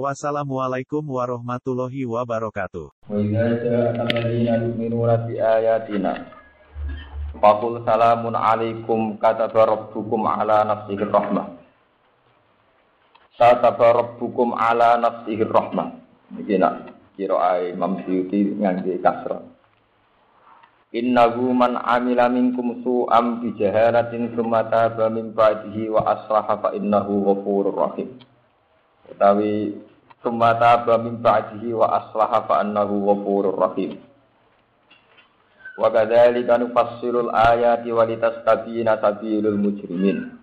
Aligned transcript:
Wassalamualaikum 0.00 1.04
warahmatullahi 1.04 2.08
wabarakatuh. 2.08 2.96
Wa 7.36 7.52
salamun 7.84 8.32
alaikum 8.32 9.20
Kata 9.20 9.52
rabbukum 9.52 10.24
ala 10.24 10.64
nafsihi 10.64 11.04
rahmah. 11.04 11.46
Kataba 13.36 13.88
rabbukum 14.00 14.56
ala 14.56 14.96
nafsihi 14.96 15.44
rahmah. 15.44 15.92
Ini 16.40 16.56
nak 16.56 16.88
kira 17.12 17.36
ai 17.36 17.76
Imam 17.76 18.00
Syuuti 18.08 18.48
ngangge 18.48 18.96
kasra. 18.96 19.44
Innahu 20.96 21.52
man 21.52 21.76
amila 21.76 22.32
minkum 22.32 22.80
su'am 22.80 23.44
bi 23.44 23.52
jahalatin 23.60 24.32
tsumma 24.32 24.72
taba 24.72 25.12
min 25.12 25.36
ba'dihi 25.36 25.92
wa 25.92 26.00
aslaha 26.16 26.56
fa 26.64 26.72
innahu 26.72 27.28
ghafurur 27.28 27.76
rahim. 27.76 28.16
utawi 29.12 29.76
tsumma 30.22 30.54
taba 30.56 31.02
min 31.02 31.18
ba'dihi 31.18 31.74
wa 31.74 31.90
aslaha 31.98 32.46
fa 32.46 32.62
annahu 32.62 33.02
ghafurur 33.10 33.58
rahim. 33.58 33.98
Wa 35.76 35.90
kadzalika 35.90 36.62
nufassilul 36.62 37.34
ayati 37.34 37.90
wa 37.90 38.06
litastabina 38.06 39.02
sabilul 39.02 39.58
mujrimin. 39.58 40.38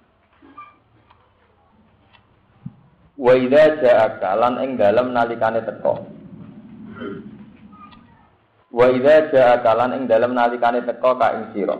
Wa 3.19 3.33
idza 3.35 3.79
ja'aka 3.79 4.29
lan 4.35 4.53
ing 4.63 4.75
dalem 4.75 5.15
nalikane 5.15 5.63
teka. 5.63 5.93
Wa 8.71 8.85
idza 8.91 9.31
ja'aka 9.31 9.71
lan 9.75 9.91
ing 9.95 10.03
dalem 10.11 10.35
nalikane 10.35 10.83
teka 10.83 11.11
ka 11.15 11.27
ing 11.39 11.43
sira. 11.55 11.75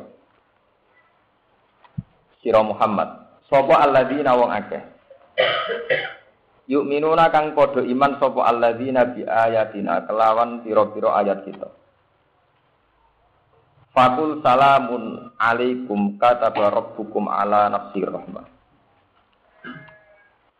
Sira 2.40 2.64
Muhammad. 2.64 3.28
Sapa 3.52 3.76
alladzina 3.84 4.36
wong 4.40 4.52
akeh. 4.56 4.84
Yuk 6.70 6.86
minuna 6.86 7.34
kang 7.34 7.58
podo 7.58 7.82
iman 7.82 8.22
sapa 8.22 8.46
alladzina 8.46 9.10
bi 9.10 9.26
ayatina 9.26 10.06
kelawan 10.06 10.62
pira-pira 10.62 11.18
ayat 11.18 11.42
kita. 11.42 11.66
Fakul 13.90 14.38
salamun 14.46 15.34
alaikum 15.42 16.22
kataba 16.22 16.70
rabbukum 16.70 17.26
ala 17.26 17.74
nafsi 17.74 18.06
rahmah. 18.06 18.46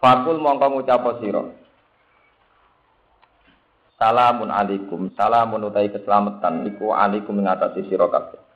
Fakul 0.02 0.42
mongko 0.42 0.82
ngucap 0.82 1.06
sira. 1.22 1.46
Salamun 4.02 4.50
alaikum, 4.50 5.14
salamun 5.14 5.70
utai 5.70 5.94
keselamatan 5.94 6.74
iku 6.74 6.90
alaikum 6.90 7.38
ngatasi 7.38 7.86
sira 7.86 8.10
kabeh. 8.10 8.49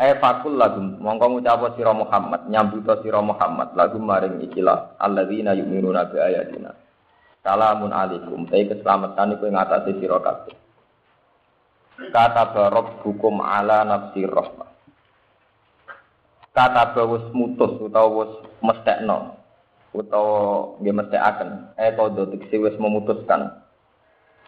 Eh 0.00 0.16
fakul 0.16 0.56
lagum 0.56 0.96
mongko 0.96 1.28
ngucap 1.28 1.76
sira 1.76 1.92
Muhammad 1.92 2.48
nyambuta 2.48 3.04
sira 3.04 3.20
Muhammad 3.20 3.76
lagum 3.76 4.08
maring 4.08 4.40
ikilah 4.48 4.96
alladzina 4.96 5.52
yu'minuna 5.52 6.08
bi 6.08 6.16
ayatina. 6.16 6.72
Salamun 7.44 7.92
alaikum, 7.92 8.48
utai 8.48 8.64
keselamatan 8.64 9.36
iku 9.36 9.52
ngatasi 9.52 10.00
sira 10.00 10.16
kabeh. 10.24 10.56
Kata 12.08 12.48
barok 12.56 13.04
hukum 13.04 13.44
ala 13.44 13.84
nafsi 13.84 14.24
rahmah. 14.24 14.72
Kata 16.56 16.96
bawus 16.96 17.28
mutus 17.36 17.76
utawa 17.76 18.24
wis 18.24 18.32
mestekno 18.64 19.36
utawa 19.92 20.80
nggih 20.80 20.96
mestekaken 20.96 21.76
eh 21.76 21.92
kodho 21.92 22.24
tegese 22.24 22.56
wis 22.56 22.76
memutuskan 22.80 23.52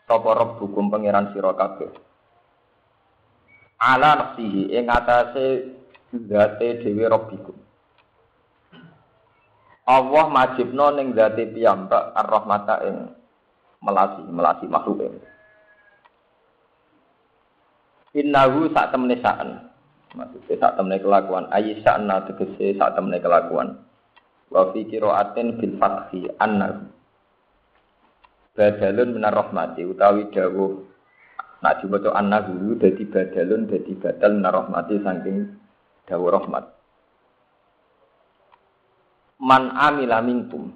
sapa 0.08 0.30
rob 0.32 0.56
hukum 0.64 0.88
pangeran 0.88 1.28
sira 1.36 1.52
kabeh. 1.52 1.92
Ala 3.82 4.14
nafsihi 4.14 4.70
ing 4.70 4.86
atase 4.86 5.74
zate 6.30 6.68
dhewe 6.86 7.02
rabbikum. 7.10 7.56
Allah 9.90 10.24
majibno 10.30 10.94
ning 10.94 11.18
zate 11.18 11.50
piyambak 11.50 12.14
ar-rahmata 12.14 12.86
ing 12.86 13.10
melasi 13.82 14.22
melasi 14.30 14.70
makhluk 14.70 15.02
ing. 15.02 15.14
Innahu 18.22 18.70
sak 18.70 18.94
temene 18.94 19.18
saan. 19.18 19.66
Maksudnya 20.14 20.62
sak 20.62 20.78
temene 20.78 21.02
kelakuan. 21.02 21.50
Ayi 21.50 21.82
sa'na 21.82 22.22
tegese 22.30 22.78
sak 22.78 22.94
temene 22.94 23.18
kelakuan. 23.18 23.82
Wa 24.52 24.70
fi 24.70 24.86
qira'atin 24.86 25.58
bil 25.58 25.74
fathi 25.82 26.30
annahu. 26.38 26.86
Badalun 28.52 29.16
minar 29.16 29.32
rahmati 29.32 29.82
utawi 29.88 30.28
dawuh 30.28 30.91
Nak 31.62 31.78
dibaca 31.78 32.10
annahu 32.18 32.74
dadi 32.74 33.06
badalun 33.06 33.70
dadi 33.70 33.92
badal 33.94 34.30
minar 34.34 34.54
rahmati 34.54 34.98
saking 34.98 35.36
dawuh 36.10 36.34
rahmat. 36.34 36.64
Man 39.38 39.70
amila 39.74 40.18
minkum 40.22 40.74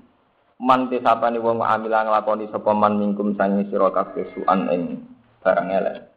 man 0.63 0.87
tesapane 0.87 1.43
wong 1.43 1.61
amila 1.61 2.07
nglakoni 2.07 2.49
sapa 2.49 2.71
man 2.73 3.03
minkum 3.03 3.35
sange 3.35 3.67
sira 3.69 3.91
kabeh 3.91 4.31
suan 4.33 4.71
ing 4.71 4.83
barang 5.43 5.69
elek. 5.75 6.17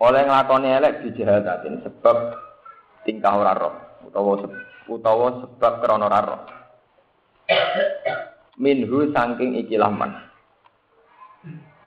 oleh 0.00 0.22
nglakoni 0.24 0.68
elek 0.80 1.04
dijahatatin 1.04 1.84
sebab 1.84 2.16
tingkah 3.04 3.36
ora 3.36 3.52
roh 3.52 3.74
utawa 4.08 4.40
utawa 4.88 5.44
sebab 5.44 5.72
krana 5.84 6.08
ora 6.08 6.20
roh 6.24 6.42
minhu 8.56 9.12
saking 9.12 9.60
ikilah 9.60 9.92
man 9.92 10.16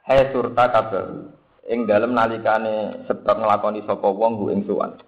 hai 0.03 0.31
surta 0.31 0.68
kabar. 0.72 1.08
Ing 1.64 1.88
dalem 1.88 2.12
nalikane 2.12 3.08
sebab 3.08 3.40
nglakoni 3.40 3.88
sapa 3.88 4.03
wong 4.12 4.36
hu 4.36 4.52
ing 4.52 4.68
suwan. 4.68 5.00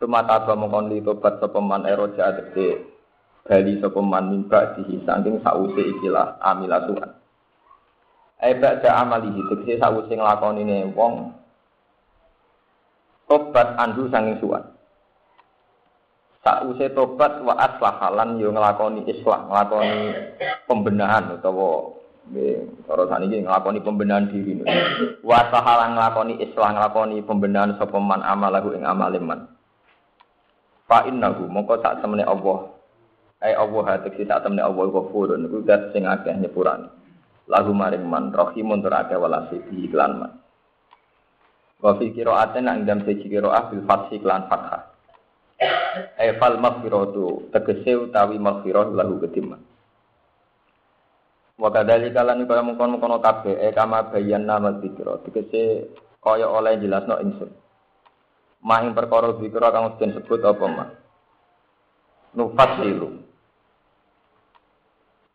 Sumata 0.00 0.48
ba 0.48 0.56
mongkon 0.56 0.88
li 0.88 1.04
tobat 1.04 1.36
sapa 1.44 1.60
man 1.60 1.84
eroja 1.84 2.32
adete 2.32 2.88
bali 3.44 3.76
sapa 3.84 4.00
man 4.00 4.32
mimba 4.32 4.72
dihi 4.80 5.04
saking 5.04 5.44
sause 5.44 5.76
ikilah 5.76 6.40
amila 6.40 6.88
suwan. 6.88 7.10
Ai 8.40 8.56
ba'da 8.56 9.04
amalihi 9.04 9.44
tegese 9.52 9.76
sause 9.76 10.08
nglakonine 10.08 10.96
wong. 10.96 11.36
Tobat 13.28 13.76
andu 13.76 14.08
sanging 14.08 14.40
suwan. 14.40 14.64
Sakwise 16.40 16.96
tobat 16.96 17.44
wa 17.44 17.52
aslahalan 17.60 18.40
yo 18.40 18.48
nglakoni 18.48 19.04
islah, 19.04 19.44
nglakoni 19.44 20.16
pembenahan 20.64 21.36
utawa 21.36 21.99
cara 22.86 23.04
saniki 23.10 23.42
nglakoni 23.42 23.82
pembenahan 23.82 24.30
diri. 24.30 24.62
Wa 25.26 25.46
aslahalan 25.46 25.98
nglakoni 25.98 26.34
islah, 26.38 26.70
nglakoni 26.74 27.22
pembenahan 27.26 27.74
sapa 27.76 27.98
man 27.98 28.22
amalahu 28.22 28.74
ing 28.74 28.86
amaliman. 28.86 29.50
Fa 30.86 31.06
innahu 31.06 31.46
mongko 31.46 31.82
sak 31.82 32.02
temene 32.02 32.26
Allah. 32.26 32.70
Ai 33.40 33.54
Allah 33.54 33.82
hateksi 33.94 34.26
sak 34.26 34.42
temene 34.46 34.62
Allah 34.62 34.90
ghafurun 34.90 35.46
niku 35.46 35.62
zat 35.66 35.94
sing 35.94 36.06
akeh 36.06 36.34
nyepurane. 36.34 36.90
Lahu 37.50 37.74
maring 37.74 38.06
man 38.06 38.30
rahimun 38.30 38.82
tur 38.82 38.94
akeh 38.94 39.18
walasi 39.18 39.58
iklan 39.70 40.22
man. 40.22 40.32
Wa 41.80 41.96
fi 41.96 42.12
qira'atin 42.12 42.68
nang 42.68 42.84
dalam 42.84 43.06
siji 43.08 43.26
qira'ah 43.26 43.72
bil 43.72 43.82
fathi 43.88 44.20
lan 44.20 44.46
fathah. 44.46 44.82
Ai 46.20 46.36
fal 46.36 46.60
maghfiratu 46.60 47.48
tegese 47.54 47.96
utawi 47.96 48.36
maghfirah 48.36 48.92
lahu 48.92 49.18
kedima. 49.22 49.56
Wa 51.60 51.68
kadzalika 51.68 52.24
lan 52.24 52.48
kaya 52.48 52.64
mungkon-mungkon 52.64 53.20
kabeh 53.20 53.60
e 53.60 53.68
kama 53.76 54.08
bayanna 54.08 54.56
wa 54.56 54.72
dzikra 54.80 55.20
tegese 55.28 55.92
kaya 56.24 56.48
oleh 56.48 56.80
jelasno 56.80 57.20
ingsun. 57.20 57.52
Mahing 58.64 58.96
perkara 58.96 59.36
dzikra 59.36 59.68
kang 59.68 60.00
den 60.00 60.16
sebut 60.16 60.40
apa 60.40 60.64
mah. 60.64 60.88
Nufasilu. 62.32 63.20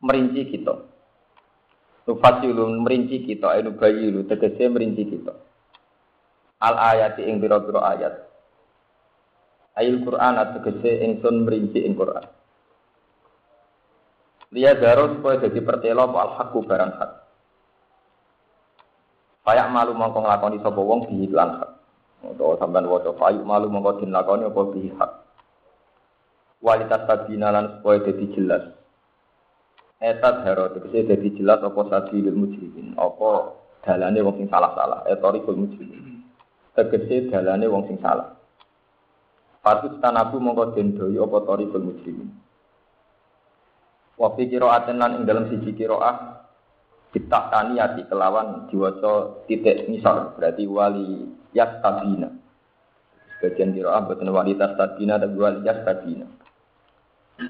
Merinci 0.02 0.42
kita. 0.50 0.74
Nufasilu 2.10 2.70
merinci 2.82 3.22
kita, 3.26 3.58
anu 3.58 3.78
bayilu 3.78 4.26
tegese 4.30 4.70
merinci 4.70 5.06
kita 5.10 5.34
al 6.66 6.76
ayati 6.80 7.26
ing 7.28 7.38
pira-pira 7.38 7.82
ayat. 7.94 8.14
Ayil 9.76 10.02
Quran 10.08 10.40
ategese 10.40 11.04
ingsun 11.04 11.44
merinci 11.44 11.84
ing 11.84 12.00
Quran. 12.00 12.26
Liya 14.56 14.80
daro 14.80 15.12
supaya 15.12 15.44
jadi 15.44 15.60
pertelo 15.60 16.08
apa 16.08 16.18
al 16.24 16.32
haqqu 16.40 16.64
barang 16.64 16.92
hak. 16.96 17.12
Kayak 19.44 19.68
malu 19.68 19.92
mongko 19.92 20.24
nglakoni 20.24 20.64
sapa 20.64 20.80
wong 20.80 21.12
bihi 21.12 21.28
lan 21.36 21.60
hak. 21.60 21.72
Utawa 22.24 22.56
sampean 22.56 22.88
waca 22.88 23.12
kayu 23.20 23.44
malu 23.44 23.68
mongko 23.68 24.00
din 24.00 24.16
lakoni 24.16 24.48
apa 24.48 24.62
bihi 24.72 24.90
hak. 24.96 25.12
Walitas 26.64 27.04
tabina 27.04 27.52
lan 27.52 27.78
supaya 27.78 28.00
jadi 28.08 28.26
jelas. 28.32 28.64
Etat 30.00 30.48
haro 30.48 30.72
tegese 30.72 31.04
jadi 31.04 31.28
jelas 31.36 31.60
apa 31.60 31.82
sabilul 31.92 32.48
mujrimin, 32.48 32.96
apa 32.96 33.60
dalane 33.84 34.24
wong 34.24 34.40
sing 34.40 34.48
salah-salah, 34.48 35.04
etorikul 35.12 35.60
mujrimin. 35.60 36.24
Tegese 36.80 37.28
dalane 37.28 37.68
wong 37.68 37.92
sing 37.92 38.00
salah. 38.00 38.40
Patut 39.60 40.00
tanabu 40.00 40.40
mongko 40.40 40.80
den 40.80 40.96
doyo 40.96 41.28
apa 41.28 41.44
torikul 41.44 41.92
mujrimin. 41.92 42.46
Wa 44.16 44.32
fi 44.36 44.48
qira'atin 44.48 44.96
lan 44.96 45.22
ing 45.22 45.24
dalam 45.28 45.52
siji 45.52 45.76
qira'ah 45.76 46.16
kita 47.12 47.40
taniyati 47.52 48.08
kelawan 48.12 48.68
diwaca 48.68 49.44
titik 49.48 49.88
misal 49.88 50.36
berarti 50.36 50.68
wali 50.68 51.28
yastabina. 51.56 52.32
Sebagian 53.40 53.76
qira'ah 53.76 54.02
boten 54.08 54.32
wali 54.32 54.56
tastabina 54.56 55.20
dan 55.20 55.36
wali 55.36 55.64
yastabina. 55.64 56.28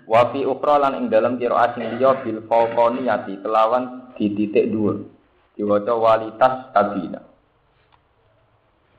Wa 0.09 0.33
fi 0.33 0.41
ukhra 0.41 0.81
lan 0.81 0.97
ing 1.01 1.05
dalam 1.13 1.37
qira'ah 1.37 1.77
sing 1.77 1.85
liya 1.97 2.25
bil 2.25 2.41
fawqaniyati 2.49 3.41
kelawan 3.45 4.13
di 4.17 4.33
titik 4.33 4.73
dhuwur. 4.73 5.05
Diwaca 5.53 5.93
wali 5.93 6.29
tastabina 6.41 7.35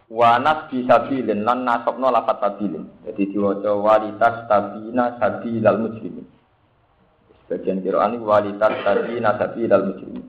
wa 0.06 0.38
nasbi 0.38 0.86
sabilin 0.86 1.42
lan 1.42 1.66
nasabna 1.66 2.14
lafat 2.14 2.38
sabilin. 2.38 2.86
Jadi 3.02 3.34
diwaca 3.34 3.74
walitas 3.74 4.46
tabina 4.46 5.18
sabilal 5.18 5.78
muslimin. 5.82 6.26
Sebagian 7.46 7.78
Quran 7.78 8.18
ini 8.18 8.26
walitas 8.26 8.74
tabina 8.82 9.38
sabilal 9.38 9.94
muslimin. 9.94 10.26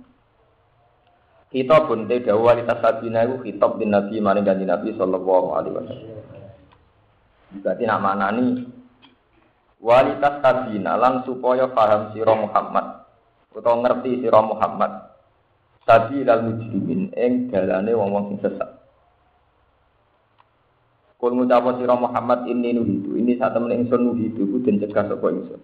Kita 1.49 1.89
pun 1.89 2.05
tidak 2.05 2.37
walitas 2.37 2.77
sabina 2.77 3.25
itu 3.25 3.41
kitab 3.41 3.81
bin 3.81 3.89
Nabi 3.89 4.21
maring 4.21 4.45
ganti 4.45 4.69
Nabi 4.69 4.93
sallallahu 4.93 5.47
alaihi 5.57 5.73
wasallam. 5.81 6.21
Berarti 7.57 7.83
nak 7.89 8.01
manani 8.05 8.47
walitas 9.81 10.45
sabina 10.45 10.93
lan 10.93 11.25
supaya 11.25 11.65
paham 11.73 12.13
sira 12.13 12.37
Muhammad 12.37 12.85
utawa 13.49 13.81
ngerti 13.81 14.21
sira 14.21 14.37
Muhammad 14.45 14.91
sabilal 15.89 16.45
mujrimin 16.45 17.09
ing 17.17 17.49
dalane 17.49 17.97
wong-wong 17.97 18.37
sing 18.37 18.45
sesat. 18.45 18.77
Kul 21.17 21.33
ngucapa 21.33 21.81
sira 21.81 21.97
Muhammad 21.97 22.45
ini 22.45 22.77
nuhidu. 22.77 23.17
Ini 23.17 23.41
saat 23.41 23.57
temen 23.57 23.73
ingsun 23.73 24.05
nuhidu 24.05 24.45
ku 24.53 24.61
den 24.61 24.77
cegah 24.77 25.09
sapa 25.09 25.33
ingsun. 25.33 25.57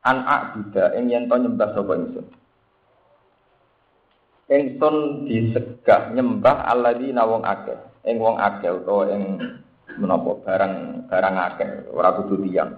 An 0.00 0.24
a'buda 0.24 0.96
ing 0.96 1.12
yen 1.12 1.28
to 1.28 1.36
nyembah 1.36 1.76
sapa 1.76 1.92
ingsun. 1.92 2.26
Ingsun 4.48 4.96
disegah 5.28 6.16
nyembah 6.16 6.64
alladzina 6.72 7.28
wong 7.28 7.44
akeh. 7.44 7.76
Ing 8.08 8.16
wong 8.16 8.40
akeh 8.40 8.72
utawa 8.80 9.12
ing 9.12 9.36
menapa 10.00 10.40
barang 10.40 10.74
barang 11.04 11.36
akeh 11.52 11.68
ora 11.92 12.16
kudu 12.16 12.40
tiyang. 12.48 12.72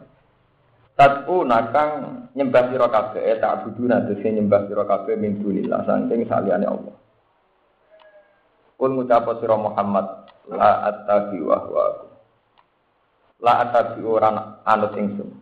Tatu 0.98 1.46
nakang 1.46 2.26
nyembah 2.34 2.68
sira 2.68 2.86
kabeh 2.90 3.22
eh, 3.22 3.38
tak 3.40 3.64
budu 3.64 3.88
nadese 3.88 4.28
nyembah 4.28 4.68
sira 4.68 4.84
kabeh 4.84 5.14
min 5.16 5.40
dunillah 5.40 5.88
saking 5.88 6.26
saliyane 6.26 6.66
Allah. 6.68 6.94
Kul 8.76 8.98
ngucapa 8.98 9.38
sira 9.38 9.56
Muhammad 9.56 10.26
la 10.50 10.90
attabi 10.90 11.38
wa 11.38 11.58
huwa 11.64 11.86
la 13.42 13.52
attabi 13.62 14.02
ora 14.02 14.58
anut 14.66 14.94
ingsun 14.98 15.41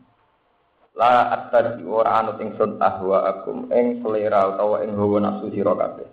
la 1.01 1.33
attabi 1.33 1.81
ora 1.89 2.21
anut 2.21 2.37
ingsun 2.37 2.77
ahwa 2.77 3.25
akum 3.25 3.73
ing 3.73 4.05
selera 4.05 4.53
utawa 4.53 4.85
ing 4.85 4.93
hawa 4.93 5.17
nafsu 5.25 5.49
sira 5.49 5.73
kabeh. 5.73 6.05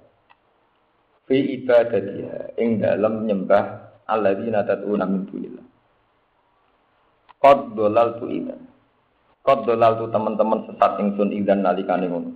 Fi 1.28 1.38
ibadatiha 1.60 2.56
ing 2.56 2.80
dalem 2.80 3.28
nyembah 3.28 3.64
alladzina 4.08 4.64
tad'una 4.64 5.04
min 5.04 5.28
dunillah. 5.28 5.66
Qad 7.44 7.76
tu 7.76 7.84
iman 8.32 8.62
qad 9.44 9.60
tu 9.68 10.06
teman-teman 10.08 10.60
sesat 10.72 11.04
ingsun 11.04 11.36
idan 11.36 11.68
nalikane 11.68 12.08
ngono. 12.08 12.32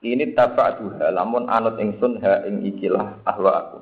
Ini 0.00 0.32
tabatuha 0.32 1.12
lamun 1.12 1.52
anut 1.52 1.76
ingsun 1.76 2.24
ha 2.24 2.40
ing 2.48 2.64
ikilah 2.64 3.20
ahwa 3.28 3.52
aku 3.60 3.78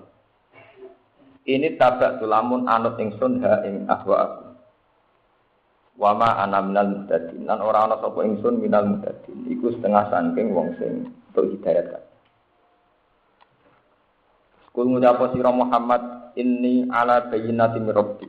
ini 1.46 1.78
tabak 1.78 2.19
tulamun 2.19 2.66
anut 2.66 2.98
ingsun 2.98 3.38
ha 3.38 3.62
ing 3.62 3.87
ahwa 3.87 4.16
aku. 4.19 4.45
Wama 5.96 6.44
ana 6.44 6.60
minal 6.60 6.93
muhtadin. 6.93 7.48
Lan 7.48 7.64
ora 7.64 7.88
ana 7.88 7.96
sapa 8.00 8.20
ingsun 8.20 8.60
minal 8.60 8.84
muhtadin. 8.84 9.48
Iku 9.48 9.72
setengah 9.76 10.12
saking 10.12 10.52
wong 10.52 10.76
sing 10.76 11.08
untuk 11.32 11.56
hidayat 11.56 11.87
kan. 11.88 12.04
Kul 14.76 14.93
ngucapa 14.93 15.32
sira 15.32 15.48
Muhammad 15.56 16.37
inni 16.37 16.84
ala 16.93 17.32
bayyinati 17.32 17.81
min 17.81 17.96
rabbi. 17.96 18.28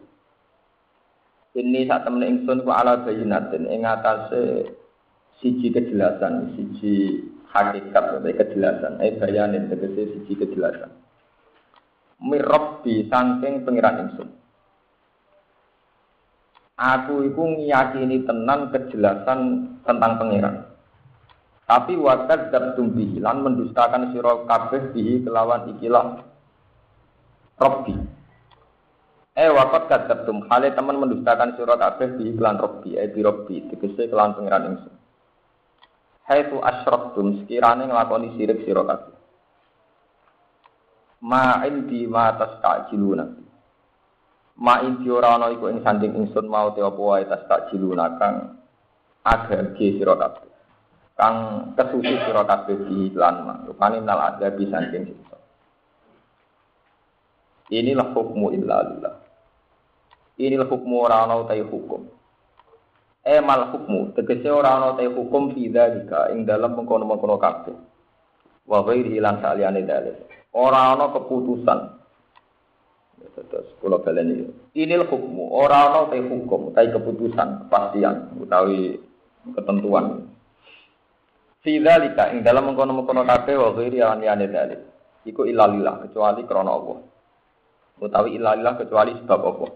Ini 1.57 1.89
saat 1.91 2.07
temen 2.07 2.23
ingsun 2.23 2.63
ku 2.63 2.71
ala 2.71 3.03
bayyinatin 3.03 3.67
ing 3.67 3.83
atase 3.83 4.71
siji 5.43 5.73
kejelasan, 5.73 6.55
siji 6.55 7.25
hakikat 7.51 8.15
atau 8.15 8.23
kejelasan, 8.23 9.01
eh 9.03 9.17
bayanin 9.19 9.67
tegese 9.67 10.15
siji 10.15 10.37
kejelasan 10.39 10.93
mirabbi 12.21 13.05
saking 13.09 13.61
pengiran 13.63 14.09
ingsun. 14.09 14.29
Aku 16.77 17.25
iku 17.25 17.57
ngiyakini 17.57 18.21
tenan 18.23 18.69
kejelasan 18.69 19.65
tentang 19.81 20.21
pengiran. 20.21 20.55
Tapi 21.67 21.97
wakat 21.99 22.53
dabtum 22.53 22.93
bihi 22.93 23.19
lan 23.19 23.43
mendustakan 23.43 24.13
sira 24.13 24.45
kabeh 24.45 24.93
bihi 24.93 25.25
kelawan 25.25 25.73
ikilah 25.75 26.21
Rabbi. 27.57 27.97
Eh 29.37 29.49
wakat 29.49 29.89
kadzabtum 29.89 30.45
hale 30.47 30.71
teman 30.77 31.01
mendustakan 31.01 31.57
sira 31.57 31.75
kabeh 31.75 32.13
bihi 32.15 32.37
kelan 32.37 32.61
Rabbi, 32.61 32.95
eh 32.95 33.09
bi 33.09 33.19
Rabbi 33.25 33.73
tegese 33.73 34.07
kelan 34.07 34.37
pengiran 34.37 34.77
ingsun. 34.77 34.95
Haitu 36.29 36.61
asyraktum 36.61 37.41
sekirane 37.43 37.89
nglakoni 37.89 38.37
sirik 38.37 38.63
sira 38.63 38.85
kabeh 38.85 39.17
ma 41.21 41.65
indi 41.65 42.05
ma 42.05 42.37
tastajiluna 42.37 43.25
ma 44.57 44.81
indi 44.81 45.09
ora 45.09 45.37
ana 45.37 45.53
iku 45.53 45.69
ing 45.69 45.85
sanding 45.85 46.17
ingsun 46.17 46.49
mau 46.49 46.73
te 46.73 46.81
apa 46.81 46.97
wae 46.97 47.25
tastajiluna 47.29 48.17
kang 48.17 48.57
agage 49.21 49.97
sira 50.01 50.17
kabeh. 50.17 50.49
Kang 51.17 51.35
kesusu 51.77 52.15
sira 52.25 52.45
kabeh 52.45 52.77
di 52.89 53.13
lan 53.13 53.35
ma 53.45 53.53
rupane 53.65 54.01
nal 54.01 54.21
ada 54.21 54.49
bi 54.53 54.65
sanding 54.69 55.05
siksa 55.07 55.37
inilah 57.71 58.15
hukmu 58.15 58.55
illa 58.55 58.79
inilah 60.37 60.67
hukmu 60.69 60.95
ora 61.03 61.25
ana 61.25 61.41
utai 61.41 61.65
hukum. 61.65 62.07
E 63.27 63.35
mal 63.43 63.73
hukmu 63.75 64.15
tegese 64.15 64.47
ora 64.47 64.79
ana 64.79 64.95
utai 64.95 65.09
hukum 65.09 65.51
fi 65.51 65.67
dzalika 65.67 66.31
ing 66.31 66.47
dalam 66.47 66.77
mengkono-mengkono 66.77 67.35
kabeh. 67.41 67.75
Wa 68.67 68.85
ghairi 68.85 69.19
lan 69.19 69.41
saliyane 69.41 69.83
dalil. 69.83 70.15
Ora 70.55 70.95
ana 70.95 71.11
keputusan. 71.11 71.96
Terus 73.37 73.69
kula 73.77 74.01
baleni. 74.01 74.49
Inil 74.73 75.05
hukmu, 75.05 75.53
ora 75.53 75.93
ana 75.93 76.09
te 76.09 76.17
hukum, 76.17 76.73
te 76.73 76.89
keputusan, 76.89 77.69
kepastian 77.69 78.33
utawi 78.41 78.97
ketentuan. 79.53 80.25
Fidzalika 81.61 82.33
ing 82.33 82.41
dalam 82.41 82.73
mengkono-mengkono 82.73 83.21
kabeh 83.21 83.55
wa 83.61 83.77
ghairi 83.77 84.01
liyane 84.01 84.45
dalil. 84.49 84.81
Iku 85.21 85.45
ilalillah 85.45 86.09
kecuali 86.09 86.41
krana 86.49 86.71
Allah. 86.73 86.97
Utawi 88.01 88.41
ilalillah 88.41 88.73
kecuali 88.81 89.13
sebab 89.21 89.39
apa. 89.45 89.67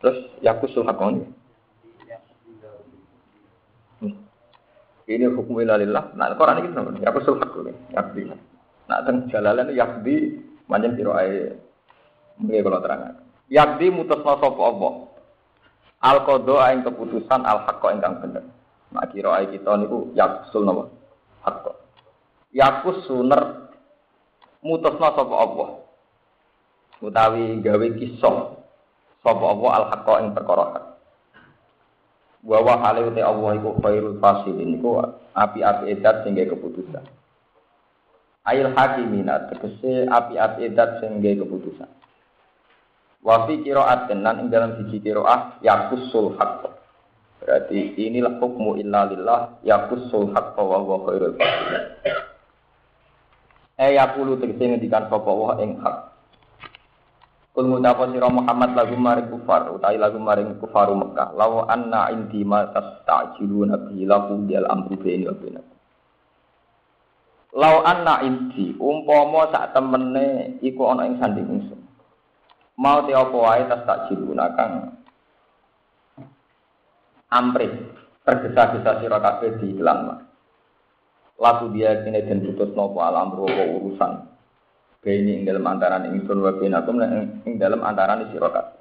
Terus 0.00 0.18
yakusul 0.40 0.88
hakon. 0.88 1.28
Ini 5.10 5.26
hukum 5.34 5.58
ilalillah. 5.58 6.14
Nah, 6.14 6.30
Quran 6.38 6.62
ini 6.62 6.70
kenapa? 6.70 6.90
Ya 7.02 7.10
kusul 7.10 7.36
hak 7.42 7.50
yakdi. 7.90 8.30
Nah, 8.86 9.02
teng 9.02 9.26
jalalan 9.26 9.74
yakdi 9.74 10.38
manjen 10.70 10.94
sira 10.94 11.18
ae 11.18 11.58
mungkin 12.38 12.62
kalau 12.62 12.80
terang. 12.80 13.18
Yakdi 13.50 13.90
mutusna 13.90 14.38
sapa 14.38 14.62
apa? 14.62 14.88
Al 16.00 16.18
qada 16.22 16.56
ing 16.70 16.80
keputusan 16.86 17.42
al 17.42 17.66
haqqa 17.66 17.88
ingkang 17.90 18.22
bener. 18.22 18.46
Nah, 18.94 19.04
kira 19.10 19.42
ae 19.42 19.50
kita 19.50 19.74
niku 19.82 20.14
yakusul 20.14 20.62
napa? 20.62 20.86
Haqqa. 21.42 21.72
Yakus 22.54 23.02
suner 23.10 23.74
mutusna 24.62 25.10
sapa 25.18 25.34
apa? 25.34 25.66
Utawi 27.02 27.58
gawe 27.58 27.86
kisah 27.98 28.36
sapa 29.26 29.44
apa 29.50 29.66
al 29.74 29.84
haqqa 29.90 30.14
ing 30.22 30.30
perkara 30.32 30.64
hak 30.78 30.84
wa 32.40 32.58
wa 32.64 32.74
hale 32.80 33.04
uti 33.12 33.20
Allah 33.20 33.60
iku 33.60 33.76
khairul 33.84 34.16
fasilin 34.16 34.80
iku 34.80 35.04
api-api 35.36 35.92
edat 35.92 36.24
sing 36.24 36.40
keputusan 36.40 37.04
Ail 38.48 38.72
hakimina 38.72 39.52
tegese 39.52 40.08
api-api 40.08 40.72
edat 40.72 41.04
sing 41.04 41.20
keputusan 41.20 41.90
wa 43.20 43.44
fi 43.44 43.60
qira'atin 43.60 44.24
lan 44.24 44.40
ing 44.40 44.48
dalam 44.48 44.80
siji 44.80 45.04
qira'ah 45.04 45.60
yakusul 45.60 46.40
haqq 46.40 46.72
berarti 47.44 48.00
inilah 48.00 48.40
hukmu 48.40 48.80
illa 48.80 49.04
lillah 49.12 49.60
yakusul 49.60 50.32
haqq 50.32 50.56
wa 50.56 50.80
huwa 50.80 51.04
khairul 51.04 51.36
fasilin 51.36 51.84
eh 53.76 53.92
yakulu 54.00 54.40
tegese 54.40 54.64
ngendikan 54.72 55.04
sapa 55.12 55.30
wa 55.30 55.60
ing 55.60 55.76
hak 55.84 56.10
Kul 57.50 57.66
ngucapa 57.66 58.14
sira 58.14 58.30
Muhammad 58.30 58.78
lagu 58.78 58.94
maring 58.94 59.26
kufar 59.26 59.74
utawi 59.74 59.98
lagu 59.98 60.22
maring 60.22 60.54
kufaru 60.62 60.94
Mekah. 60.94 61.34
Law 61.34 61.66
anna 61.66 62.06
indi 62.14 62.46
ma 62.46 62.70
tastajiluna 62.70 63.90
lahu 64.06 64.46
dial 64.46 64.70
amru 64.70 64.94
baini 64.94 65.26
wa 65.26 65.34
bainakum. 65.34 65.69
Lau 67.50 67.82
anna 67.82 68.22
inti 68.22 68.78
umpama 68.78 69.50
sak 69.50 69.74
temene 69.74 70.58
iku 70.62 70.94
ana 70.94 71.10
ing 71.10 71.18
sanding 71.18 71.46
ingsun. 71.50 71.80
Mau 72.78 73.02
te 73.02 73.10
apa 73.10 73.34
wae 73.34 73.66
tas 73.66 73.82
tak 73.82 74.06
jilunakan. 74.06 74.94
Amri 77.34 77.66
tergesa-gesa 78.22 79.02
sira 79.02 79.18
kabeh 79.18 79.58
diilang. 79.58 80.22
Laku 81.42 81.74
dia 81.74 82.06
kini 82.06 82.22
dan 82.22 82.44
putus 82.46 82.70
nopo 82.78 83.02
alam 83.02 83.34
robo 83.34 83.64
urusan. 83.82 84.30
Bini 85.02 85.42
ing 85.42 85.42
dalam 85.42 85.66
antaran 85.66 86.06
ingsun 86.06 86.38
wa 86.38 86.54
binakum 86.54 87.02
ing 87.50 87.58
dalam 87.58 87.82
antaran 87.82 88.30
sira 88.30 88.46
kabeh. 88.46 88.78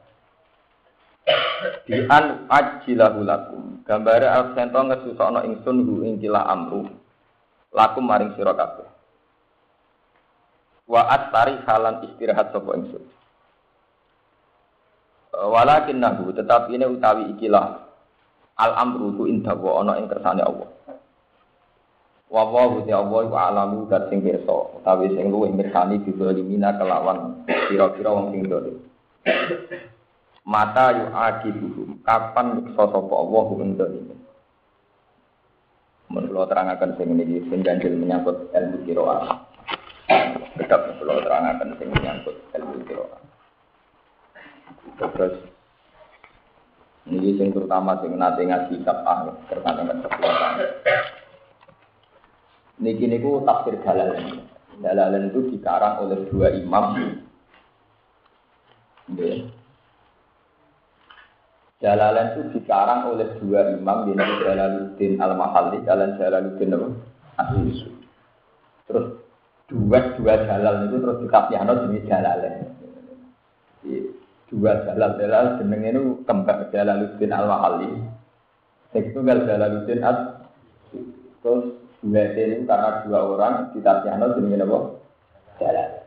Di 1.89 2.05
an 2.05 2.45
ajilahu 2.45 3.25
lakum. 3.25 3.81
Gambare 3.81 4.29
al-sento 4.29 4.77
ngesusokno 4.77 5.41
ingsun 5.41 5.81
hu 5.81 6.05
ing 6.05 6.21
kila 6.21 6.45
amru 6.45 6.85
lakum 7.73 8.05
maring 8.05 8.33
sira 8.33 8.53
kabeh. 8.53 8.88
Wa 10.89 11.05
atari 11.05 11.61
halan 11.69 12.01
istirahat 12.09 12.49
sapa 12.49 12.69
ingsun. 12.73 13.03
Walakin 15.29 16.01
nahu 16.01 16.33
tetapi 16.33 16.75
ini 16.75 16.89
utawi 16.89 17.29
ikilah 17.38 17.85
al 18.59 18.71
amru 18.75 19.13
ku 19.15 19.23
indah 19.29 19.55
wa 19.55 19.85
ana 19.85 20.01
ing 20.01 20.09
kersane 20.09 20.41
Allah. 20.41 20.67
Wa 22.29 22.43
wa 22.45 22.81
te 22.81 22.93
Allah 22.93 23.23
wa 23.29 23.39
alamu 23.49 23.85
dat 23.85 24.09
sing 24.09 24.25
pirsa 24.25 24.81
utawi 24.81 25.13
sing 25.13 25.29
luwih 25.29 25.53
mirsani 25.53 26.01
bizalimina 26.01 26.73
kelawan 26.77 27.45
kira-kira 27.69 28.09
wong 28.09 28.33
sing 28.33 28.49
dolim. 28.49 28.77
Mata 30.49 30.97
yu 30.97 31.05
akibuhum 31.13 32.01
kapan 32.01 32.57
nyiksa 32.57 32.89
sapa 32.89 33.13
Allah 33.13 33.45
ing 33.61 33.71
dolim. 33.77 34.05
Menurut 36.29 36.45
terangkan 36.45 36.93
sing 36.93 37.09
ini 37.09 37.41
sing 37.50 37.65
ganjil 37.65 37.98
menyangkut 37.98 38.53
ilmu 38.53 38.86
kiroah. 38.86 39.50
Tetap 40.62 40.93
menurut 41.01 41.25
terangkan 41.25 41.74
sing 41.81 41.89
menyangkut 41.89 42.38
ilmu 42.53 42.86
kiroah. 42.86 43.21
Terus 45.01 45.36
ini 47.09 47.33
sing 47.33 47.50
terutama 47.50 47.98
sing 48.05 48.13
nate 48.13 48.45
ngaji 48.45 48.77
sabah 48.86 49.33
terkait 49.50 49.74
dengan 49.74 50.05
kekuatan. 50.05 50.53
Niki 52.77 53.05
niku 53.09 53.41
tafsir 53.41 53.81
Jalalain. 53.81 54.45
Jalalain 54.86 55.33
itu 55.33 55.57
dikarang 55.57 56.05
oleh 56.05 56.29
dua 56.29 56.53
imam. 56.53 57.17
Nggih. 59.09 59.58
Jalalain 61.79 62.36
itu 62.36 62.59
dikarang 62.59 63.15
oleh 63.15 63.39
dua 63.39 63.71
imam 63.71 64.03
di 64.03 64.12
Jalaluddin 64.19 65.15
Al-Mahalli, 65.15 65.79
Jalan 65.88 66.19
Jalaluddin 66.19 66.75
Asli 67.39 67.88
Terus 68.83 69.15
dua 69.71 70.00
dua 70.19 70.33
jalal 70.43 70.91
itu 70.91 70.98
terus 71.00 71.19
dikasihano 71.24 71.74
jenis 71.88 72.03
Jalalain. 72.03 72.67
Dua 74.51 74.71
jalal 74.83 75.12
jalal 75.15 75.45
jeneng 75.63 75.81
itu 75.88 76.01
kembar 76.27 76.67
Jalaluddin 76.67 77.31
Al-Mahalli. 77.31 77.89
Itu 78.91 79.24
gal 79.24 79.48
Jalaluddin 79.48 80.03
As 80.03 80.19
terus 81.39 81.79
dua 82.03 82.24
ini 82.36 82.67
karena 82.67 83.07
dua 83.07 83.19
orang 83.24 83.71
dikasihano 83.71 84.36
jenis 84.36 84.67
apa? 84.67 84.77
Jalal. 85.63 85.99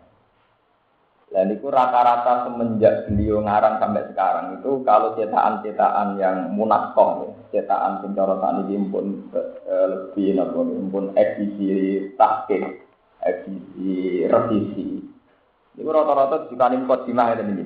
Dan 1.32 1.48
itu 1.48 1.72
rata-rata 1.72 2.44
semenjak 2.44 3.08
beliau 3.08 3.40
ngarang 3.40 3.80
sampai 3.80 4.04
sekarang 4.12 4.60
itu 4.60 4.84
kalau 4.84 5.16
cetakan-cetakan 5.16 6.20
yang 6.20 6.52
munakoh, 6.52 7.32
cetakan 7.48 8.04
pencorotan 8.04 8.68
ini 8.68 8.76
pun 8.92 9.32
eh, 9.32 9.86
lebih 9.88 10.36
namun 10.36 10.92
pun 10.92 11.04
edisi 11.16 12.04
tahkik, 12.20 12.84
edisi 13.24 14.28
revisi. 14.28 15.00
Itu 15.72 15.88
rata-rata 15.88 16.52
juga 16.52 16.68
nih 16.68 16.84
kodimah 16.84 17.32
itu 17.32 17.44
ini. 17.48 17.64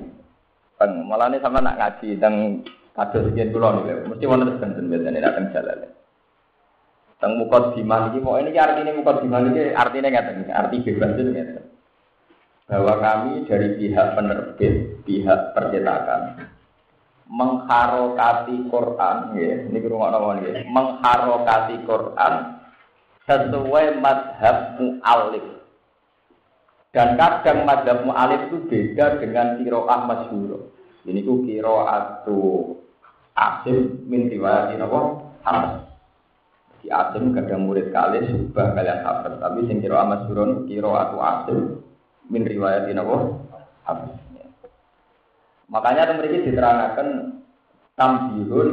Bang, 0.79 1.03
malah 1.03 1.27
ini 1.27 1.43
sama 1.43 1.59
nak 1.59 1.75
ngaji 1.75 2.23
dan 2.23 2.63
kado 2.95 3.19
sekian 3.19 3.51
pulau 3.51 3.83
nih, 3.83 3.99
mesti 4.07 4.23
terus 4.23 4.61
kan 4.63 4.79
biasanya 4.79 5.19
datang 5.27 5.51
jalan. 5.51 5.91
Teng 7.19 7.33
mukodimah 7.35 8.15
ini, 8.15 8.23
mau 8.23 8.39
ini 8.39 8.55
artinya 8.55 8.95
mukodimah 8.95 9.43
ini 9.43 9.75
artinya 9.75 10.07
nggak 10.07 10.55
arti 10.55 10.85
bebas 10.87 11.17
itu 11.19 11.33
nggak 11.35 11.76
bahwa 12.67 12.93
kami 12.99 13.47
dari 13.47 13.79
pihak 13.79 14.07
penerbit, 14.19 15.01
pihak 15.07 15.55
percetakan 15.55 16.51
mengharokati 17.27 18.71
Quran, 18.71 19.35
ya, 19.35 19.67
ini 19.67 19.77
kurang 19.83 20.15
apa 20.15 20.47
ya, 20.47 20.63
mengharokati 20.63 21.75
Quran 21.83 22.33
sesuai 23.27 23.99
madhab 23.99 24.79
mu'alif. 24.79 25.45
Dan 26.95 27.19
kadang 27.19 27.67
madhab 27.67 28.07
mu'alif 28.07 28.47
itu 28.47 28.57
beda 28.71 29.19
dengan 29.19 29.59
kiroah 29.59 29.99
masyhur. 30.07 30.71
Ini 31.03 31.19
ku 31.23 31.43
kiroatu 31.43 32.39
asim 33.35 34.07
min 34.07 34.31
riwayat 34.31 34.79
apa? 34.79 34.99
Hamas. 35.43 35.83
Di 36.79 36.87
asim 36.87 37.35
kadang 37.35 37.67
murid 37.67 37.91
kali 37.91 38.23
subah 38.23 38.71
kalian 38.71 39.03
hafiz, 39.03 39.35
tapi 39.35 39.67
sing 39.67 39.83
kiroah 39.83 40.07
masyhur 40.07 40.63
kiroatu 40.63 41.17
asim 41.19 41.59
min 42.27 42.43
riwayat? 42.43 42.91
Habis. 43.87 44.13
Makanya 45.67 46.15
memiliki 46.15 46.51
diterangkan 46.51 47.37
tambihun 47.97 48.69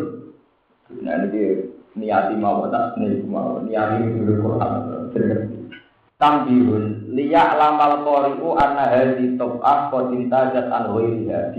nah 1.01 1.17
ini 1.27 1.73
niati 1.97 2.37
mau 2.37 2.69
tak 2.69 3.01
nih 3.01 3.25
mau 3.25 3.59
niati 3.65 4.05
dulu 4.05 4.33
Quran 4.45 4.73
tambihun 6.21 7.09
liya 7.17 7.57
lamal 7.57 8.05
qori'u 8.05 8.53
anna 8.61 8.85
hadhi 8.93 9.35
tob'ah 9.41 9.89
qad 9.89 10.13
intajat 10.13 10.69
an 10.69 10.93
ghairiha 10.93 11.51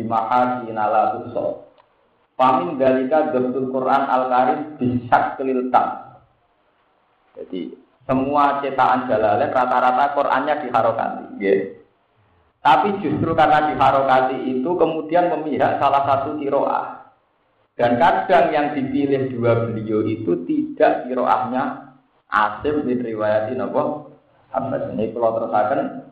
la 0.71 1.03
tuso 1.19 1.65
Pamin 2.35 2.75
dalika 2.75 3.31
dabtul 3.31 3.71
Quran 3.71 4.11
al-Karim 4.11 4.75
bisa 4.75 5.39
keliltam. 5.39 6.19
Jadi 7.31 7.71
semua 8.03 8.59
cetakan 8.59 9.07
jalalain 9.07 9.55
rata-rata 9.55 10.11
Qurannya 10.11 10.67
diharokati. 10.67 11.39
Yeah. 11.39 11.84
Tapi 12.65 12.97
justru 12.97 13.37
karena 13.37 13.69
diharokati 13.69 14.49
itu 14.49 14.73
kemudian 14.73 15.29
memihak 15.29 15.77
salah 15.77 16.01
satu 16.01 16.41
kiroah. 16.41 17.13
Dan 17.77 18.01
kadang 18.01 18.49
yang 18.49 18.73
dipilih 18.73 19.29
dua 19.37 19.69
beliau 19.69 20.01
itu 20.01 20.33
tidak 20.49 21.05
kiroahnya 21.05 21.93
asim 22.25 22.81
bin 22.89 23.05
riwayatin 23.05 23.61
apa? 23.61 24.09
Ini 24.95 25.13
kalau 25.13 25.35
terusakan 25.37 26.09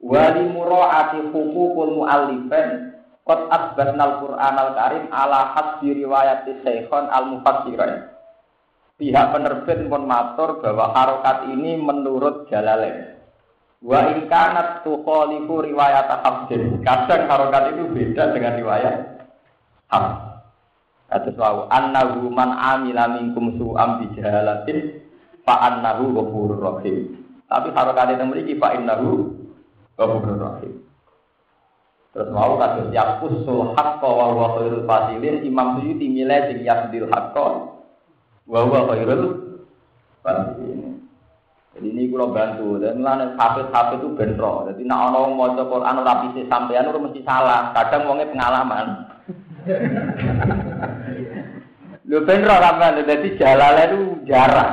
wali 0.00 0.42
muraati 0.48 1.28
hukukul 1.30 2.02
mu'allifen 2.02 2.90
Qad 3.20 3.46
asbatna 3.52 4.00
al-Qur'an 4.00 4.56
al-Karim 4.56 5.04
ala 5.12 5.54
hasbi 5.54 5.92
riwayat 5.92 6.50
Syekhon 6.64 7.06
al-Mufassirin. 7.12 8.10
Pihak 8.96 9.26
penerbit 9.30 9.86
pun 9.86 10.02
matur 10.08 10.58
bahwa 10.58 10.90
harokat 10.96 11.46
ini 11.52 11.78
menurut 11.78 12.48
Jalalain. 12.50 13.19
Wa 13.80 14.12
in 14.12 14.28
kanat 14.28 14.84
tukhalifu 14.84 15.64
riwayat 15.64 16.08
Hafsin. 16.20 16.84
Kadang 16.84 17.32
harokat 17.32 17.72
itu 17.72 17.88
beda 17.88 18.36
dengan 18.36 18.60
riwayat 18.60 18.96
Hafs. 19.88 20.30
Kados 21.10 21.34
wau 21.40 21.66
annahu 21.66 22.30
man 22.30 22.54
amila 22.54 23.10
minkum 23.10 23.58
su'am 23.58 23.98
bi 23.98 24.14
jahalatin 24.14 25.02
fa 25.42 25.58
annahu 25.66 26.14
ghafurur 26.14 26.60
rahim. 26.62 27.26
Tapi 27.50 27.74
harokat 27.74 28.14
itu 28.14 28.22
memiliki 28.22 28.54
fa 28.60 28.78
innahu 28.78 29.34
ghafurur 29.98 30.38
rahim. 30.38 30.86
Terus 32.10 32.28
mau 32.34 32.58
kados 32.58 32.90
yaqusul 32.90 33.74
haqqo 33.78 34.08
wa 34.10 34.26
huwa 34.34 34.46
khairul 34.58 34.82
fasilin 34.82 35.46
Imam 35.46 35.78
Suyuti 35.78 36.10
milih 36.10 36.40
sing 36.50 36.58
yasdil 36.66 37.06
haqqo 37.06 37.46
wa 38.50 38.58
huwa 38.66 38.80
khairul 38.90 39.24
fasilin. 40.22 40.79
Jadi 41.80 41.96
ini 41.96 42.12
kalau 42.12 42.36
bantu, 42.36 42.76
dan 42.76 43.00
mulai 43.00 43.32
hafid-hafid 43.40 44.04
itu 44.04 44.12
benro. 44.12 44.68
Jadi 44.68 44.84
nak 44.84 45.16
orang 45.16 45.32
mau 45.32 45.48
Quran 45.56 46.04
ora 46.04 46.28
bisa 46.28 46.44
sampean 46.52 46.92
ora 46.92 47.00
mesti 47.00 47.24
salah. 47.24 47.72
Kadang 47.72 48.04
wongnya 48.04 48.28
pengalaman. 48.28 48.86
Lu 52.04 52.20
benro 52.28 52.52
sampean, 52.60 53.00
jadi 53.00 53.28
jalan 53.40 53.80
itu 53.80 54.00
jarak. 54.28 54.70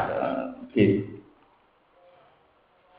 Gitu. 0.75 1.07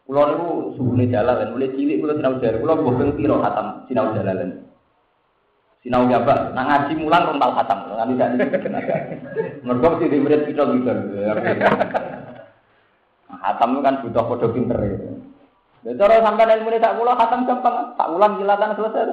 Kulo 0.08 0.24
niku 0.24 0.48
suhune 0.80 1.04
jalan, 1.12 1.52
mulai 1.52 1.68
cilik 1.76 2.00
kulo 2.00 2.16
sinau 2.16 2.40
jalan, 2.40 2.64
kulo 2.64 2.80
bobeng 2.80 3.12
piro 3.12 3.44
khatam 3.44 3.84
sinau 3.92 4.16
jalan. 4.16 4.64
Sinau 5.84 6.08
jaba, 6.08 6.56
nang 6.56 6.64
ngaji 6.64 6.96
mulang 6.96 7.28
rong 7.28 7.36
tau 7.36 7.52
khatam, 7.52 7.92
nganti 7.92 8.16
sak 8.16 8.28
niki. 8.32 8.56
Mergo 9.68 9.86
mesti 9.92 10.08
dimurid 10.08 10.48
piro 10.48 10.64
gitu. 10.80 10.96
Hatam 13.48 13.80
kan 13.80 14.04
butuh 14.04 14.24
kode 14.28 14.52
pinter 14.52 14.76
ya. 14.76 14.96
Ya 15.88 15.96
cara 15.96 16.20
sampean 16.20 16.52
ilmu 16.52 16.76
tak 16.76 17.00
kula 17.00 17.16
hatam 17.16 17.48
gampang, 17.48 17.96
tak 17.96 18.12
ulang 18.12 18.36
jilatan 18.36 18.76
selesai. 18.76 19.08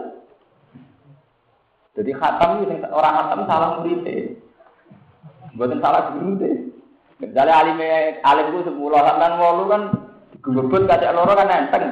Jadi 1.96 2.12
hatam 2.20 2.68
itu 2.68 2.75
orang 2.92 3.15
hatam 3.15 3.39
salah 3.48 3.80
murid 3.80 4.04
Bukan 5.56 5.80
salah 5.80 6.12
guru 6.12 6.36
deh. 6.36 6.56
Misalnya 7.24 7.63
alim 7.63 7.80
alim 8.27 8.46
itu 8.51 8.68
sepuluh 8.68 9.00
sampean 9.00 9.39
walu 9.39 9.63
kan 9.72 9.82
Gebebut 10.46 10.86
kacek 10.86 11.10
loro 11.15 11.34
kan 11.34 11.50
enteng. 11.50 11.84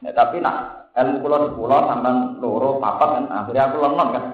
Nah, 0.00 0.12
tapi 0.16 0.40
nak 0.40 0.88
ilmu 0.96 1.20
kula 1.20 1.36
sepuluh 1.50 1.84
sampean 1.90 2.16
loro 2.38 2.78
papat 2.78 3.08
kan 3.18 3.24
akhirnya 3.28 3.66
aku 3.66 3.76
lemot 3.82 4.08
kan. 4.14 4.24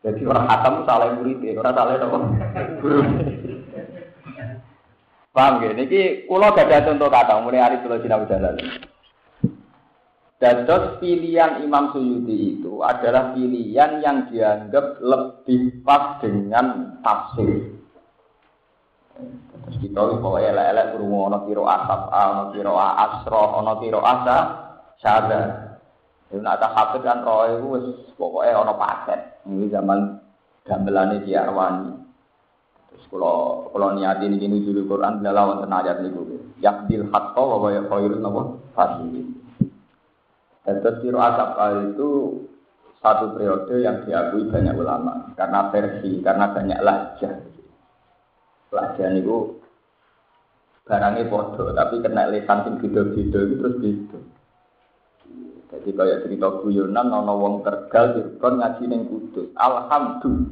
Jadi 0.00 0.20
orang 0.24 0.48
hatam 0.48 0.74
salah 0.88 1.12
murid, 1.12 1.44
orang 1.60 1.76
salah 1.76 1.92
apa? 2.00 2.18
Guru. 2.80 3.00
Paham 5.30 5.62
ya? 5.62 5.70
Niki 5.76 6.26
kula 6.26 6.50
gadah 6.56 6.90
contoh 6.90 7.08
kata 7.12 7.38
mulai 7.44 7.62
hari 7.62 7.76
kula 7.84 8.02
sinau 8.02 8.26
dalan. 8.26 8.58
Dados 10.40 10.96
pilihan 11.04 11.60
Imam 11.60 11.92
Suyuti 11.92 12.56
itu 12.56 12.80
adalah 12.80 13.36
pilihan 13.36 14.00
yang 14.00 14.24
dianggap 14.32 14.96
lebih 15.04 15.84
pas 15.84 16.16
dengan 16.24 16.96
tafsir. 17.04 17.76
Terus 19.68 19.76
kita 19.84 20.00
pokoknya 20.00 20.56
elek-elek 20.56 20.86
berumur 20.96 21.28
ono 21.28 21.38
kiro 21.44 21.68
asap, 21.68 22.00
ono 22.08 22.44
kiro 22.56 22.74
asro, 22.80 23.44
ono 23.60 23.72
kiro 23.84 24.00
asa, 24.00 24.38
syada. 24.96 25.69
Itu 26.30 26.38
nak 26.38 26.62
tak 26.62 26.72
hafid 26.78 27.02
kan 27.02 27.26
roh 27.26 27.42
itu 27.50 27.66
pokoknya 28.14 28.62
ono 28.62 28.74
paket. 28.78 29.42
Ini 29.50 29.66
zaman 29.66 29.98
gamelane 30.62 31.26
di 31.26 31.34
Arwani. 31.34 31.90
Terus 32.90 33.04
kalau 33.10 33.66
kalau 33.74 33.98
niat 33.98 34.22
ini 34.22 34.38
gini 34.38 34.62
judul 34.62 34.86
Quran 34.86 35.18
adalah 35.18 35.50
wonten 35.50 35.74
ayat 35.74 36.06
niku. 36.06 36.22
Yakdil 36.62 37.10
hatta 37.10 37.42
wa 37.42 37.66
ya 37.74 37.82
khairun 37.82 38.22
napa 38.22 38.42
fasilin. 38.78 39.26
Dan 40.62 40.86
kiro 41.02 41.18
asap 41.18 41.50
itu 41.90 42.08
satu 43.00 43.34
periode 43.34 43.80
yang 43.80 44.04
diakui 44.06 44.46
banyak 44.46 44.76
ulama 44.76 45.32
karena 45.34 45.72
versi, 45.72 46.20
karena 46.20 46.52
banyak 46.52 46.78
lajah. 46.84 47.34
Lajah 48.70 49.08
itu 49.18 49.56
barangnya 50.84 51.26
bodoh, 51.26 51.74
tapi 51.74 52.04
kena 52.04 52.28
lesan 52.28 52.58
sing 52.62 52.74
beda-beda 52.78 53.38
itu 53.40 53.54
terus 53.56 53.74
beda. 53.80 54.18
Jadi 55.70 55.94
kayak 55.94 56.26
cerita 56.26 56.50
guyonan, 56.50 57.06
nono 57.14 57.34
wong 57.38 57.54
tergal, 57.62 58.18
Cirebon 58.18 58.58
ngaji 58.58 58.84
neng 58.90 59.06
kudus. 59.06 59.54
Alhamdulillah, 59.54 60.50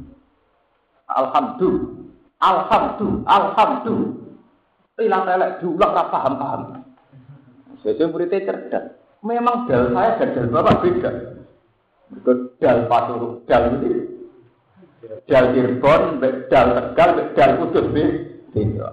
alhamdulillah, 1.11 2.39
alhamdulillah, 2.39 3.27
alhamdulillah. 3.27 4.15
Hilang 4.99 5.23
telek, 5.27 5.51
diulang 5.59 5.91
paham 6.11 6.33
paham. 6.39 6.61
Sesuai 7.83 8.11
muridnya 8.11 8.47
cerdas. 8.47 8.85
Memang 9.23 9.67
dal 9.67 9.91
saya 9.91 10.15
dan 10.19 10.35
dal 10.35 10.47
bapak 10.51 10.75
beda. 10.83 11.11
Itu 12.15 12.31
dal 12.59 12.87
pasur, 12.87 13.43
dal 13.43 13.63
ini. 13.79 13.91
Dal 15.27 15.51
Cirebon, 15.51 16.23
dal 16.47 16.67
Tegal, 16.95 17.09
dal 17.35 17.51
Kudus. 17.59 17.87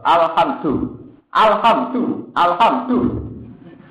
Alhamdulillah, 0.02 0.90
alhamdulillah, 1.30 2.34
alhamdulillah. 2.34 3.25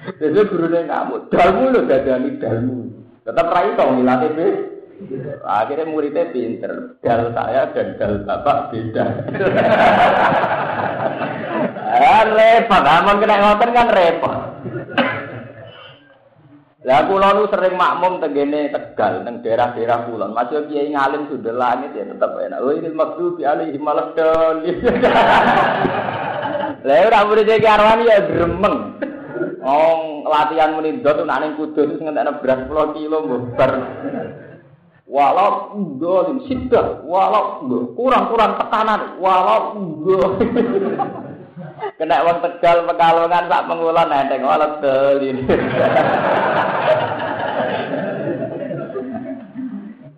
Jadi 0.06 0.40
gurunya 0.46 0.86
kamu, 0.86 1.16
dalmu 1.34 1.64
lo 1.74 1.82
dadani 1.90 2.30
dalmu. 2.38 2.80
Tetap 3.26 3.48
rai 3.50 3.74
tau 3.74 3.90
ngilatih 3.98 4.32
be. 4.38 4.48
Akhirnya 5.44 5.90
muridnya 5.90 6.30
pinter. 6.32 7.02
Dal 7.02 7.34
saya 7.36 7.74
dan 7.74 8.00
dal 8.00 8.24
bapak 8.24 8.72
beda. 8.72 9.06
kan 11.96 12.28
repot, 12.40 12.84
aman 12.86 13.20
kena 13.20 13.36
ngoten 13.44 13.70
kan 13.76 13.88
repot. 13.92 14.40
Lah 16.86 17.02
kula 17.10 17.34
nu 17.34 17.50
sering 17.50 17.74
makmum 17.74 18.22
tegene 18.22 18.70
Tegal 18.70 19.26
nang 19.26 19.42
daerah-daerah 19.42 20.06
kulon. 20.06 20.38
Masih 20.38 20.70
kiai 20.70 20.94
ngalim 20.94 21.26
sudah 21.34 21.54
langit 21.58 21.98
ya 21.98 22.06
tetap 22.06 22.38
enak. 22.38 22.62
Oh 22.62 22.70
ini 22.70 22.94
maksud 22.94 23.42
alaihi 23.42 23.82
maladun. 23.82 24.58
Lah 26.86 26.98
ora 27.10 27.26
murid 27.26 27.50
iki 27.50 27.66
arwani 27.66 28.06
ya 28.06 28.22
gremeng. 28.22 29.02
Oh, 29.66 30.22
latihan 30.30 30.78
muni 30.78 31.02
dot 31.02 31.26
nak 31.26 31.42
ning 31.42 31.58
kudus 31.58 31.98
ngentekno 31.98 32.38
beras 32.38 32.70
10 32.70 32.96
kilo 33.02 33.18
bar. 33.58 33.74
Walau 35.10 35.74
dolim 35.98 36.46
sidah, 36.46 37.02
walau 37.06 37.66
kurang-kurang 37.98 38.58
tekanan, 38.62 39.18
walau 39.22 39.74
Kena 41.96 42.28
wong 42.28 42.44
Tegal 42.44 42.84
Pekalongan 42.84 43.48
sak 43.48 43.66
pengulon 43.72 44.12
enteng 44.12 44.44
walet 44.44 44.72
dolin. 44.84 45.38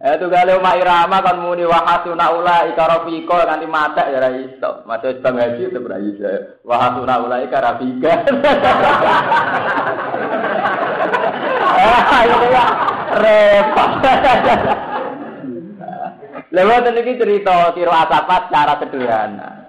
Eh 0.08 0.15
kali 0.15 0.56
Mak 0.63 0.80
Irama 0.80 1.20
kan 1.20 1.43
muni 1.43 1.67
wa 1.67 1.84
hasuna 1.84 2.32
ula 2.32 2.63
ikarafiko 2.72 3.43
nganti 3.43 3.67
mata 3.67 4.08
ya 4.08 4.24
ra 4.24 4.32
iso. 4.32 4.88
Masuk 4.88 5.20
Bang 5.20 5.36
Haji 5.36 5.67
itu 5.67 5.84
ra 5.84 6.00
iso. 6.00 6.63
Wa 6.63 6.80
hasuna 6.80 7.28
ula 7.28 7.43
ikarafika. 7.43 8.24
Ayo 12.24 12.39
ya 12.48 12.65
repot. 13.20 13.91
Lewat 16.56 16.88
ini 16.88 17.20
cerita 17.20 17.76
tiro 17.76 17.91
asapat 17.91 18.48
cara 18.48 18.80
sederhana. 18.80 19.67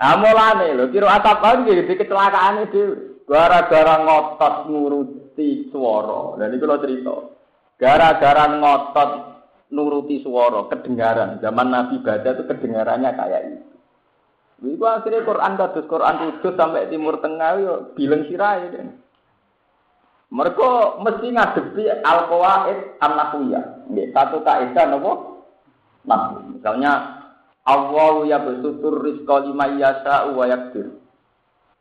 Ah 0.00 0.16
mulane 0.16 0.72
lho 0.72 0.88
atap 1.04 1.44
nggih 1.44 1.84
di 1.84 1.92
kecelakaan 1.92 2.64
itu 2.64 2.96
gara-gara 3.28 4.00
ngotot 4.00 4.72
nuruti 4.72 5.68
swara. 5.68 6.40
Lah 6.40 6.48
niku 6.48 6.64
lho 6.64 6.80
cerita. 6.80 7.36
Gara-gara 7.78 8.44
ngotot 8.58 9.10
nuruti 9.70 10.18
swara, 10.20 10.66
kedengaran. 10.66 11.38
Zaman 11.38 11.70
Nabi 11.70 12.02
baca 12.02 12.26
itu 12.26 12.42
kedengarannya 12.42 13.10
kayak 13.14 13.42
itu. 13.46 13.64
Iku 14.58 14.84
akhirnya 14.90 15.22
Quran 15.22 15.54
kados 15.54 15.86
Quran 15.86 16.42
kudus 16.42 16.58
sampai 16.58 16.90
Timur 16.90 17.22
Tengah 17.22 17.50
yo 17.62 17.74
bilang 17.94 18.26
sirai 18.26 18.66
deh. 18.74 18.90
Mereka 20.34 20.98
mesti 21.00 21.26
ngadepi 21.30 21.82
al-qawaid 22.02 22.98
an-nahwiyah. 22.98 23.86
Satu 24.12 24.42
kaidah 24.42 24.84
napa? 24.90 25.12
Nah, 26.04 26.42
misalnya 26.52 27.22
Allah 27.64 28.26
ya 28.26 28.42
bersutur 28.42 28.98
rizqa 29.06 29.46
lima 29.46 29.78
yasa 29.78 30.28
wa 30.34 30.44
yakdir. 30.44 31.00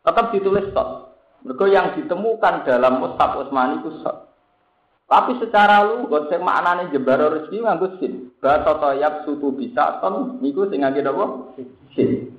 Tetap 0.05 0.31
ditulis 0.31 0.69
sok. 0.71 1.17
Mereka 1.43 1.65
yang 1.67 1.87
ditemukan 1.97 2.63
dalam 2.63 3.03
Mushaf 3.03 3.35
Utsmani 3.41 3.83
itu. 3.83 3.89
Tapi 5.07 5.39
secara 5.39 5.87
lu, 5.87 6.11
gak 6.11 6.27
sing 6.27 6.43
maknane 6.43 6.91
jembar 6.91 7.23
rezeki 7.31 7.63
nganggo 7.63 7.95
sin. 7.95 8.35
Batata 8.43 8.91
yab 8.99 9.23
sutu 9.23 9.55
bisa 9.55 10.03
ton 10.03 10.35
niku 10.43 10.67
sing 10.67 10.83
ngangge 10.83 10.99
apa? 10.99 11.55
Sin. 11.95 12.35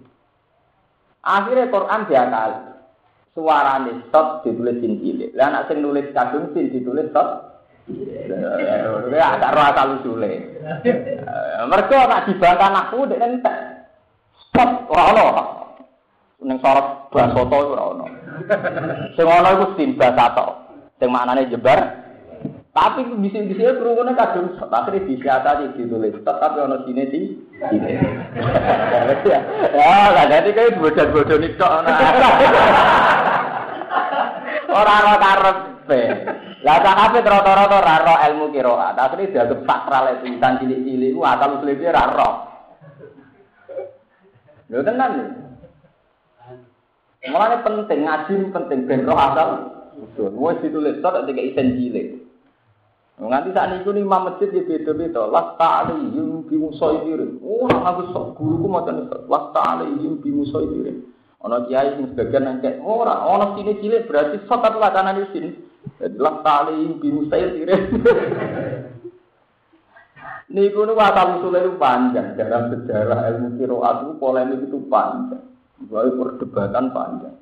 Akhirnya 1.24 1.72
Quran 1.72 2.04
diakal. 2.04 2.50
Suarane 3.32 4.04
sok 4.12 4.44
ditulis 4.44 4.84
sin 4.84 5.00
cilik. 5.00 5.32
Lah 5.32 5.48
anak 5.48 5.72
sing 5.72 5.80
nulis 5.80 6.12
kadung 6.12 6.52
sin 6.52 6.68
ditulis 6.68 7.08
sok 7.08 7.48
Ya 7.88 9.40
agak 9.40 9.52
roh 9.56 9.64
asal 9.64 9.88
usule. 9.96 10.60
Mereka 11.72 12.04
nak 12.04 12.28
dibantah 12.28 12.68
aku 12.84 13.08
dek 13.08 13.22
entek. 13.24 13.56
Stop 14.52 14.92
ora 14.92 15.08
ono. 15.08 15.44
Ning 16.44 16.60
sorot 16.60 17.08
basoto 17.08 17.56
ora 17.72 17.82
ono. 17.96 18.04
Sing 19.16 19.24
ono 19.24 19.48
iku 19.56 19.66
sin 19.80 19.96
basato. 19.96 20.68
Sing 21.00 21.08
maknane 21.08 21.48
jebar. 21.48 22.07
Tapi 22.78 23.10
bisa-bisa 23.18 23.74
kerungunan 23.74 24.14
kadung 24.14 24.54
akhirnya 24.54 25.02
bisa 25.02 25.42
tadi 25.42 25.66
ditulis 25.74 26.14
tapi 26.22 26.62
ono 26.62 26.86
sini 26.86 27.10
di 27.10 27.20
sini. 27.58 27.90
Ya, 29.26 30.14
lah 30.14 30.24
jadi 30.30 30.46
kayak 30.54 30.78
bodoh-bodoh 30.78 31.42
nih 31.42 31.58
kok. 31.58 31.72
Orang-orang 34.70 35.18
karep. 35.18 35.58
Lah 36.62 36.78
sahabat 36.78 37.26
rata-rata 37.26 37.76
ora 37.82 37.96
ro 37.98 38.14
ilmu 38.30 38.54
qiraat. 38.54 38.94
Akhire 38.94 39.34
dianggap 39.34 39.66
sakral 39.66 40.14
itu 40.14 40.24
insan 40.30 40.62
cilik-cilik 40.62 41.18
ku 41.18 41.26
asal 41.26 41.58
usule 41.58 41.82
ora 41.82 42.04
ro. 42.14 42.30
Lho 44.70 44.80
tenan 44.86 45.10
lho. 45.18 45.26
Mulane 47.26 47.56
penting 47.66 48.06
ngaji 48.06 48.34
penting 48.54 48.86
ben 48.86 49.02
roh 49.02 49.18
asal 49.18 49.48
usul. 49.98 50.30
Wis 50.30 50.62
ditulis 50.62 51.02
tok 51.02 51.26
ketika 51.26 51.42
isen 51.42 51.74
cilik. 51.74 52.27
Nganti 53.18 53.50
saat 53.50 53.82
nih 53.82 53.98
imam 53.98 54.30
masjid 54.30 54.48
ya 54.54 54.62
beda-beda. 54.62 55.26
Las 55.26 55.58
ta'alihim 55.58 56.46
bi 56.46 56.54
musaidirin. 56.54 57.42
Oh, 57.42 57.66
aku 57.66 58.14
sok 58.14 58.26
guruku 58.38 58.66
mau 58.70 58.86
tanya 58.86 59.10
Las 59.26 59.50
ta'alihim 59.50 60.22
bi 60.22 60.30
musaidirin. 60.30 61.02
Ono 61.42 61.66
kiai 61.70 61.94
sing 61.94 62.14
sebagian 62.14 62.50
nangkep 62.50 62.82
ora, 62.82 63.22
ono 63.22 63.54
sini 63.54 63.78
cilik 63.78 64.10
berarti 64.10 64.42
sok 64.46 64.58
tapi 64.58 64.76
wacana 64.78 65.14
di 65.14 65.26
sini. 65.30 65.50
Tali 65.98 66.94
bingung 67.02 67.26
saya 67.26 67.50
sirih. 67.54 67.80
Niku 70.48 70.80
nu 70.88 70.96
asal 70.96 71.42
usulnya 71.42 71.60
itu 71.60 71.76
panjang 71.76 72.32
dalam 72.32 72.72
sejarah 72.72 73.20
ilmu 73.36 73.60
kiroat 73.60 73.96
itu 74.00 74.12
polemik 74.16 74.64
itu 74.64 74.80
panjang, 74.88 75.44
bahwa 75.92 76.08
perdebatan 76.24 76.86
panjang. 76.88 77.36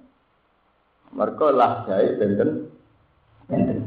Mereka 1.15 1.47
lah 1.55 1.87
jahit 1.87 2.19
benten, 2.19 2.67
benten. 3.47 3.79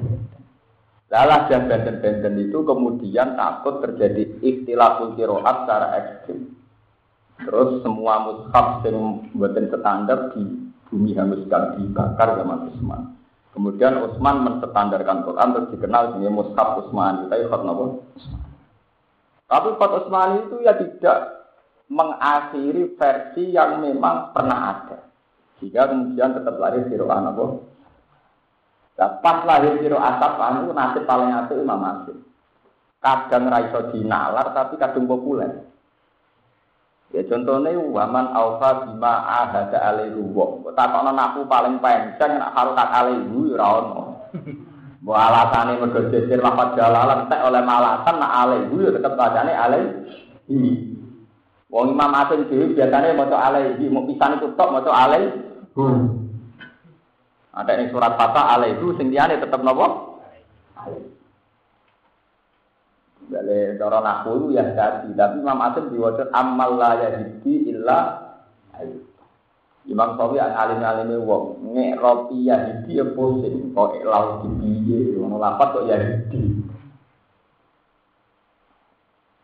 Lalah 1.09 1.49
dan 1.49 1.65
benten-benten 1.65 2.37
itu 2.37 2.61
kemudian 2.61 3.33
takut 3.33 3.81
terjadi 3.81 4.29
ikhtilaful 4.45 5.17
kiroat 5.17 5.65
secara 5.65 5.87
ekstrim. 5.97 6.53
Terus 7.41 7.81
semua 7.81 8.29
mushaf 8.29 8.85
yang 8.85 9.25
buatin 9.33 9.73
standar 9.73 10.37
di 10.37 10.69
bumi 10.85 11.17
hanguskan 11.17 11.81
dibakar 11.81 12.37
zaman 12.37 12.69
Utsman. 12.69 13.01
Kemudian 13.57 14.05
Utsman 14.05 14.45
menstandarkan 14.45 15.25
Quran 15.25 15.49
terus 15.57 15.71
dikenal 15.73 16.03
sebagai 16.13 16.29
mushaf 16.29 16.69
Utsman. 16.85 17.25
Ikut 17.25 17.61
nopo 17.65 17.85
Tapi 19.49 19.69
Khot 19.81 19.91
Utsman 20.05 20.45
itu 20.45 20.61
ya 20.61 20.77
tidak 20.77 21.17
mengakhiri 21.89 22.93
versi 22.93 23.49
yang 23.49 23.81
memang 23.81 24.29
pernah 24.29 24.77
ada. 24.77 25.09
Jika 25.57 25.89
kemudian 25.89 26.37
tetap 26.37 26.55
lahir 26.61 26.85
di 26.85 26.95
rohan 27.01 27.33
apa? 27.33 27.45
Nah, 28.99 29.15
pas 29.23 29.47
lahir 29.47 29.79
di 29.79 29.87
asap 29.87 30.31
itu 30.35 30.71
nasib 30.75 31.03
paling 31.07 31.31
asli 31.31 31.55
Imam 31.63 31.79
Asim. 31.87 32.19
Kadang 32.99 33.47
raiso 33.47 33.95
dinalar 33.95 34.51
tapi 34.51 34.75
kadang 34.75 35.07
populer. 35.07 35.63
Ya 37.15 37.23
contohnya 37.31 37.79
waman 37.79 38.27
alfa 38.35 38.83
bima 38.83 39.23
ahada 39.23 39.79
alaihi 39.79 40.19
wa. 40.19 40.67
Takokno 40.75 41.15
naku 41.15 41.47
paling 41.47 41.79
penceng 41.79 42.43
nak 42.43 42.51
harukat 42.51 42.89
alaihi 42.91 43.55
ora 43.55 43.67
ono. 43.79 44.03
Mbok 45.01 45.15
alasane 45.15 45.79
mergo 45.79 46.11
jejer 46.11 46.43
lafaz 46.43 46.75
jalalan 46.75 47.31
tek 47.31 47.39
oleh 47.39 47.63
malasan 47.63 48.19
nak 48.19 48.35
alaihi 48.35 48.83
ya 48.83 48.89
tetep 48.99 49.15
bacane 49.15 49.53
alaihi. 49.55 50.91
Wong 51.71 51.95
Imam 51.95 52.19
Asim 52.19 52.51
dhewe 52.51 52.75
biasane 52.75 53.15
maca 53.15 53.47
alaihi, 53.47 53.87
mau 53.87 54.03
pisan 54.03 54.35
itu 54.35 54.51
tok 54.59 54.75
maca 54.75 54.91
alaihi. 54.91 55.31
Ada 57.59 57.75
yang 57.75 57.91
surat 57.91 58.15
Fatah 58.15 58.55
alaihi 58.55 58.79
sing 58.95 59.11
liyane 59.11 59.35
tetep 59.35 59.59
napa? 59.59 60.15
Jadi 63.29 63.77
cara 63.77 63.99
nahu 64.01 64.49
ya 64.55 64.63
jadi, 64.73 65.13
tapi 65.13 65.37
Imam 65.43 65.61
Asim 65.61 65.93
diwajib 65.93 66.33
amal 66.33 66.81
la 66.81 66.97
yahdi 66.97 67.69
illa 67.69 68.25
Imam 69.85 70.17
Sawi 70.17 70.41
yang 70.41 70.57
alim 70.57 70.81
alime 70.81 71.21
wong 71.21 71.61
ngek 71.77 72.01
roti 72.01 72.49
yahdi 72.49 72.97
ya 72.97 73.05
pusing 73.13 73.69
kok 73.77 74.01
lau 74.01 74.41
di 74.41 74.49
piye 74.57 75.13
ngono 75.13 75.37
lapat 75.37 75.67
kok 75.77 75.85
yahdi. 75.85 76.41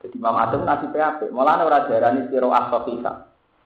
Jadi 0.02 0.16
Imam 0.18 0.40
Asim 0.40 0.66
nasi 0.66 0.90
PAP, 0.90 1.30
malah 1.30 1.62
ora 1.62 1.86
diarani 1.86 2.26
sira 2.32 2.50
as-sahihah. 2.50 3.16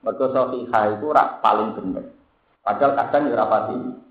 Mergo 0.03 0.25
sahihah 0.35 0.83
itu 0.99 1.07
rak 1.15 1.39
paling 1.39 1.79
bener. 1.79 2.11
Padahal 2.59 2.91
kadang 2.97 3.31
ya 3.31 3.39
ora 3.39 3.47
pati. 3.47 4.08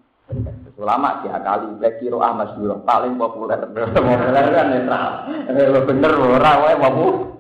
Ulama 0.79 1.27
diakali, 1.27 1.75
baik 1.83 1.99
kiro 1.99 2.23
Ahmad 2.23 2.55
Duro 2.55 2.79
paling 2.87 3.19
populer. 3.19 3.59
populer 3.67 4.47
kan 4.55 4.67
netral. 4.71 5.27
Bener 5.91 6.13
ora 6.15 6.53
wae 6.63 6.75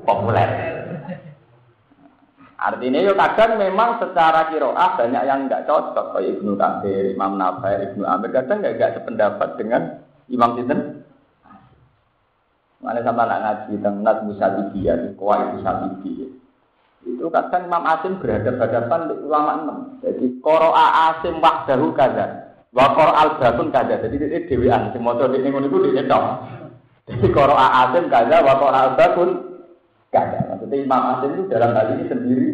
populer. 0.02 0.50
Artinya 2.58 2.98
yo 2.98 3.14
kadang 3.14 3.54
memang 3.54 4.02
secara 4.02 4.50
kiroah 4.50 4.98
banyak 4.98 5.22
yang 5.22 5.46
nggak 5.46 5.70
cocok 5.70 6.18
kayak 6.18 6.42
Ibnu 6.42 6.58
Katsir, 6.58 7.14
Imam 7.14 7.38
Nawawi, 7.38 7.94
Ibnu 7.94 8.02
Amir 8.02 8.34
kadang 8.34 8.58
nggak 8.58 8.74
nggak 8.74 8.94
sependapat 8.98 9.48
dengan 9.54 10.02
Imam 10.26 10.58
Sinten. 10.58 11.06
Mana 12.82 13.02
sama 13.06 13.26
anak 13.30 13.70
ngaji 13.70 13.78
tentang 13.78 14.02
Nas 14.02 14.18
Musadidiyah, 14.26 15.14
Kuwait 15.14 15.54
Musadidiyah. 15.54 16.30
Itu 17.06 17.30
kadang 17.30 17.70
Imam 17.70 17.86
Asim 17.86 18.18
berhadapan-hadapan 18.18 19.00
ulama 19.22 19.52
enam. 19.62 19.78
Jadi 20.02 20.42
Qoro'a 20.42 21.14
Asim 21.14 21.38
wahdahu 21.38 21.94
kaza. 21.94 22.47
Wakor 22.72 23.10
al 23.16 23.40
batun 23.40 23.72
kada. 23.72 24.00
Jadi 24.02 24.16
ini 24.20 24.44
dewan. 24.44 24.92
Motor 25.00 25.32
di 25.32 25.40
ngono 25.40 25.66
itu 25.68 25.78
di 25.88 26.04
Jadi 27.08 27.26
koro 27.32 27.56
asim 27.56 28.12
kada. 28.12 28.44
Wakor 28.44 28.72
al 28.72 28.88
batun 28.96 29.30
kada. 30.12 30.52
Maksudnya 30.52 30.76
Imam 30.84 31.02
Asim 31.16 31.30
itu 31.36 31.44
dalam 31.48 31.72
hal 31.72 31.86
ini 31.96 32.04
sendiri 32.08 32.48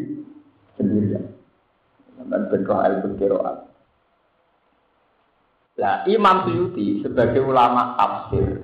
sendirian. 0.79 1.25
Dan 2.25 2.43
benroh 2.51 2.79
al 2.79 3.03
berkiroat. 3.03 3.57
Nah, 5.75 6.07
Imam 6.07 6.47
Suyuti 6.47 7.03
sebagai 7.03 7.43
ulama 7.43 7.99
tafsir 7.99 8.63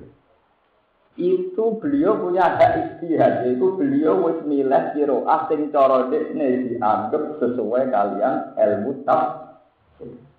itu 1.19 1.65
beliau 1.83 2.15
punya 2.23 2.55
hak 2.55 2.71
istihad 2.87 3.43
itu 3.51 3.75
beliau 3.75 4.23
wis 4.31 4.39
milih 4.47 4.95
kiroah 4.95 5.43
sing 5.51 5.67
cara 5.75 6.07
dekne 6.07 6.71
dianggap 6.71 7.35
sesuai 7.43 7.91
kalian 7.91 8.55
ilmu 8.55 9.03
tafsir. 9.03 10.30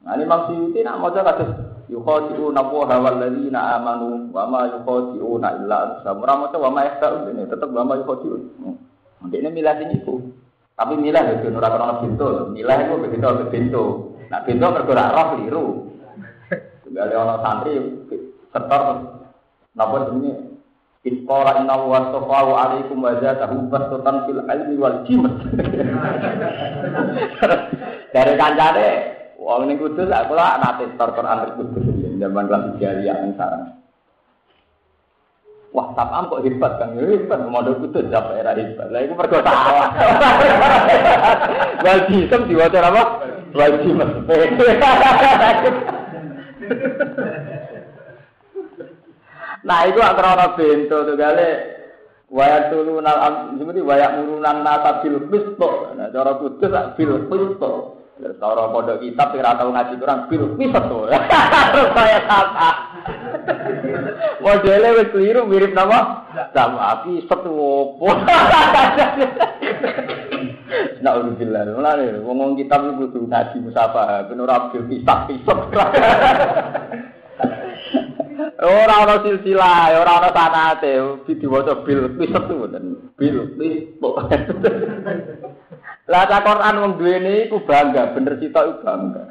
Nah 0.00 0.16
ini 0.16 0.24
Imam 0.24 0.40
Suyuti 0.48 0.80
nak 0.80 0.96
maca 0.96 1.20
kados 1.20 1.50
yukhadi'una 1.92 2.62
hawal 2.64 3.20
ladzina 3.20 3.76
amanu 3.76 4.32
wa 4.32 4.48
ma 4.48 4.60
yukhadi'una 4.72 5.48
illa 5.60 5.76
anfusahum. 5.84 6.24
Ora 6.24 6.34
maca 6.40 6.56
wa 6.56 6.70
ma 6.72 6.80
yahta'un 6.88 7.28
ini 7.36 7.44
tetep 7.44 7.68
wa 7.68 7.84
ma 7.84 8.00
yukhadi'un. 8.00 8.42
Ndekne 9.28 9.48
milah 9.52 9.74
sing 9.76 9.92
iku. 10.00 10.16
Tapi 10.72 10.96
milah 10.96 11.24
itu 11.36 11.52
ora 11.52 11.68
krono 11.68 11.94
pintu. 12.00 12.26
Milah 12.56 12.76
iku 12.88 12.94
begitu 13.04 13.28
pintu. 13.52 13.84
Nah 14.32 14.40
pintu 14.48 14.64
mergo 14.72 14.92
ora 14.96 15.12
roh 15.12 15.28
liru. 15.36 15.66
Tunggal 16.88 17.12
ana 17.12 17.36
santri 17.44 17.76
setor 18.50 18.82
napa 19.76 19.96
jenenge 20.10 20.50
Iskola 21.00 21.56
inna 21.64 21.80
wa 21.80 22.12
sofawu 22.12 22.52
alaikum 22.60 23.00
wa 23.00 23.16
zatahu 23.24 23.72
bastotan 23.72 24.28
fil 24.28 24.44
ilmi 24.44 24.76
wal 24.76 25.00
jimat. 25.08 25.32
Dari 28.12 28.34
kancane 28.36 29.09
Wong 29.50 29.66
ning 29.66 29.82
kudus 29.82 30.06
aku 30.06 30.38
lah 30.38 30.62
nate 30.62 30.86
tor 30.94 31.10
Quran 31.10 31.42
ning 31.42 31.58
kudus 31.58 31.82
zaman 32.22 32.46
kelas 32.46 32.78
jariah 32.78 33.18
ning 33.18 33.34
sarang. 33.34 33.82
Wah, 35.74 35.90
tapam 35.98 36.30
kok 36.30 36.46
hebat 36.46 36.78
kan? 36.78 36.94
Hebat, 36.94 37.50
modal 37.50 37.82
kudus 37.82 38.06
apa 38.14 38.38
era 38.38 38.54
hebat. 38.54 38.86
Lah 38.94 39.02
iku 39.02 39.18
mergo 39.18 39.42
salah. 39.42 39.90
Wal 41.82 42.00
jisem 42.06 42.46
diwaca 42.46 42.78
apa? 42.78 43.02
Wal. 43.58 43.72
Nah, 49.66 49.78
itu 49.90 49.98
antara 49.98 50.54
bento 50.54 50.96
tuh 51.10 51.18
gale 51.18 51.50
Waya 52.30 52.70
turunal 52.70 53.18
am, 53.18 53.58
seperti 53.58 53.82
waya 53.82 54.14
murunan 54.14 54.62
nata 54.62 55.02
bil 55.02 55.26
pisto. 55.26 55.90
Nah, 55.98 56.14
cara 56.14 56.38
kudus 56.38 56.94
bil 56.94 57.26
pisto. 57.26 57.89
Cara 58.20 58.68
pondok 58.68 59.00
kitab 59.00 59.32
sing 59.32 59.40
tau 59.40 59.72
ngaji 59.72 59.96
Quran 59.96 60.20
bil 60.28 60.44
piset 60.60 60.84
to. 60.92 60.98
Saya 61.96 62.20
kata. 62.28 62.70
Modele 64.44 64.88
wis 65.00 65.08
keliru 65.08 65.48
mirip 65.48 65.72
nama 65.72 66.28
sama 66.52 67.00
api 67.00 67.24
setu 67.24 67.52
opo. 67.52 68.08
Nah, 71.00 71.16
alhamdulillah. 71.16 71.66
Mulane 71.74 72.22
ngomong 72.22 72.60
kitab 72.60 72.84
iku 72.86 73.08
kudu 73.08 73.26
ngaji 73.26 73.56
musafah, 73.64 74.28
ben 74.28 74.38
ora 74.38 74.62
bil 74.70 74.84
piset 74.84 75.18
piset. 75.26 75.58
Ora 78.60 78.94
ana 79.08 79.16
silsilah, 79.24 79.96
ora 79.96 80.12
ana 80.20 80.30
sanate, 80.30 81.24
diwaca 81.24 81.82
bil 81.88 82.14
piset 82.20 82.44
tuh 82.46 82.68
bil 83.16 83.36
piset. 83.56 84.44
Lah 86.10 86.26
cak 86.26 86.42
Quran 86.42 86.74
wong 86.82 86.92
duwene 86.98 87.46
iku 87.46 87.62
bangga, 87.62 88.10
bener 88.10 88.34
sitok 88.42 88.66
iku 88.66 88.82
bangga. 88.82 89.22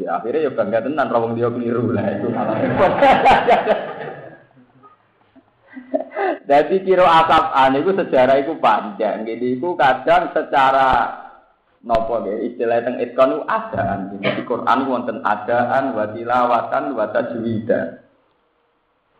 Ya 0.00 0.16
akhirnya 0.16 0.48
ya 0.48 0.56
bangga 0.56 0.88
tenan 0.88 1.12
wong 1.12 1.36
dia 1.36 1.52
keliru 1.52 1.92
lah 1.92 2.08
itu. 2.16 2.32
Jadi 6.48 6.76
kira 6.80 7.04
asap 7.04 7.44
itu 7.76 7.90
sejarah 7.92 8.36
itu 8.40 8.56
panjang. 8.56 9.28
Jadi 9.28 9.60
itu 9.60 9.68
kadang 9.76 10.32
secara 10.32 11.12
nopo 11.84 12.24
ya 12.24 12.48
istilah 12.48 12.80
teng 12.88 12.96
itkon 12.96 13.36
itu 13.36 13.44
adaan. 13.44 14.16
Jadi 14.16 14.42
Quran 14.48 14.88
wonten 14.88 15.20
adaan 15.28 15.92
wa 15.92 16.08
tilawatan 16.08 16.96
wa 16.96 17.04
tajwidan. 17.12 18.07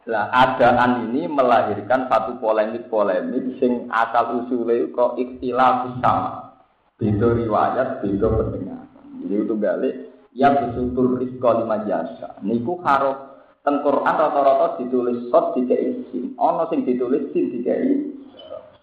Lah 0.09 0.33
adaan 0.33 1.12
ini 1.12 1.29
melahirkan 1.29 2.09
satu 2.09 2.40
polemik-polemik 2.40 3.61
sing 3.61 3.92
asal 3.92 4.40
usulnya 4.40 4.88
kok 4.97 5.21
ikhtilaf 5.21 6.01
sama. 6.01 6.57
Beda 6.97 7.37
riwayat, 7.37 8.01
beda 8.01 8.27
pendengar. 8.33 8.88
Jadi 9.21 9.35
itu 9.37 9.55
balik 9.55 9.94
ya 10.33 10.49
besutul 10.57 11.21
rizqa 11.21 11.61
lima 11.61 11.85
jasa. 11.85 12.40
Niku 12.40 12.81
harus 12.81 13.21
teng 13.61 13.85
Quran 13.85 14.16
rata-rata 14.16 14.81
ditulis 14.81 15.29
sot 15.29 15.53
dikai 15.53 16.09
sin. 16.09 16.33
Ono 16.40 16.64
sing 16.73 16.88
ditulis 16.88 17.29
sin 17.37 17.53
dikai 17.53 18.16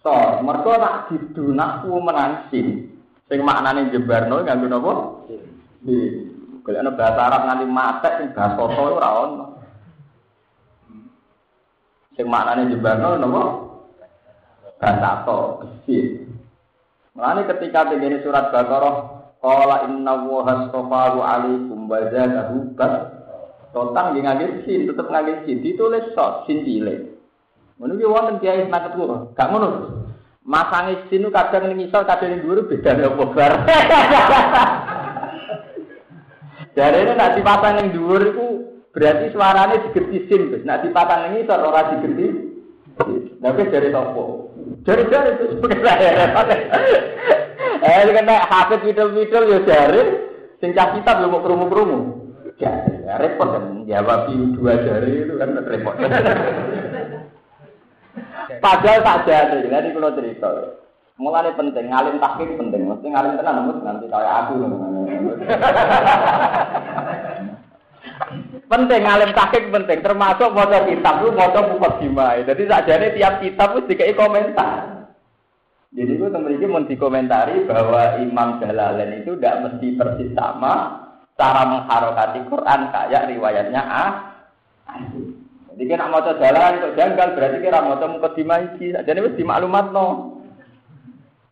sot. 0.05 0.45
Mergo 0.45 0.77
nak 0.77 1.09
didunakku 1.09 1.89
menang 2.05 2.53
sin. 2.53 3.01
Sing 3.25 3.41
maknane 3.41 3.89
jebarno 3.89 4.45
nganggo 4.45 4.67
napa? 4.69 4.93
Sin. 5.81 6.37
Kalau 6.61 6.93
bahasa 6.93 7.21
Arab 7.33 7.41
nganti 7.49 7.65
matek 7.65 8.13
sing 8.21 8.29
bahasa 8.37 8.61
ora 8.61 9.09
ono. 9.25 9.54
Sing 12.15 12.25
maknane 12.31 12.71
jembano 12.71 13.19
napa? 13.19 13.43
Basato, 14.79 15.63
besi. 15.63 16.23
Mulane 17.15 17.47
ketika 17.47 17.87
begini 17.87 18.19
surat 18.23 18.51
Baqarah, 18.51 18.95
qala 19.39 19.87
inna 19.87 20.19
wa 20.27 20.43
hastafahu 20.43 21.19
alaikum 21.23 21.87
wa 21.87 21.99
zadahu 22.11 22.75
bas. 22.75 23.07
Totan 23.71 24.15
nggih 24.15 24.23
ngangge 24.23 24.47
sin, 24.63 24.87
tetep 24.87 25.07
ngangge 25.11 25.43
sin, 25.47 25.59
ditulis 25.63 26.11
sot 26.15 26.47
sin 26.47 26.63
cilik. 26.63 27.15
Ki 27.75 28.05
wonten 28.07 28.39
kiai 28.39 28.67
sangat 28.71 28.95
kula. 28.95 29.35
Gak 29.35 29.51
ngono. 29.51 29.67
Masang 30.45 30.93
isin 30.93 31.27
kadang 31.33 31.73
ning 31.73 31.89
isor 31.89 32.05
kadang 32.05 32.29
ning 32.31 32.45
dhuwur 32.45 32.69
beda 32.69 32.95
apa 32.95 33.23
bar. 33.33 33.53
Jadi 36.77 36.97
ini 37.01 37.11
nak 37.17 37.33
dipasang 37.33 37.73
ning 37.81 37.87
dhuwur 37.97 38.21
iku 38.29 38.54
berarti 38.95 39.35
suaranya 39.35 39.83
digerti 39.83 40.17
sin, 40.31 40.47
Gus. 40.49 40.63
Nak 40.63 40.87
dipasang 40.87 41.27
ning 41.27 41.43
isor 41.43 41.59
ora 41.59 41.91
digerti. 41.91 42.55
Tapi 43.43 43.61
dari 43.67 43.91
topo. 43.91 44.55
Dari 44.87 45.03
dari 45.11 45.35
itu 45.35 45.59
sebenarnya. 45.59 46.31
Eh, 47.85 48.01
kan 48.07 48.25
hafid 48.25 48.81
widol-widol 48.87 49.45
ya 49.45 49.59
jari, 49.67 50.01
sing 50.57 50.73
cah 50.73 50.95
kitab 50.95 51.21
yo 51.21 51.29
mau 51.29 51.43
kerumu-kerumu. 51.43 52.23
Ya, 52.57 52.71
repot 53.19 53.51
kan 53.51 53.83
jawab 53.83 54.31
dua 54.31 54.79
jari 54.79 55.27
itu 55.27 55.35
kan 55.37 55.59
repot. 55.69 55.93
Padahal 58.63 59.03
tak 59.03 59.27
jadi, 59.27 59.69
jadi 59.69 59.91
kalau 59.91 60.15
cerita. 60.15 60.47
Mulai 61.19 61.51
penting, 61.53 61.91
ngalim 61.91 62.17
takik 62.17 62.57
penting. 62.57 62.87
Mesti 62.87 63.11
ngalim 63.11 63.37
tenan, 63.37 63.67
mesti 63.69 63.83
nanti 63.83 64.07
kayak 64.07 64.47
aku. 64.47 64.55
penting 68.65 69.01
ngalim 69.05 69.31
takik 69.31 69.69
penting, 69.69 69.99
termasuk 70.01 70.49
motor 70.51 70.85
kitab 70.89 71.21
lu 71.21 71.33
buku 71.33 71.89
gimai. 72.01 72.45
Jadi 72.45 72.63
saja 72.65 72.93
tiap 72.97 73.33
kitab 73.41 73.77
itu 73.77 73.93
dikai 73.93 74.17
komentar. 74.17 74.95
Jadi 75.95 76.11
itu 76.19 76.27
teman 76.27 76.51
ini 76.51 76.65
mau 76.67 76.83
dikomentari 76.83 77.63
bahwa 77.63 78.19
Imam 78.19 78.59
Jalalain 78.59 79.23
itu 79.23 79.39
tidak 79.39 79.63
mesti 79.63 79.87
persis 79.95 80.29
sama 80.35 81.07
cara 81.39 81.63
mengharokati 81.71 82.39
Quran 82.51 82.79
kayak 82.91 83.31
riwayatnya 83.31 83.79
ah. 83.79 84.11
Jadi 85.71 85.91
kan 85.95 86.11
mau 86.11 86.19
jalan 86.19 86.83
kok 86.83 86.95
janggal 86.99 87.27
berarti 87.35 87.57
kira 87.63 87.79
mau 87.79 87.95
muka 87.95 88.29
dimaiki. 88.35 88.91
Jadi 88.91 89.19
wis 89.23 89.39
dimaklumat 89.39 89.95
no. 89.95 90.35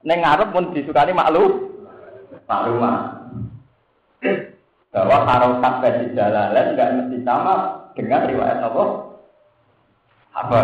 Neng 0.03 0.19
ngarep 0.19 0.51
pun 0.51 0.75
disukani 0.75 1.15
maklum 1.15 1.71
maklumat. 2.43 3.23
Bahwa 4.93 5.25
harokat 5.25 5.73
versi 5.81 6.05
jalalan 6.13 6.77
nggak 6.77 6.91
mesti 7.01 7.17
sama 7.25 7.55
dengan 7.97 8.29
riwayat 8.29 8.61
apa? 8.61 8.83
Apa? 10.37 10.59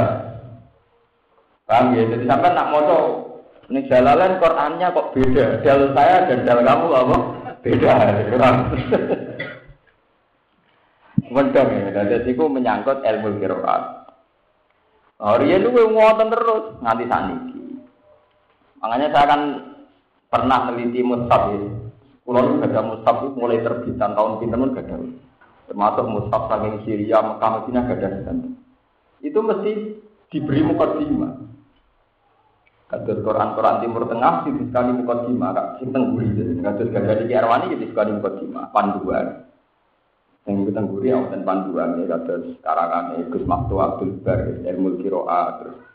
Paham 1.66 1.98
ya? 1.98 2.06
Jadi 2.14 2.26
sampai 2.30 2.54
nak 2.54 2.70
moto 2.70 3.00
ini 3.70 3.86
jalalan 3.86 4.42
Qurannya 4.42 4.88
kok 4.90 5.10
beda. 5.14 5.62
Dal 5.62 5.94
saya 5.94 6.26
dan 6.26 6.40
dal 6.42 6.60
kamu 6.66 6.88
apa? 6.90 7.18
Beda. 7.62 7.94
Kurang. 8.34 8.58
Mendong 11.30 11.70
ya. 11.70 12.02
Jadi 12.06 12.30
itu 12.34 12.44
menyangkut 12.50 13.06
ilmu 13.06 13.38
kiroat. 13.38 13.84
Oh, 15.20 15.36
dia 15.38 15.62
itu 15.62 15.70
ngotot 15.70 16.32
terus 16.32 16.66
nganti 16.82 17.06
saniki. 17.06 17.62
Makanya 18.80 19.08
saya 19.12 19.26
kan 19.28 19.42
pernah 20.32 20.60
meneliti 20.66 21.04
mushaf 21.04 21.54
ya. 21.54 21.89
Kulo 22.30 22.46
itu 22.46 22.62
gada 22.62 22.86
mushaf 22.86 23.26
itu 23.26 23.42
mulai 23.42 23.66
terbitan 23.66 24.14
tahun 24.14 24.38
pinter 24.38 24.62
pun 24.62 24.78
gada. 24.78 25.02
Termasuk 25.66 26.06
mushaf 26.14 26.46
saking 26.46 26.86
Syria, 26.86 27.26
Mekah, 27.26 27.50
Madinah 27.58 27.84
gada. 27.90 28.10
Itu 29.26 29.42
mesti 29.42 29.98
diberi 30.30 30.62
mukadimah. 30.62 31.34
Kados 32.86 33.26
Quran-Quran 33.26 33.82
Timur 33.82 34.06
Tengah 34.06 34.46
di 34.46 34.62
sekali 34.62 34.92
mukadimah, 34.94 35.50
kak 35.58 35.68
sing 35.82 35.90
tengguri. 35.90 36.30
Kados 36.62 36.94
di 37.26 37.34
Arwani 37.34 37.74
di 37.74 37.90
sekali 37.90 38.14
mukadimah, 38.14 38.70
panduan. 38.78 39.50
Yang 40.46 40.70
kita 40.70 40.74
tengguri 40.86 41.10
yang 41.10 41.34
dan 41.34 41.42
panduan 41.42 41.98
ya 41.98 42.14
kados 42.14 42.46
karangan 42.62 43.26
Gus 43.34 43.46
Maktu 43.50 43.74
Abdul 43.82 44.22
Bar, 44.22 44.42
Ilmu 44.70 45.02
Kiroa, 45.02 45.66
terus 45.66 45.89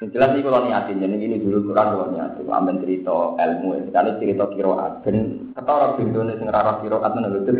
yang 0.00 0.16
jelas 0.16 0.32
ini 0.32 0.40
kalau 0.48 0.64
niatin, 0.64 0.96
jadi 0.96 1.12
ini 1.12 1.44
dulu 1.44 1.68
Quran 1.68 1.92
kalau 1.92 2.08
niatin, 2.08 2.48
amin 2.48 2.80
cerita 2.80 3.36
ilmu, 3.36 3.84
sekali 3.84 4.10
cerita 4.16 4.48
kiroat, 4.56 5.04
dan 5.04 5.52
kata 5.52 5.70
orang 5.76 5.92
bintune 6.00 6.32
sing 6.40 6.48
rara 6.48 6.80
kiroat 6.80 7.12
betul. 7.12 7.56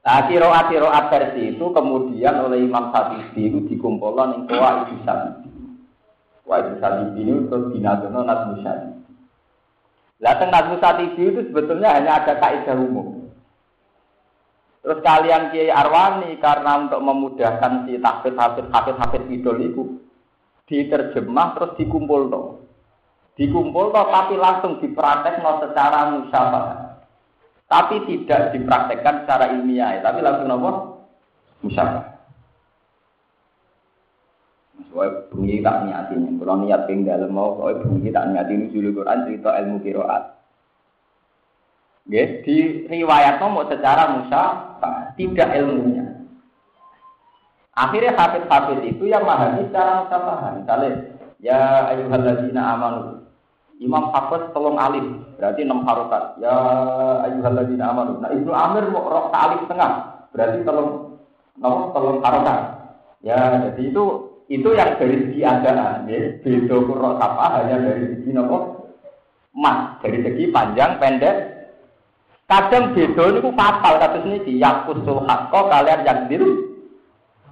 Nah, 0.00 0.26
kiroat 0.26 0.66
kiroat 0.74 1.04
versi 1.12 1.54
itu 1.54 1.64
kemudian 1.70 2.34
oleh 2.42 2.66
Imam 2.66 2.90
Syafi'i 2.90 3.46
itu 3.46 3.62
dikumpulkan 3.70 4.32
yang 4.32 4.44
kuah 4.50 4.74
itu 4.82 4.94
Syafi'i. 5.06 5.50
Kuah 6.42 6.58
itu 6.66 6.72
Syafi'i 6.82 7.20
ini 7.22 7.32
terus 7.46 7.70
dinadono 7.70 8.26
Nazmu 8.26 8.54
Syafi'i. 8.66 8.96
Lah 10.18 10.34
teng 10.34 10.50
Nazmu 10.50 10.82
Syafi'i 10.82 11.30
itu 11.30 11.40
sebetulnya 11.46 11.94
hanya 11.94 12.18
ada 12.18 12.42
kaidah 12.42 12.74
umum. 12.74 13.19
Terus 14.80 14.98
kalian 15.04 15.52
Kiai 15.52 15.68
Arwani 15.68 16.40
karena 16.40 16.88
untuk 16.88 17.04
memudahkan 17.04 17.84
si 17.84 18.00
tahfidz 18.00 18.40
hafid 18.40 18.66
hafid 18.72 18.96
hafid 18.96 19.22
idol 19.28 19.60
itu 19.60 19.82
diterjemah 20.64 21.48
terus 21.52 21.76
dikumpul 21.76 22.32
dong. 22.32 22.64
Dikumpul 23.36 23.92
dong 23.92 24.08
tapi 24.08 24.40
langsung 24.40 24.80
dipraktek 24.80 25.44
no 25.44 25.60
secara 25.60 26.16
musyawarah. 26.16 26.80
Tapi 27.70 28.02
tidak 28.08 28.56
dipraktekkan 28.56 29.22
secara 29.22 29.54
ilmiah, 29.54 30.00
tapi 30.00 30.24
langsung 30.24 30.48
nopo 30.48 30.70
musyawarah. 31.60 32.08
Soalnya 34.90 35.28
bunyi 35.30 35.62
tak 35.62 35.86
niatin, 35.86 36.40
kalau 36.40 36.56
niat 36.66 36.82
tinggal 36.90 37.22
mau, 37.30 37.54
soalnya 37.60 37.84
bunyi 37.86 38.10
tak 38.10 38.26
niatin 38.32 38.74
dulu 38.74 39.04
Quran 39.04 39.22
cerita 39.28 39.54
ilmu 39.60 39.76
kiroat. 39.86 40.39
Ya, 42.08 42.24
di 42.40 42.88
riwayat 42.88 43.42
nomor 43.42 43.68
secara 43.68 44.16
musa 44.16 44.42
tidak 45.18 45.52
ilmunya. 45.52 46.06
Akhirnya 47.76 48.16
hafid-hafid 48.16 48.80
itu 48.88 49.08
yang 49.08 49.24
memahami 49.24 49.68
secara 49.68 50.04
musafahan. 50.04 50.52
Misalnya, 50.64 50.92
ya 51.40 51.60
ayuhalladzina 51.92 52.62
amanu. 52.76 53.24
Imam 53.80 54.12
Hafiz 54.12 54.52
tolong 54.52 54.76
alif, 54.76 55.06
berarti 55.40 55.64
enam 55.64 55.84
harokat. 55.88 56.36
Ya 56.40 56.56
ayuhalladzina 57.24 57.84
amanu. 57.88 58.20
Nah, 58.20 58.28
Ibnu 58.32 58.52
Amir 58.52 58.84
mau 58.92 59.08
rok 59.08 59.32
alif 59.32 59.64
tengah, 59.68 60.28
berarti 60.36 60.60
tolong 60.68 61.20
nomor 61.56 61.92
tolong 61.96 62.18
harokat. 62.20 62.60
Ya, 63.24 63.70
jadi 63.70 63.92
itu 63.92 64.04
itu 64.50 64.68
yang 64.74 64.98
dari 65.00 65.16
segi 65.24 65.40
adaan, 65.46 66.10
ya. 66.10 66.36
Beda 66.42 66.76
kurok 66.84 67.22
apa 67.22 67.44
hanya 67.60 67.76
dari 67.80 68.18
segi 68.18 68.30
nopo 68.34 68.58
mas, 69.54 69.96
dari 70.04 70.26
segi 70.26 70.50
panjang 70.52 70.98
pendek 70.98 71.36
Kadang 72.50 72.98
beda 72.98 73.30
niku 73.30 73.54
fatal 73.54 73.94
kados 74.02 74.26
niki 74.26 74.58
yakusul 74.58 75.22
hakko 75.22 75.70
kalian 75.70 76.02
yang 76.02 76.26
diru 76.26 76.50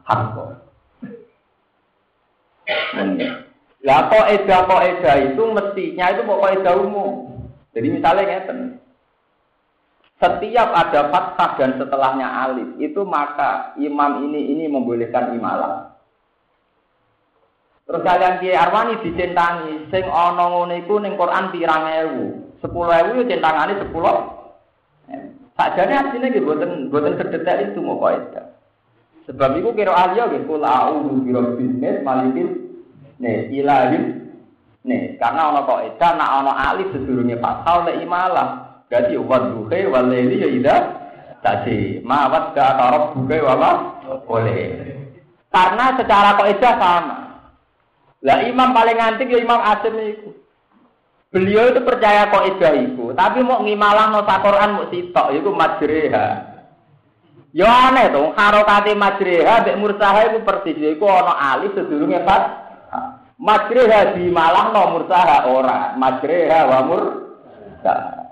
hakko. 0.02 0.58
Lah 3.87 4.11
kok 4.11 4.26
eda 4.26 4.66
kok 4.66 4.82
eda 4.82 5.12
itu 5.22 5.42
mestinya 5.54 6.11
itu 6.11 6.22
mau 6.26 6.42
eda 6.50 6.74
umum. 6.74 7.30
Jadi 7.78 7.94
misalnya 7.94 8.26
ngeten. 8.26 8.82
Setiap 10.18 10.68
ada 10.74 11.14
fathah 11.14 11.50
dan 11.54 11.78
setelahnya 11.78 12.26
alif, 12.26 12.74
itu 12.82 13.06
maka 13.06 13.70
imam 13.78 14.26
ini 14.26 14.50
ini 14.50 14.66
membolehkan 14.66 15.30
imalah. 15.30 15.94
Terus 17.87 18.02
kalian 18.02 18.42
Kiai 18.42 18.58
Arwani 18.58 18.98
dicentangi, 18.98 19.87
sing 19.94 20.11
ana 20.11 20.42
ngene 20.42 20.82
iku 20.82 20.98
ning 20.98 21.14
Quran 21.14 21.54
pirang 21.54 21.87
ewu. 21.87 22.50
10.000 22.58 23.14
yo 23.14 23.22
centangane 23.30 23.78
10 23.78 24.38
Sajane 25.59 25.90
asline 25.90 26.31
nggih 26.31 26.47
boten 26.47 26.87
boten 26.87 27.18
sedetek 27.18 27.75
itu 27.75 27.83
mau 27.83 27.99
kaidah. 27.99 28.55
Sebab 29.27 29.59
itu 29.59 29.75
kira 29.75 29.90
ahli 29.90 30.23
ya 30.23 30.31
kul 30.47 30.62
a'udzu 30.62 31.18
bisnis 31.59 31.99
malikin 32.07 32.79
nih 33.18 33.51
ilahin 33.51 34.31
nih 34.87 35.18
karena 35.18 35.51
ana 35.51 35.66
kaidah 35.66 36.11
nak 36.14 36.31
ana 36.31 36.53
alif 36.71 36.94
sedurunge 36.94 37.35
fathah 37.42 37.90
lek 37.90 37.99
imalah. 38.07 38.49
Berarti 38.87 39.18
wadduhe 39.18 39.81
walaili 39.90 40.37
ya 40.40 40.49
ida 40.49 40.77
tadi 41.42 42.07
mawat 42.07 42.55
ka 42.55 42.79
tarab 42.79 43.18
buke 43.18 43.37
wa 43.42 43.55
boleh. 44.31 44.94
Karena 45.51 45.99
secara 45.99 46.38
kaidah 46.38 46.75
sama. 46.79 47.18
Lah 48.23 48.47
imam 48.47 48.71
paling 48.75 48.99
antik 48.99 49.31
ya 49.31 49.42
Imam 49.42 49.59
Asim 49.59 49.94
itu. 49.99 50.31
Beliau 51.29 51.71
itu 51.71 51.85
percaya 51.85 52.33
kok 52.33 52.47
ida 52.49 52.71
itu, 52.73 52.97
tapi 53.18 53.42
mau 53.42 53.66
ngimalah 53.66 54.14
no 54.14 54.22
Quran 54.22 54.78
mau 54.78 54.87
sitok 54.94 55.35
itu 55.35 55.50
majreha. 55.50 56.26
Yo 57.50 57.66
aneh 57.66 58.14
tuh, 58.14 58.31
harokati 58.38 58.94
majreha, 58.94 59.66
bek 59.66 59.78
mursaha 59.83 60.31
itu 60.31 60.46
persis, 60.46 60.78
itu 60.78 61.02
ono 61.02 61.35
alif 61.35 61.74
sedurungnya 61.74 62.22
pas. 62.22 62.70
Majreha 63.35 64.14
di 64.14 64.31
malah 64.31 64.70
no 64.70 64.94
mursaha 64.94 65.50
ora, 65.50 65.98
majreha 65.98 66.59
wa 66.70 66.78
mursaha. 66.87 68.31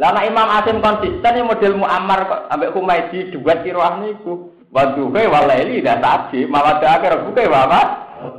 Lama 0.00 0.20
Imam 0.24 0.48
Asim 0.56 0.80
konsisten 0.80 1.38
yang 1.38 1.46
model 1.46 1.76
Muammar 1.78 2.48
ambek 2.48 2.72
Humaydi 2.72 3.28
duet 3.30 3.60
kiroah 3.60 4.00
niku. 4.00 4.56
Waduhe 4.74 5.28
walaili 5.28 5.84
dah 5.84 6.00
tadi, 6.00 6.48
malah 6.48 6.80
akhir 6.80 7.28
buke 7.28 7.46
bapak. 7.46 7.86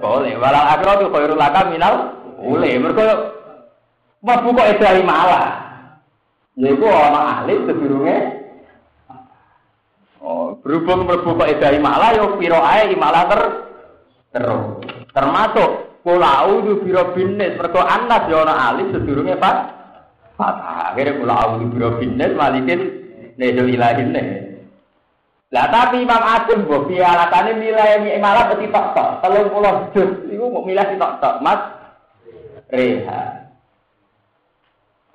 Boleh, 0.02 0.36
walau 0.36 0.65
akhir 0.65 1.06
itu 1.06 1.36
laka 1.38 1.62
minal. 1.71 1.93
Boleh, 2.36 2.76
mereka 2.76 3.36
Mlebu 4.26 4.58
kok 4.58 4.69
edahi 4.74 5.06
malah. 5.06 5.64
Yaiku 6.56 6.88
ana 6.88 7.44
alif 7.44 7.68
sedurunge 7.68 8.18
Oh, 10.26 10.58
berhubung 10.58 11.06
mlebu 11.06 11.38
kok 11.38 11.52
edahi 11.54 11.78
malah 11.78 12.18
yo 12.18 12.41
pira 12.41 12.58
ae 12.58 12.98
malah 12.98 13.30
ter 13.30 13.41
terus. 14.34 14.82
Termasuk 15.13 15.86
Kula 16.06 16.46
auzu 16.46 16.86
bi 16.86 16.94
rabbin 16.94 17.34
nas, 17.34 17.58
mergo 17.58 17.82
anas 17.82 18.30
ya 18.30 18.46
ana 18.46 18.54
alif 18.70 18.94
sedurunge 18.94 19.41
Pak. 19.41 19.56
Fatah. 20.38 20.94
Akhire 20.94 21.18
kula 21.18 21.34
auzu 21.34 21.65
bi 21.65 21.82
rabbin 21.82 22.13
nas 22.13 22.30
malikin 22.38 22.82
nezo 23.41 23.65
ilahin 23.65 24.13
ne. 24.13 24.22
Lah 25.50 25.65
tapi 25.74 26.06
Imam 26.06 26.22
Asim 26.22 26.70
mbok 26.70 26.94
piye 26.94 27.02
alatane 27.02 27.58
milih 27.58 28.22
malah 28.22 28.54
peti 28.54 28.70
tok 28.70 28.94
tok 28.94 29.10
30 29.26 29.98
juz 29.98 30.12
iku 30.30 30.46
mau 30.54 30.62
milih 30.62 30.94
tok 30.94 31.18
tok 31.18 31.41
Mas 31.41 31.62
Reha. 32.70 33.44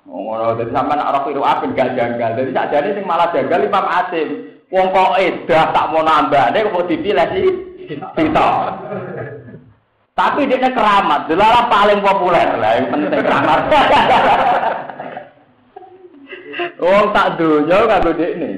Ngono 0.09 0.57
dadi 0.57 0.73
sampean 0.73 0.97
ora 0.97 1.21
kira 1.21 1.41
apen 1.45 1.77
gak 1.77 1.93
janggal. 1.93 2.33
Dadi 2.33 2.51
sakjane 2.55 2.97
sing 2.97 3.05
malah 3.05 3.29
janggal 3.29 3.61
Imam 3.61 3.85
Asim. 3.85 4.29
Wong 4.71 4.87
kok 4.95 5.19
edah 5.19 5.63
tak 5.75 5.89
mau 5.91 6.01
nambane 6.01 6.63
kok 6.63 6.87
dipilih 6.87 7.27
sih. 7.35 7.47
Sitok. 8.15 8.63
Tapi 10.11 10.47
dia 10.47 10.69
keramat, 10.69 11.31
dilarang 11.31 11.71
paling 11.71 11.99
populer 12.03 12.47
lah, 12.59 12.71
yang 12.77 12.87
penting 12.91 13.23
keramat. 13.23 13.59
Wong 16.83 17.05
tak 17.15 17.39
dunia 17.39 18.03
dek 18.03 18.33
nih. 18.37 18.55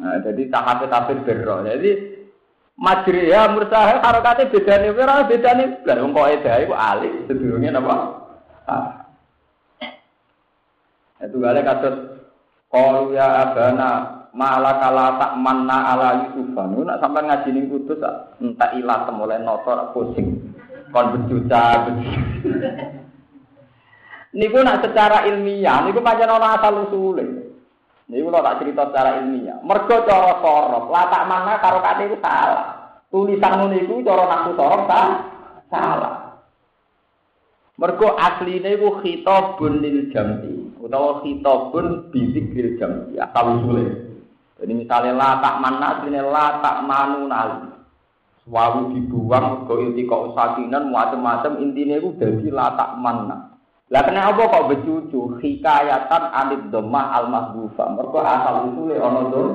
Nah, 0.00 0.16
jadi 0.24 0.42
tahap 0.48 0.80
tahap 0.88 1.12
berro. 1.22 1.60
Jadi 1.60 1.90
majri 2.80 3.28
ya 3.28 3.52
mursaha 3.52 4.00
harokatnya 4.00 4.48
beda 4.48 4.74
nih, 4.80 4.96
beda 5.28 5.50
nih. 5.60 5.68
Wong 6.00 6.16
kok 6.16 6.30
edah 6.40 6.56
iku 6.64 6.74
alih 6.74 7.12
sedurunge 7.28 7.68
napa? 7.68 8.19
Ah. 8.70 8.86
Itu 11.26 11.42
gale 11.42 11.60
kados 11.66 11.96
qalu 12.70 13.18
ya 13.18 13.50
abana 13.50 14.22
malah 14.30 14.78
kala 14.78 15.18
tak 15.18 15.32
manna 15.42 15.78
ala 15.92 16.08
Yusufan. 16.30 16.78
Nak 16.78 17.02
sampai 17.02 17.26
ngaji 17.26 17.48
ning 17.50 17.66
kudus 17.66 17.98
entak 18.38 18.70
ilah 18.78 19.10
temulai 19.10 19.42
notor 19.42 19.90
pusing. 19.90 20.54
Kon 20.94 21.18
bejuca 21.18 21.62
Niku 24.30 24.62
nak 24.62 24.86
secara 24.86 25.26
ilmiah, 25.26 25.82
niku 25.82 25.98
pancen 26.06 26.30
ana 26.30 26.54
asal 26.54 26.86
usule. 26.86 27.50
Niku 28.06 28.30
kalau 28.30 28.46
tak 28.46 28.62
cerita 28.62 28.86
secara 28.86 29.18
ilmiah. 29.18 29.58
Mergo 29.66 30.06
cara 30.06 30.38
sorok, 30.38 30.86
latak 30.86 31.26
mana 31.26 31.58
karo 31.58 31.82
itu 31.82 32.14
salah. 32.22 32.94
Tulisan 33.10 33.58
ngono 33.58 33.74
iku 33.74 34.06
cara 34.06 34.30
naku 34.30 34.50
sorok 34.54 34.86
salah. 35.66 36.19
Mergo 37.80 38.12
asline 38.12 38.76
iku 38.76 39.00
khitabun 39.00 39.80
lil 39.80 40.12
jam'i 40.12 40.76
utawa 40.84 41.24
khitabun 41.24 42.12
bi 42.12 42.28
dzikril 42.28 42.76
jam'i 42.76 43.16
asal 43.16 43.56
usule. 43.56 43.88
Jadi 44.60 44.72
misalnya 44.76 45.16
latak 45.16 45.64
mana, 45.64 46.04
ini 46.04 46.20
latak 46.20 46.84
manu 46.84 47.24
nali. 47.24 47.72
Wawu 48.44 48.92
dibuang, 48.92 49.64
kok 49.64 49.80
inti 49.80 50.04
kok 50.04 50.36
sakinan, 50.36 50.92
macam-macam 50.92 51.56
intinya 51.64 51.96
itu 51.96 52.12
jadi 52.20 52.52
latak 52.52 53.00
mana. 53.00 53.56
Lah 53.88 54.02
kenapa 54.04 54.52
kok 54.52 54.68
becucu 54.68 55.40
hikayatan 55.40 56.24
anit 56.36 56.68
domah 56.68 57.16
al 57.16 57.32
mahbufa. 57.32 57.96
Mereka 57.96 58.20
asal 58.20 58.54
itu 58.68 58.80
le 58.92 58.96
ono 59.00 59.20
dom 59.32 59.48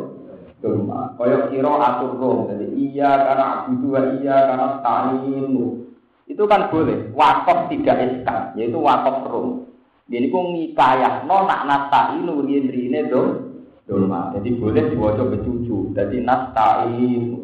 domah. 0.65 1.13
Kaya 1.13 1.53
kira 1.53 1.71
atur 1.77 2.17
rom. 2.17 2.39
Jadi 2.49 2.67
iya 2.73 3.21
karena 3.21 3.45
abudu 3.69 3.89
iya 4.19 4.35
karena 4.49 4.67
ta'inu. 4.81 5.84
Itu 6.25 6.49
kan 6.49 6.73
boleh. 6.73 7.13
Wakaf 7.13 7.69
tidak 7.69 7.97
iskan, 8.01 8.57
yaitu 8.57 8.81
wakaf 8.81 9.25
rom. 9.29 9.69
Jadi 10.05 10.29
ku 10.29 10.37
ngikayah 10.53 11.25
no 11.25 11.49
nak 11.49 11.65
nasta'inu 11.65 12.45
rien-riene 12.45 13.09
dom 13.09 13.45
Doma. 13.85 14.33
Jadi 14.33 14.57
boleh 14.57 14.89
diwaca 14.89 15.23
becucu. 15.29 15.93
Jadi 15.93 16.25
nastain. 16.25 17.37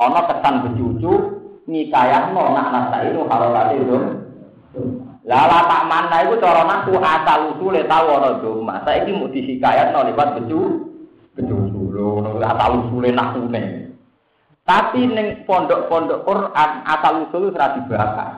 Ono 0.00 0.20
kesan 0.26 0.54
becucu 0.64 1.12
nikayahno 1.68 2.42
nak 2.56 2.68
nastain 2.72 3.12
kalau 3.12 3.48
tadi 3.52 3.76
itu. 3.84 3.98
Lala 5.24 5.64
tak 5.64 5.82
mana 5.88 6.20
itu 6.24 6.36
cara 6.36 6.64
naku 6.68 7.00
asal 7.00 7.56
usule 7.56 7.84
tahu 7.84 8.06
ono 8.16 8.28
doma. 8.40 8.80
Ini 8.84 9.12
mau 9.12 9.28
disikayatno 9.28 10.08
lewat 10.08 10.28
becu 10.40 10.60
becucu 11.36 11.80
lho. 11.92 12.40
Asal 12.40 12.88
usule 12.88 13.12
nakune. 13.12 13.83
Tapi 14.64 15.04
neng 15.04 15.44
pondok-pondok 15.44 16.24
Quran 16.24 16.70
asal 16.88 17.28
usul 17.28 17.52
ora 17.52 17.76
dibahas. 17.76 18.32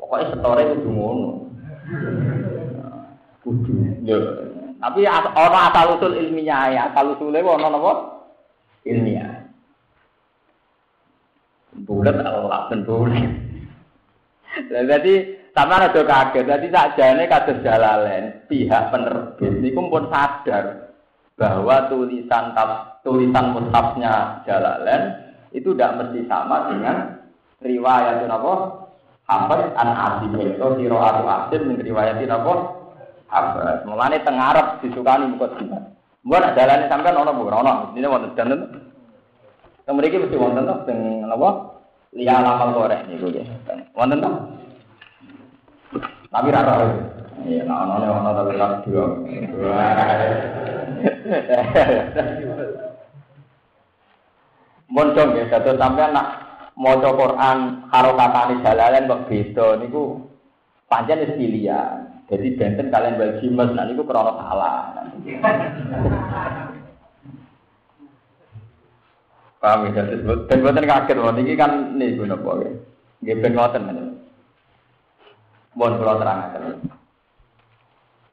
Pokoknya 0.00 0.32
setore 0.32 0.62
itu 0.72 0.88
ngono. 0.88 1.30
Kudu. 3.44 3.72
Tapi 4.80 5.00
ono 5.04 5.58
asal 5.68 6.00
usul 6.00 6.16
ilmiah 6.16 6.72
ya, 6.72 6.82
asal 6.88 7.12
usule 7.12 7.44
ono 7.44 7.68
napa? 7.68 7.92
Ilmiah. 8.88 9.44
Bulat 11.84 12.16
Allah 12.24 12.72
ben 12.72 12.80
bulat. 12.88 13.28
Jadi 14.72 15.14
sama 15.52 15.76
ada 15.82 16.00
kaget. 16.00 16.44
Jadi 16.46 16.66
sakjane 16.72 17.24
kados 17.28 17.60
jalalen 17.60 18.24
pihak 18.48 18.88
penerbit 18.88 19.52
niku 19.60 19.92
pun 19.92 20.08
sadar 20.08 20.94
bahwa 21.34 21.90
tulisan 21.90 22.54
tulisan 23.02 23.46
mushafnya 23.50 24.40
jalalen 24.46 25.23
itu 25.54 25.70
tidak 25.72 26.02
mesti 26.02 26.26
sama 26.26 26.68
dengan 26.68 27.22
riwayat 27.62 28.26
apa? 28.26 28.52
Hafiz 29.24 29.72
an 29.78 29.88
Asim 29.88 30.36
itu 30.36 30.66
siro 30.76 30.98
atau 31.00 31.24
Asim 31.24 31.70
min 31.70 31.78
riwayat 31.78 32.18
apa? 32.26 32.84
Abbas. 33.34 33.82
Mulane 33.82 34.22
teng 34.22 34.38
Arab 34.38 34.78
disukani 34.78 35.26
muka 35.26 35.50
jimat. 35.58 35.82
Mbok 36.24 36.38
nak 36.40 36.54
dalane 36.56 36.86
sampean 36.88 37.18
ana 37.18 37.34
bu, 37.34 37.50
ana. 37.50 37.90
Ini 37.92 38.06
wonten 38.06 38.32
danten. 38.38 38.60
Teng 39.84 39.94
mriki 39.98 40.22
mesti 40.22 40.38
wonten 40.38 40.68
to 40.68 40.74
teng 40.86 41.26
napa? 41.26 41.74
Liya 42.14 42.38
lamal 42.38 42.70
korek 42.72 43.04
niku 43.10 43.26
nggih. 43.28 43.44
Wonten 43.92 44.22
to? 44.22 44.30
Tapi 46.30 46.54
ra 46.54 46.62
tau. 46.62 46.86
Iya, 47.44 47.66
nah 47.68 47.98
ana 47.98 48.06
ana 48.08 48.30
tapi 48.32 48.56
ra 48.56 48.80
dua. 48.86 49.04
Mun 54.94 55.10
dong 55.10 55.34
ya, 55.34 55.50
dados 55.50 55.74
sampean 55.74 56.14
nak 56.14 56.38
maca 56.78 57.10
Quran 57.10 57.82
karo 57.90 58.14
katane 58.14 58.62
jalalen 58.62 59.10
kok 59.10 59.26
beda 59.26 59.82
niku 59.82 60.22
pancen 60.86 61.26
wis 61.26 61.34
pilihan. 61.34 62.14
Jadi 62.30 62.54
benten 62.54 62.94
kalian 62.94 63.18
bagi 63.18 63.50
mas, 63.50 63.74
nah 63.74 63.90
itu 63.90 64.06
krono 64.06 64.38
salah. 64.38 64.94
Paham 69.60 69.88
ya, 69.90 70.04
jadi 70.04 70.22
ben 70.44 70.60
boten 70.60 70.84
kaget 70.84 71.16
loh, 71.16 71.32
ini 71.40 71.56
kan 71.56 71.96
nih 71.96 72.14
gue 72.14 72.28
nopo 72.28 72.60
ya. 72.62 72.70
Nggih 73.24 73.36
ben 73.42 73.56
ngoten 73.56 73.82
men. 73.82 73.98
Mohon 75.74 75.98
kula 75.98 76.20
terangaken. 76.22 76.84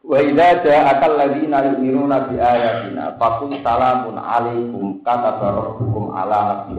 Wa 0.02 0.18
idza 0.18 0.66
ja'aka 0.66 1.06
alladziina 1.06 1.78
yu'minuna 1.78 2.26
bi 2.26 2.42
ayatina 2.42 3.22
faqul 3.22 3.54
salamun 3.62 4.18
alaikum 4.18 4.98
kata 5.06 5.38
rabbukum 5.38 6.10
ala 6.10 6.66
nafsi 6.66 6.74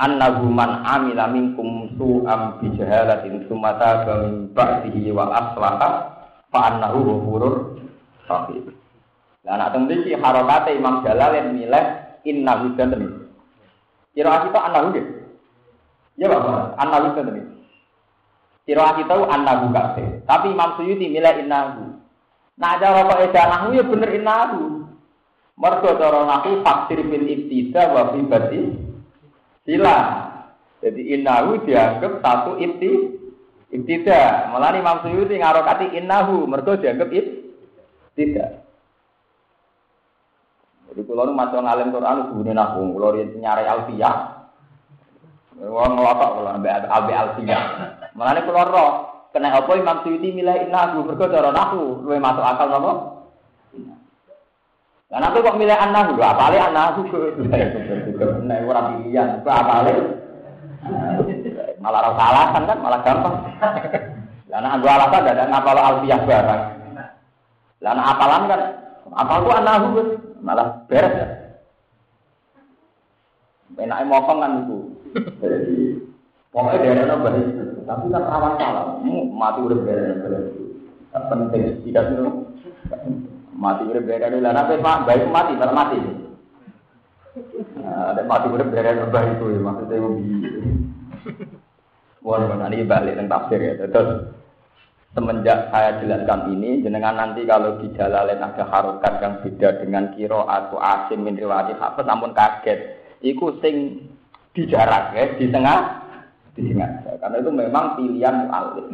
annahu 0.00 0.48
man 0.48 0.84
amila 0.84 1.28
minkum 1.32 1.88
su'am 1.96 2.60
bi 2.60 2.72
jahalatin 2.76 3.44
sumata 3.48 4.04
min 4.24 4.52
ba'dihi 4.52 5.12
wa 5.12 5.28
aslaha 5.32 5.90
fa 6.52 6.58
annahu 6.68 7.00
ghafurur 7.00 7.54
rahim. 8.28 8.72
Lah 9.42 9.56
nek 9.58 9.68
teng 9.74 9.90
mriki 9.90 10.14
harokate 10.14 10.76
Imam 10.76 11.02
Jalal 11.02 11.32
yang 11.34 11.48
milih 11.56 11.84
innahu 12.28 12.76
dan 12.78 12.92
Kira 14.12 14.44
kita 14.44 14.58
annahu 14.68 14.92
nggih. 14.92 15.06
Ya 16.20 16.28
Pak, 16.28 16.76
annahu 16.76 17.16
dan 17.16 17.26
Kira 18.62 18.94
kita 18.94 19.14
annahu 19.26 19.74
kabeh. 19.74 20.22
Tapi 20.22 20.54
Imam 20.54 20.78
Suyuti 20.78 21.10
milih 21.10 21.42
innahu. 21.42 21.98
Nah 22.58 22.78
cara 22.78 23.10
kok 23.10 23.22
edanahu 23.26 23.74
ya 23.74 23.82
bener 23.82 24.10
innahu. 24.14 24.86
Mergo 25.58 25.90
cara 25.98 26.22
nahu 26.22 26.62
faksir 26.62 27.02
bil 27.02 27.26
ibtida 27.26 27.90
wa 27.90 28.14
fi 28.14 28.22
sila. 29.66 29.98
Jadi 30.82 31.02
innahu 31.14 31.62
dianggap 31.66 32.22
satu 32.22 32.58
ibti 32.62 33.18
ibtida. 33.74 34.46
Malah 34.54 34.78
Imam 34.78 35.02
Suyuti 35.02 35.42
ngarokati 35.42 35.98
innahu 35.98 36.46
mergo 36.46 36.78
dianggap 36.78 37.10
tidak. 38.14 38.62
Jadi 40.92 41.08
kalau 41.08 41.24
nu 41.24 41.32
masuk 41.32 41.56
ngalim 41.64 41.88
Quran 41.88 42.36
gune 42.36 42.52
nahwu, 42.52 42.84
kalau 43.00 43.16
nyari 43.16 43.64
alfiyah. 43.64 44.41
Wong 45.60 45.90
ngelotok 45.94 46.30
kalau 46.40 46.50
ambek 46.56 46.72
ambek 46.88 47.16
alfiyah. 47.16 47.62
Malah 48.16 48.40
kalau 48.44 48.64
roh 48.72 48.90
kena 49.32 49.52
apa 49.52 49.72
Imam 49.76 50.04
Suyuti 50.04 50.32
milih 50.32 50.68
innahu 50.68 51.08
mergo 51.08 51.24
cara 51.28 51.52
nahwu 51.52 52.04
luwih 52.04 52.20
masuk 52.20 52.44
akal 52.44 52.68
napa? 52.68 52.92
Karena 55.12 55.28
aku 55.28 55.44
kok 55.44 55.58
milih 55.60 55.76
anak 55.76 56.16
gue, 56.16 56.24
apa 56.24 56.48
lagi 56.48 56.56
anak 56.56 56.84
aku 56.96 57.00
Nah, 58.48 58.64
orang 58.64 58.86
pilihan, 58.96 59.44
gue 59.44 59.52
apa 59.52 59.72
lagi? 59.84 59.92
Malah 61.84 62.00
rasa 62.00 62.22
alasan 62.32 62.62
kan, 62.64 62.78
malah 62.80 63.00
gampang. 63.04 63.34
Karena 64.48 64.80
gue 64.80 64.88
alasan 64.88 65.28
ada 65.28 65.44
ngapal 65.52 65.76
alfiah 65.76 66.20
barang. 66.24 66.62
Karena 67.76 68.02
apalan 68.08 68.42
kan, 68.48 68.60
apal 69.12 69.38
gue 69.44 69.52
anak 69.52 69.74
gue, 69.84 70.04
malah 70.40 70.80
beres 70.88 71.12
ya. 71.12 71.28
Enaknya 73.76 74.08
mokong 74.08 74.38
kan 74.40 74.52
itu. 74.64 74.91
Jadi 75.12 75.76
pokoknya 76.48 76.78
daerah 76.80 77.16
apa 77.16 77.28
itu. 77.36 77.64
Tapi 77.84 78.04
kan 78.08 78.22
rawan 78.24 78.54
salah. 78.56 78.86
Mati 79.32 79.60
udah 79.60 79.78
daerah 79.84 80.06
apa 80.16 80.26
itu. 80.48 80.62
Penting 81.12 81.62
tidak 81.84 82.04
itu. 82.12 82.24
Mati 83.52 83.82
udah 83.88 84.02
daerah 84.02 84.28
itu. 84.32 84.38
Lah 84.40 84.52
nabi 84.56 84.80
pak 84.80 85.02
baik 85.04 85.28
mati 85.28 85.52
malah 85.58 85.76
mati. 85.76 85.98
Nah, 87.80 88.12
ada 88.12 88.22
mati 88.28 88.46
udah 88.48 88.66
daerah 88.68 89.08
apa 89.08 89.20
itu 89.36 89.44
ya 89.52 89.60
maksudnya 89.60 89.96
Wah, 92.22 92.38
ini 92.70 92.86
balik 92.86 93.18
tentang 93.18 93.50
tafsir 93.50 93.58
ya. 93.58 93.74
Terus 93.82 94.30
semenjak 95.10 95.74
saya 95.74 95.98
jelaskan 95.98 96.54
ini, 96.54 96.78
jenengan 96.86 97.18
nanti 97.18 97.42
kalau 97.42 97.82
di 97.82 97.90
jalan 97.98 98.38
ada 98.38 98.62
harokat 98.62 99.18
yang 99.18 99.34
beda 99.42 99.68
dengan 99.82 100.14
kiro 100.14 100.46
atau 100.46 100.78
asim 100.78 101.26
min 101.26 101.34
riwayat 101.34 101.74
hafes, 101.82 102.06
namun 102.06 102.30
kaget. 102.30 102.94
Iku 103.26 103.58
sing 103.58 104.06
di 104.52 104.62
jarak 104.68 105.16
ya, 105.16 105.24
di 105.40 105.46
tengah, 105.48 105.78
di 106.52 106.60
tengah. 106.72 106.90
Karena 107.20 107.36
itu 107.40 107.50
memang 107.52 107.84
pilihan 107.96 108.34
mu'alif. 108.48 108.88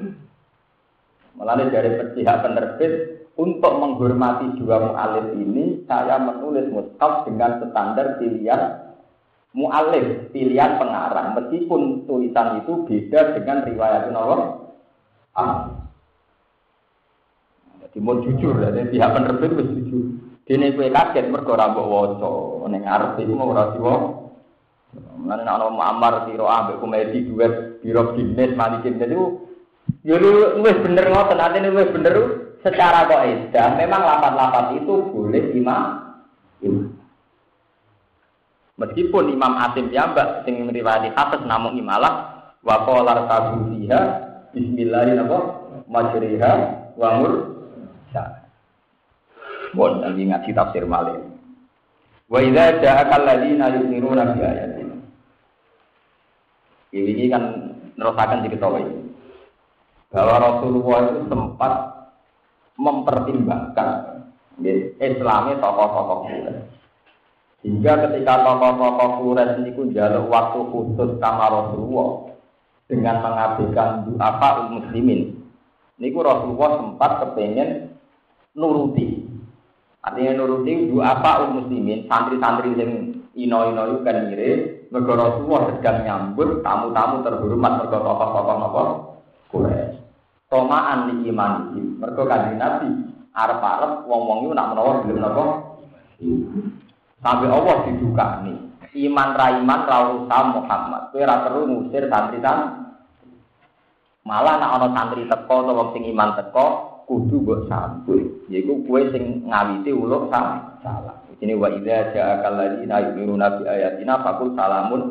Melalui 1.38 1.70
dari 1.70 1.90
pihak 2.14 2.36
penerbit, 2.42 2.92
untuk 3.38 3.70
menghormati 3.78 4.58
dua 4.58 4.82
mu'alif 4.90 5.34
ini, 5.38 5.86
saya 5.86 6.18
menulis 6.18 6.66
mushaf 6.70 7.26
dengan 7.26 7.62
standar 7.62 8.18
pilihan 8.18 8.94
mu'alif, 9.54 10.30
pilihan 10.34 10.78
pengarang. 10.78 11.38
Meskipun 11.38 12.06
tulisan 12.06 12.62
itu 12.62 12.72
beda 12.86 13.38
dengan 13.38 13.58
riwayat 13.66 14.10
Allah. 14.14 14.40
Ah, 15.38 15.70
jadi 17.78 17.98
mau 18.02 18.18
jujur 18.20 18.58
ya, 18.58 18.74
dan 18.74 18.90
pihak 18.90 19.10
penerbit 19.14 19.54
harus 19.54 19.70
jujur. 19.78 20.04
Dene 20.48 20.72
kue 20.74 20.88
kaget 20.88 21.28
mergo 21.28 21.54
ora 21.54 21.70
mbok 21.70 22.18
arep 22.68 23.20
iku 23.20 23.32
mau 23.36 23.52
ora 23.52 23.70
siwa. 23.76 23.94
Mulane 24.96 25.44
nek 25.44 25.54
ana 25.60 25.66
Muammar 25.68 26.14
sira 26.24 26.46
ambek 26.48 26.80
komedi 26.80 27.28
duet 27.28 27.84
biro 27.84 28.16
Guinness 28.16 28.56
mali 28.56 28.80
Guinness 28.80 29.12
itu 29.12 29.26
ya 30.04 30.16
lu 30.16 30.60
wis 30.64 30.76
bener 30.80 31.12
ngoten, 31.12 31.36
artine 31.36 31.68
wis 31.76 31.92
bener 31.92 32.14
secara 32.64 33.04
kaidah 33.04 33.76
memang 33.76 34.00
lapat-lapat 34.00 34.80
itu 34.80 34.94
boleh 35.12 35.44
imam. 35.52 35.84
Meskipun 38.78 39.34
Imam 39.34 39.58
Asim 39.58 39.90
Yambak 39.90 40.46
sing 40.46 40.62
meriwayati 40.62 41.10
Hafiz 41.12 41.42
namun 41.44 41.74
imalah 41.74 42.46
wa 42.62 42.86
qala 42.86 43.26
fiha 43.26 44.00
bismillahirrahmanirrahim 44.54 45.82
majriha 45.90 46.52
wa 46.94 47.08
mur 47.18 47.32
Bon, 49.76 50.00
lagi 50.00 50.24
ngaji 50.24 50.50
tafsir 50.56 50.88
malih. 50.88 51.28
Wa 52.24 52.40
idza 52.40 52.80
ja'aka 52.80 53.20
alladziina 53.20 53.68
yu'minuna 53.76 54.32
bi 54.32 54.40
ayatina. 54.40 54.77
Ini 56.88 57.28
kan 57.28 57.42
nerusakan 58.00 58.44
ini. 58.48 58.96
Bahwa 60.08 60.36
Rasulullah 60.40 60.98
itu 61.12 61.20
sempat 61.28 61.72
mempertimbangkan 62.80 63.88
Islamnya 64.98 65.60
tokoh-tokoh 65.60 66.18
Quraisy. 66.24 66.64
Hingga 67.66 67.92
ketika 68.08 68.34
tokoh-tokoh 68.40 69.10
Quraisy 69.20 69.68
ini 69.68 69.92
jaluk 69.92 70.32
waktu 70.32 70.60
khusus 70.72 71.10
sama 71.20 71.46
Rasulullah 71.52 72.32
dengan 72.88 73.20
mengabaikan 73.20 74.08
apa 74.16 74.72
muslimin. 74.72 75.36
Niku 76.00 76.24
Rasulullah 76.24 76.80
sempat 76.80 77.10
kepengen 77.20 77.92
nuruti. 78.56 79.28
Artinya 80.00 80.40
nuruti 80.40 80.88
apa 81.04 81.52
muslimin, 81.52 82.08
santri-santri 82.08 82.78
yang 82.80 82.92
ino-ino 83.36 84.00
kan 84.06 84.30
mirip, 84.32 84.77
mergo 84.88 85.12
Rasulullah 85.12 85.68
sedang 85.76 85.98
nyambut 86.04 86.64
tamu-tamu 86.64 87.20
terhormat 87.24 87.72
mergo 87.84 87.98
tokoh-tokoh 88.00 88.56
napa 88.56 88.82
Quraisy. 89.48 89.96
Tomaan 90.48 91.12
di 91.12 91.28
iman 91.28 91.72
iki, 91.72 91.80
mergo 92.00 92.22
kanjeng 92.24 92.56
Nabi 92.56 92.88
arep-arep 93.36 94.08
wong-wong 94.08 94.48
itu 94.48 94.52
nak 94.56 94.68
menawa 94.72 95.04
gelem 95.04 95.20
napa 95.20 95.44
Sampai 97.18 97.50
Allah 97.50 97.76
diduka 97.86 98.26
nih. 98.46 98.58
Iman 99.06 99.30
raiman 99.34 99.86
rausa 99.86 100.38
Muhammad. 100.50 101.14
Kowe 101.14 101.22
ora 101.22 101.46
perlu 101.46 101.62
ngusir 101.66 102.10
santri-santri. 102.10 102.86
Malah 104.26 104.54
nak 104.58 104.72
ana 104.78 104.88
santri 104.94 105.26
teko 105.26 105.54
atau 105.62 105.76
wong 105.78 105.88
sing 105.94 106.02
iman 106.10 106.34
teko, 106.34 106.66
kudu 107.06 107.42
mbok 107.42 107.60
sambut. 107.70 108.22
Yaiku 108.50 108.82
kue 108.86 109.10
sing 109.14 109.46
ngawiti 109.46 109.94
uluk 109.94 110.30
salah. 110.30 111.17
Ini 111.38 111.54
wa 111.54 111.70
idza 111.70 112.10
ja'akal 112.10 112.58
ladina 112.58 112.98
yu'minuna 112.98 113.46
bi 113.58 113.62
ayatina 113.70 114.18
faqul 114.26 114.58
salamun. 114.58 115.02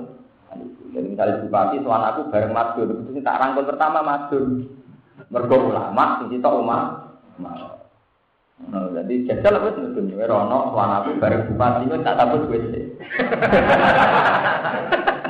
Jadi 0.91 1.07
misalnya 1.13 1.39
bupati 1.43 1.77
soal 1.83 2.03
aku 2.03 2.21
bareng 2.31 2.53
madur, 2.55 2.87
itu 2.89 3.19
tak 3.23 3.39
rangkul 3.39 3.65
pertama 3.67 3.99
madur. 4.03 4.43
Mergo 5.27 5.57
ulama 5.71 6.19
sing 6.19 6.27
sitok 6.35 6.57
umat. 6.63 6.85
Nah, 7.37 8.89
jadi 8.89 9.13
jajal 9.29 9.61
wis 9.61 9.77
mudun 9.77 10.17
wae 10.17 10.25
rono 10.25 10.73
soal 10.73 10.89
aku 10.99 11.09
bareng 11.21 11.45
bupati 11.51 11.91
wis 11.91 12.03
tak 12.03 12.17
sambut 12.17 12.43
wis. 12.49 12.65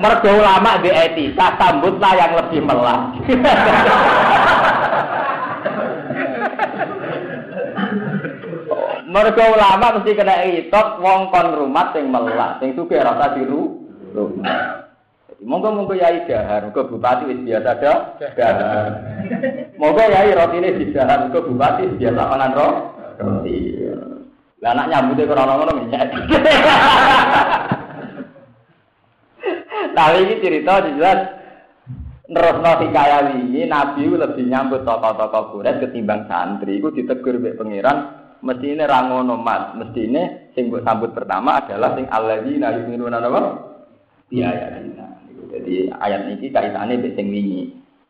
Mergo 0.02 0.30
ulama 0.34 0.82
di 0.82 0.90
etika 0.94 1.58
sambutlah 1.62 2.14
yang 2.16 2.32
lebih 2.42 2.62
melas. 2.66 3.02
Mergo 9.08 9.40
ulama 9.40 9.96
mesti 9.96 10.20
kena 10.20 10.44
itot 10.44 11.00
wong 11.00 11.32
kon 11.32 11.56
rumah 11.56 11.96
sing 11.96 12.12
melah, 12.12 12.60
sing 12.60 12.76
sugih 12.76 13.00
rasa 13.00 13.40
diru. 13.40 13.88
Monggo 15.40 15.72
monggo 15.72 15.96
yai 15.96 16.28
dahar, 16.28 16.68
monggo 16.68 16.92
bupati 16.92 17.24
wis 17.32 17.40
biasa 17.40 17.80
dah. 17.80 18.20
Dahar. 18.20 18.92
Monggo 19.80 20.04
yai 20.12 20.36
rotine 20.36 20.76
didahar, 20.76 21.24
monggo 21.24 21.40
bupati 21.40 21.88
biasa 21.96 22.20
mangan 22.20 22.52
ro. 22.52 22.70
Roti. 23.16 23.80
Lah 24.60 24.76
anak 24.76 24.90
nyambute 24.92 25.24
ora 25.24 25.56
ngono 25.56 25.72
menyet. 25.78 26.10
Tapi 29.96 30.18
ini 30.20 30.36
cerita 30.44 30.84
jelas 30.84 31.20
nerusno 32.28 32.72
hikayat 32.84 33.40
ini 33.40 33.72
Nabi 33.72 34.04
lebih 34.10 34.46
nyambut 34.52 34.84
tokoh-tokoh 34.84 35.56
Quraisy 35.56 35.80
ketimbang 35.80 36.28
santri. 36.28 36.76
Iku 36.82 36.92
ditegur 36.92 37.40
mbek 37.40 37.56
pangeran 37.56 38.27
mesti 38.42 38.78
ini 38.78 38.84
rangono 38.86 39.38
mat, 39.38 39.78
mesti 39.78 40.02
ini 40.06 40.24
sing 40.58 40.70
sambut 40.84 41.14
pertama 41.14 41.62
adalah 41.62 41.94
sing 41.94 42.06
alladzina 42.10 42.74
yu'minuna 42.78 43.22
napa? 43.22 43.42
Bi 44.28 44.44
ayatina. 44.44 45.06
Jadi 45.48 45.90
ayat 45.94 46.22
ini 46.34 46.48
kaitannya 46.52 47.00
dengan 47.00 47.16
sing 47.16 47.28
wingi. 47.32 47.62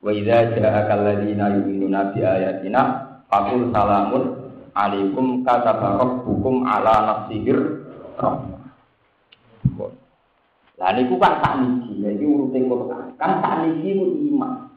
Wa 0.01 0.11
idza 0.13 0.55
ja'aka 0.55 0.91
alladzina 0.93 1.51
yu'minuna 1.57 2.15
bi 2.15 2.23
ayatina 2.23 2.81
faqul 3.27 3.69
salamun 3.71 4.23
alaikum 4.77 5.43
kataba 5.43 5.99
rabbukum 5.99 6.63
ala 6.63 6.93
nafsihir 7.05 7.59
rahmah. 8.17 8.57
Lah 10.77 10.93
niku 10.93 11.17
kan 11.17 11.41
tak 11.41 11.57
niki, 11.57 12.05
iki 12.05 12.25
urute. 12.25 12.61
Kan 13.17 13.41
tak 13.41 13.65
niki 13.65 13.97
iman. 14.29 14.69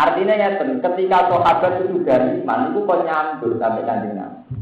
Artinya 0.00 0.32
ya 0.32 0.48
ketika 0.56 1.28
sahabat 1.28 1.84
itu 1.84 2.00
sudah 2.00 2.40
iman, 2.40 2.72
itu 2.72 2.78
kok 2.88 3.00
nyambut 3.04 3.52
sampai 3.60 3.84
kanjeng 3.84 4.16
Nabi. 4.16 4.56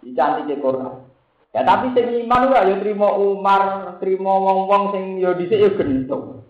Dicantik 0.00 0.48
ke 0.48 0.56
Quran. 0.64 1.04
Ya 1.52 1.62
tapi 1.62 1.92
sing 1.92 2.24
iman 2.24 2.50
ora 2.50 2.66
ya 2.66 2.80
trimo 2.80 3.08
Umar, 3.20 3.94
trimo 4.00 4.32
wong-wong 4.40 4.82
sing 4.96 5.04
ya 5.20 5.36
dhisik 5.36 5.60
ya 5.60 5.70
gentung. 5.76 6.42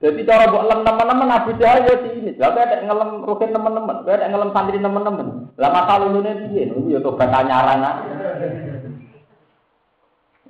Jadi 0.00 0.24
cara 0.24 0.48
buat 0.48 0.64
lem 0.64 0.80
teman-teman 0.80 1.28
Abu 1.28 1.52
Jahal 1.60 1.84
ya 1.84 1.94
sini. 2.00 2.32
Lah 2.40 2.56
ada 2.56 2.84
ngelem 2.84 3.20
rukin 3.24 3.52
teman-teman, 3.52 4.02
ada 4.08 4.26
ngelem 4.32 4.50
santri 4.50 4.80
teman-teman. 4.80 5.52
Lah 5.60 5.70
masa 5.70 6.00
lulune 6.00 6.32
piye? 6.48 6.72
Niku 6.72 6.88
ya 6.88 7.00
tobat 7.04 7.28
anyaran 7.28 7.84
ah. 7.84 7.96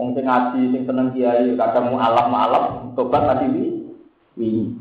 Wong 0.00 0.16
ngaji 0.16 0.60
sing 0.72 0.82
seneng 0.88 1.12
kiai 1.12 1.52
kadang 1.58 1.92
mu 1.92 2.00
alam 2.00 2.32
alam 2.32 2.64
tobat 2.96 3.26
tadi 3.26 3.46
wi. 4.38 4.72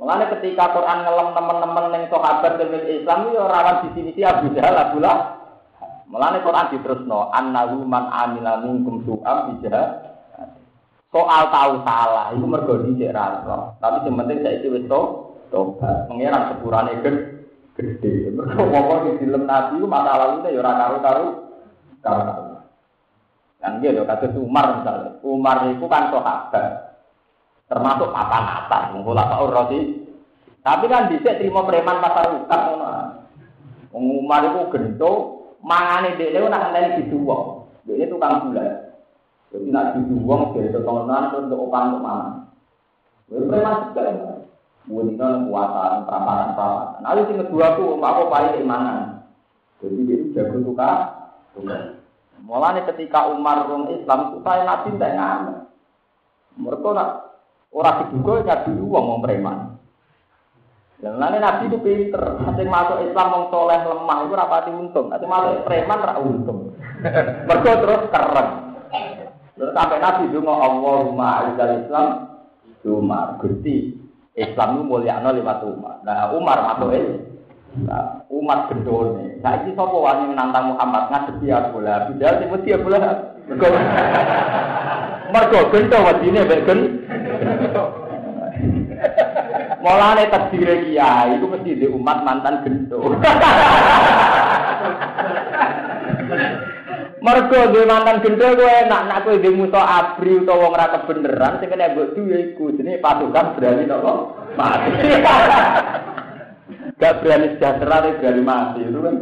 Mulane 0.00 0.32
ketika 0.32 0.72
Quran 0.72 1.04
ngelem 1.04 1.28
teman-teman 1.36 1.92
yang 1.92 2.04
sahabat 2.08 2.56
dengan 2.56 2.88
Islam 2.88 3.36
ya 3.36 3.44
rawan 3.44 3.92
sini 3.92 4.16
si 4.16 4.24
Abu 4.24 4.48
Jahal 4.56 4.72
Abu 4.80 4.96
Lah. 4.96 5.36
Mulane 6.08 6.40
Quran 6.40 6.72
diterusno 6.72 7.28
annahu 7.28 7.84
man 7.84 8.08
amila 8.08 8.64
minkum 8.64 9.04
su'am 9.04 9.60
bijah. 9.60 10.08
Soal 11.12 11.52
tahu 11.52 11.84
salah 11.84 12.32
itu 12.32 12.46
mergo 12.48 12.80
dhisik 12.80 13.12
ra 13.12 13.44
Tapi 13.76 13.96
sing 14.08 14.16
penting 14.16 14.40
saiki 14.40 14.72
wis 14.72 14.88
to 14.88 15.00
tobat. 15.52 16.08
Pengiran 16.08 16.48
sepurane 16.48 16.96
gede. 17.76 18.32
Mergo 18.32 18.72
wong 18.72 18.98
di 19.04 19.10
film 19.20 19.44
Nabi 19.44 19.84
masa 19.84 20.16
lalu 20.16 20.48
ya 20.48 20.64
ora 20.64 20.72
karo-karo 20.80 21.26
karo. 22.00 22.22
Kan 23.60 23.84
gitu 23.84 24.08
kata 24.08 24.32
Umar 24.40 24.80
misalnya. 24.80 25.20
Umar 25.20 25.68
itu 25.68 25.84
kan 25.92 26.08
sahabat 26.08 26.89
termasuk 27.70 28.10
papan 28.10 28.44
atas 28.66 28.82
mengulak 28.90 29.30
Pak 29.30 29.42
Urrosi. 29.46 29.80
Tapi 30.60 30.84
kan 30.90 31.08
bisa 31.08 31.38
terima 31.38 31.64
preman 31.64 32.02
pasar 32.02 32.36
ukat 32.36 32.60
Umar 33.90 34.42
itu 34.46 34.60
gento, 34.70 35.12
mangane 35.62 36.18
dia 36.18 36.34
itu 36.34 36.46
nak 36.46 36.70
ngenteni 36.70 36.98
diduwong. 37.06 37.66
Dia 37.86 38.06
tukang 38.06 38.50
gula. 38.50 38.94
Jadi 39.50 39.66
nak 39.70 39.98
diduwong 39.98 40.54
dari 40.54 40.70
tetongan 40.70 41.34
untuk 41.34 41.58
opang 41.66 41.98
untuk 41.98 42.02
mana. 42.06 42.28
Wis 43.30 43.46
preman 43.46 43.90
juga. 43.90 44.02
Mudina 44.88 45.44
kekuatan, 45.46 46.08
peramparan, 46.08 46.48
peramparan. 46.56 47.04
Lalu 47.04 47.20
yang 47.30 47.38
kedua 47.46 47.64
aku, 47.76 47.84
aku 48.00 48.22
paling 48.32 48.52
keimanan. 48.58 48.98
Jadi 49.78 49.98
dia 50.08 50.18
jago 50.34 50.56
suka. 50.66 50.90
Mulanya 52.40 52.88
ketika 52.88 53.28
Umar 53.28 53.68
rum 53.68 53.92
Islam, 53.92 54.34
supaya 54.34 54.64
Nabi 54.64 54.96
tidak 54.96 55.14
ngamen. 55.14 55.56
Mereka 56.58 56.88
nak 56.96 57.10
orang 57.70 58.10
diduga 58.10 58.32
nyadu 58.42 58.72
uang 58.82 59.04
mau 59.06 59.22
preman. 59.22 59.58
Nanti 61.00 61.38
Nabi 61.40 61.64
itu 61.72 61.78
pinter, 61.80 62.20
nanti 62.44 62.60
masuk 62.68 63.00
Islam 63.08 63.26
mau 63.32 63.44
soleh 63.48 63.80
lemah 63.80 64.18
itu 64.20 64.36
rapati 64.36 64.68
untung, 64.68 65.08
nanti 65.08 65.24
masuk 65.24 65.64
preman 65.64 66.04
rak 66.04 66.20
untung. 66.20 66.76
Mereka 67.48 67.80
terus 67.80 68.02
keren. 68.12 68.48
Terus 69.56 69.72
sampai 69.72 69.96
Nabi 69.96 70.28
ngomong 70.28 70.60
Allahumma 70.60 71.26
a'izal 71.40 71.72
Islam, 71.80 72.06
Umar, 72.84 73.40
Gusti, 73.40 73.96
Islam 74.36 74.68
itu 74.76 74.82
mulia 74.84 75.24
lewat 75.24 75.64
Umar. 75.64 76.04
Nah 76.04 76.36
Umar 76.36 76.58
masuk. 76.68 76.92
Nah, 77.70 78.26
umat 78.26 78.66
gendone. 78.66 79.38
Nah, 79.38 79.62
ini 79.62 79.78
sapa 79.78 79.94
wani 79.94 80.34
menantang 80.34 80.74
Muhammad 80.74 81.06
ngadepi 81.06 81.54
Abu 81.54 81.78
Lahab. 81.78 82.18
Sing 82.18 82.50
mesti 82.50 82.74
Abu 82.74 82.90
Lahab. 82.90 83.18
Mergo 85.30 85.70
gento 85.70 85.96
wadine 86.02 86.42
mek 86.44 86.66
gen. 86.66 86.80
Mulane 89.80 90.28
takdire 90.28 90.84
kiai 90.84 91.40
iku 91.40 91.46
mesti 91.48 91.80
di 91.80 91.86
umat 91.88 92.20
mantan 92.26 92.60
gento. 92.66 93.00
Mergo 97.20 97.58
duwe 97.72 97.84
mantan 97.88 98.20
gento 98.20 98.44
kowe 98.58 98.70
enak 98.84 99.02
nak 99.08 99.22
kowe 99.24 99.40
duwe 99.40 99.56
musuh 99.56 99.80
abri 99.80 100.40
utawa 100.40 100.68
wong 100.68 100.74
ra 100.76 100.92
kebeneran 100.92 101.58
sing 101.60 101.68
kena 101.72 101.92
mbok 101.96 102.12
duwe 102.12 102.36
iku 102.52 102.74
jenenge 102.76 103.00
pasukan 103.00 103.56
berani 103.56 103.84
napa 103.88 104.12
mati. 104.58 104.90
Gak 107.00 107.24
berani 107.24 107.56
sejahtera, 107.56 108.12
berani 108.20 108.42
mati 108.44 108.84
itu 108.84 109.00
kan. 109.00 109.16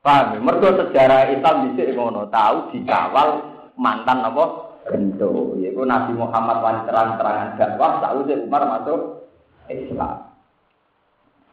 Paham 0.00 0.32
ya? 0.32 0.38
Mergo 0.40 0.68
sejarah 0.78 1.28
Islam 1.28 1.74
bisa 1.74 1.92
ngono, 1.92 2.30
tahu 2.32 2.72
dikawal 2.72 3.49
mantan 3.80 4.20
apa? 4.20 4.44
Gento. 4.92 5.56
Yaitu 5.56 5.80
Nabi 5.88 6.12
Muhammad 6.12 6.60
wan 6.60 6.84
terang-terangan 6.84 7.56
dakwah, 7.56 8.04
sih 8.28 8.36
Umar 8.44 8.62
masuk 8.68 9.24
Islam. 9.72 10.28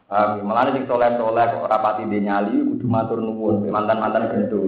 Paham 0.08 0.40
ya? 0.40 0.42
Malah 0.44 0.72
sing 0.72 0.88
soleh-soleh 0.88 1.44
kok 1.52 1.68
rapati 1.68 2.08
dia 2.08 2.24
nyali, 2.24 2.64
kudu 2.64 2.88
matur 2.88 3.20
nuwun 3.20 3.64
mantan-mantan 3.68 4.32
gento. 4.32 4.64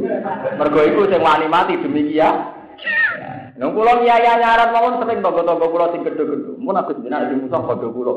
Mergo 0.57 0.81
iku 0.85 1.09
sing 1.09 1.21
wani 1.25 1.49
mati 1.49 1.81
demikian. 1.81 2.61
Nang 3.57 3.77
kula 3.77 4.01
nyaya 4.01 4.41
nyarat 4.41 4.73
mawon 4.73 5.01
sering 5.01 5.21
tonggo-tonggo 5.21 5.69
kula 5.69 5.93
sing 5.93 6.01
gedhe-gedhe. 6.05 6.57
Mun 6.61 6.81
aku 6.81 6.97
jenengan 7.01 7.29
iki 7.29 7.45
musuh 7.45 7.61
padha 7.65 7.89
kula. 7.89 8.15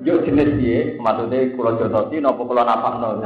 Yo 0.00 0.24
jenis 0.24 0.56
piye? 0.56 0.96
Maksude 0.96 1.52
kula 1.56 1.76
jotosi 1.76 2.16
napa 2.20 2.40
kula 2.40 2.64
napakno. 2.64 3.20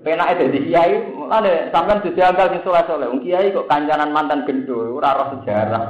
Penake 0.00 0.38
dadi 0.40 0.60
kiai, 0.64 0.94
lane 1.28 1.68
sampean 1.68 2.00
dijagal 2.00 2.46
sing 2.52 2.60
saleh-saleh. 2.64 3.08
Wong 3.08 3.20
kiai 3.20 3.52
kok 3.52 3.68
kancanan 3.68 4.12
mantan 4.16 4.48
gendho, 4.48 4.96
ora 4.96 5.16
roh 5.16 5.28
sejarah. 5.36 5.82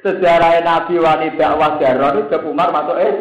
sejarah 0.00 0.64
Nabi 0.64 0.96
wani 0.96 1.36
dakwah 1.36 1.76
jaror 1.76 2.24
itu 2.24 2.36
Umar 2.48 2.72
masuk 2.72 2.96
eh 2.96 3.14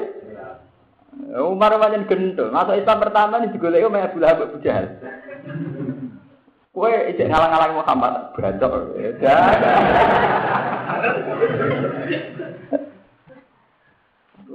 Umar 1.36 1.76
wajan 1.76 2.08
gendho. 2.08 2.48
Masuk 2.48 2.80
Islam 2.80 3.04
pertama 3.04 3.44
ini 3.44 3.52
digoleki 3.52 3.88
Umar 3.88 4.08
Abu 4.08 4.24
Lahab 4.24 4.48
Abu 4.48 4.58
Jahal. 4.64 4.88
Kue 6.70 7.12
ijek 7.12 7.28
ngalang-ngalang 7.28 7.76
Muhammad 7.76 8.14
beracok. 8.38 8.96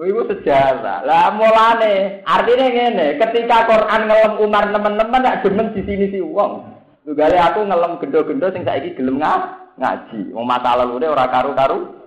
Ibu 0.05 0.21
sejarah. 0.29 1.03
Lah 1.03 1.33
mulane 1.33 2.21
artinya 2.29 2.67
ngene, 2.69 3.07
ketika 3.17 3.65
Quran 3.65 4.03
ngelem 4.09 4.35
Umar 4.45 4.69
teman-teman 4.69 5.23
nak 5.25 5.41
demen 5.41 5.73
di 5.73 5.83
sini 5.85 6.07
si 6.13 6.21
wong. 6.21 6.65
Tugale 7.05 7.37
aku 7.37 7.65
ngelem 7.69 8.01
gendo-gendo 8.01 8.49
sing 8.53 8.65
saiki 8.65 8.97
gelem 8.97 9.21
ngaji. 9.21 10.33
Wong 10.33 10.45
mata 10.45 10.77
lalu 10.77 11.05
ora 11.05 11.29
karu-karu. 11.29 12.05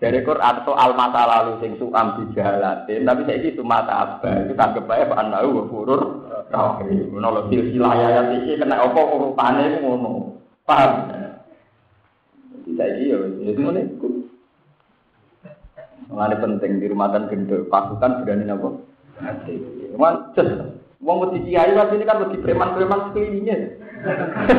Dari 0.00 0.24
Quran 0.24 0.64
soal 0.64 0.96
masa 0.96 1.28
lalu 1.28 1.60
sing 1.60 1.76
suam 1.76 2.16
dijalatin, 2.18 3.04
tapi 3.04 3.22
saya 3.28 3.44
itu 3.44 3.60
mata 3.60 4.18
apa? 4.18 4.48
Itu 4.48 4.56
kan 4.56 4.72
kebaik 4.72 5.12
Pak 5.12 5.20
Anau 5.20 5.68
furur 5.68 6.26
rahim. 6.48 7.12
Menolong 7.12 7.52
silsilah 7.52 7.92
ayat 7.92 8.26
ini 8.40 8.56
kena 8.56 8.80
apa 8.82 8.98
urutane 8.98 9.80
ngono. 9.84 10.42
Paham? 10.64 11.12
Tidak 12.66 12.90
iya, 12.98 13.16
itu 13.46 13.62
Mengenai 16.06 16.38
penting 16.38 16.72
di 16.78 16.86
rumah 16.86 17.10
dan 17.10 17.26
gendol, 17.26 17.66
pasukan 17.66 18.22
berani 18.22 18.46
apa? 18.46 18.68
Cuman, 19.94 20.14
cus, 20.38 20.48
Wong 21.06 21.16
wedi 21.28 21.52
kiai 21.52 21.70
ini 21.70 22.08
kan 22.08 22.24
wedi 22.24 22.40
preman-preman 22.40 23.12
sekelilingnya. 23.12 23.56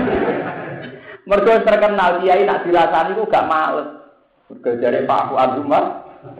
Mereka 1.27 1.67
terkenal 1.67 2.23
kiai 2.23 2.47
nak 2.47 2.63
dirasani 2.63 3.19
itu 3.19 3.27
gak 3.27 3.49
males. 3.51 3.89
Mergo 4.47 4.71
jare 4.79 5.03
Pak 5.03 5.27
Fuad 5.27 5.59
Umar, 5.59 5.83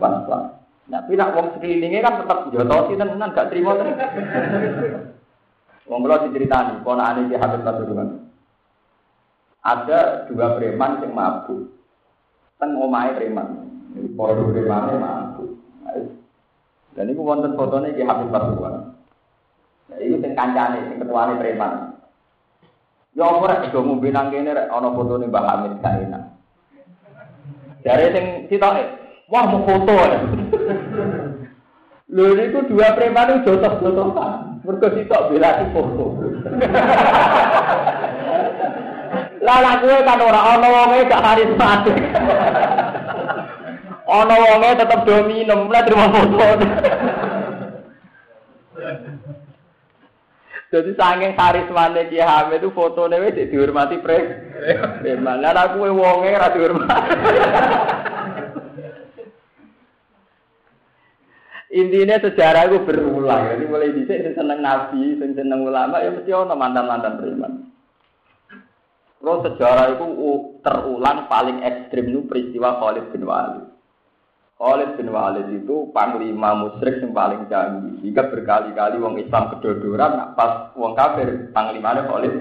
was-was. 0.00 0.56
Tapi 0.88 1.12
nak 1.12 1.36
wong 1.36 1.46
sekelilingnya 1.58 2.00
kan 2.00 2.24
tetap 2.24 2.48
jotosi 2.48 2.96
tenan 2.96 3.36
gak 3.36 3.52
terima 3.52 3.76
tenan. 3.76 4.00
Wong 5.84 6.00
kula 6.08 6.24
diceritani, 6.24 6.80
ponakane 6.80 7.28
Ki 7.28 7.36
Habib 7.36 7.60
Pasuruan. 7.68 8.08
Ada 9.60 10.30
dua 10.32 10.56
preman 10.56 11.04
yang 11.04 11.12
mabuk. 11.12 11.68
Teng 12.56 12.80
omahe 12.80 13.12
preman. 13.12 13.67
Para 14.18 14.42
premane 14.42 14.94
mabuk. 14.98 15.58
Dan 16.94 17.10
itu 17.14 17.22
wonten 17.22 17.54
fotonya 17.54 17.94
Ki 17.94 18.02
Habib 18.02 18.34
Pasuruan. 18.34 18.94
Nah, 19.88 19.98
itu 20.02 20.18
sing 20.18 20.34
kancane, 20.34 20.90
sing 20.90 20.98
ketuane 20.98 21.38
preman. 21.38 21.94
Ya 23.14 23.26
ora 23.26 23.66
do 23.66 23.82
ngombe 23.82 24.10
nang 24.14 24.30
kene 24.30 24.54
rek 24.54 24.70
ana 24.70 24.94
fotone 24.94 25.26
Mbah 25.26 25.42
Hamid 25.46 25.78
gak 25.82 26.06
enak. 26.06 26.22
Dari 27.82 28.14
sing 28.14 28.24
sitoke, 28.46 28.82
wah 29.30 29.46
mau 29.46 29.62
foto 29.66 29.94
ya. 29.94 30.20
Lho 32.08 32.24
itu 32.38 32.58
dua 32.70 32.94
preman 32.94 33.42
itu 33.42 33.50
jotos-jotosan. 33.50 34.62
Mergo 34.62 34.88
sitok 34.94 35.34
bela 35.34 35.50
foto. 35.74 36.06
Lah 39.38 39.58
lah 39.62 39.74
kowe 39.80 39.96
kan 40.02 40.18
ora 40.18 40.40
ana 40.54 40.68
wonge 40.68 41.06
gak 41.06 41.22
karismatik. 41.22 41.96
Ana 44.08 44.40
wonge 44.40 44.72
tetep 44.72 45.04
do 45.04 45.16
minum, 45.28 45.68
lah 45.68 45.84
terima 45.84 46.08
foto. 46.08 46.40
Jadi 50.68 50.90
saking 50.96 51.32
karismane 51.32 52.08
Ki 52.12 52.20
Hamid 52.20 52.60
itu 52.60 52.72
fotone 52.72 53.20
wis 53.20 53.36
dihormati 53.36 54.00
pre. 54.00 54.20
Memang 55.04 55.44
lah 55.44 55.52
aku 55.52 55.92
wonge 55.92 56.32
ora 56.32 56.48
dihormati. 56.52 57.12
Intinya 61.68 62.16
sejarah 62.16 62.64
itu 62.72 62.80
berulang. 62.88 63.52
Jadi 63.52 63.64
mulai 63.68 63.92
dhisik 63.92 64.24
sing 64.24 64.32
seneng 64.32 64.64
nabi, 64.64 65.20
sing 65.20 65.36
seneng 65.36 65.68
ulama 65.68 66.00
ya 66.00 66.16
mesti 66.16 66.32
ana 66.32 66.56
mantan-mantan 66.56 67.20
preman. 67.20 67.52
Terus 69.20 69.44
sejarah 69.52 69.92
itu 69.92 70.06
terulang 70.64 71.28
paling 71.28 71.60
ekstrim 71.60 72.08
itu 72.08 72.24
peristiwa 72.24 72.80
Khalid 72.80 73.12
bin 73.12 73.28
Walid. 73.28 73.67
Khalid 74.58 74.98
bin 74.98 75.14
Walid 75.14 75.46
itu 75.54 75.86
panglima 75.94 76.50
musyrik 76.58 76.98
yang 76.98 77.14
paling 77.14 77.46
canggih. 77.46 78.02
Jika 78.02 78.26
berkali-kali 78.26 78.98
wong 78.98 79.14
Islam 79.22 79.54
kedodoran, 79.54 80.34
pas 80.34 80.74
wong 80.74 80.98
kafir 80.98 81.54
panglimanya 81.54 82.10
Khalid. 82.10 82.34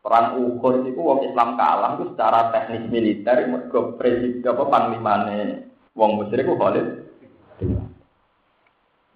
Perang 0.00 0.40
Uhud 0.40 0.88
itu 0.88 0.96
wong 0.98 1.28
Islam 1.28 1.60
kalah 1.60 2.00
itu 2.00 2.16
secara 2.16 2.48
teknis 2.48 2.88
militer 2.88 3.44
mergo 3.44 3.94
presiden 4.00 4.42
apa 4.42 4.64
panglimane 4.72 5.68
wong 5.92 6.16
musyrik 6.16 6.48
itu 6.48 6.56
Khalid. 6.56 6.86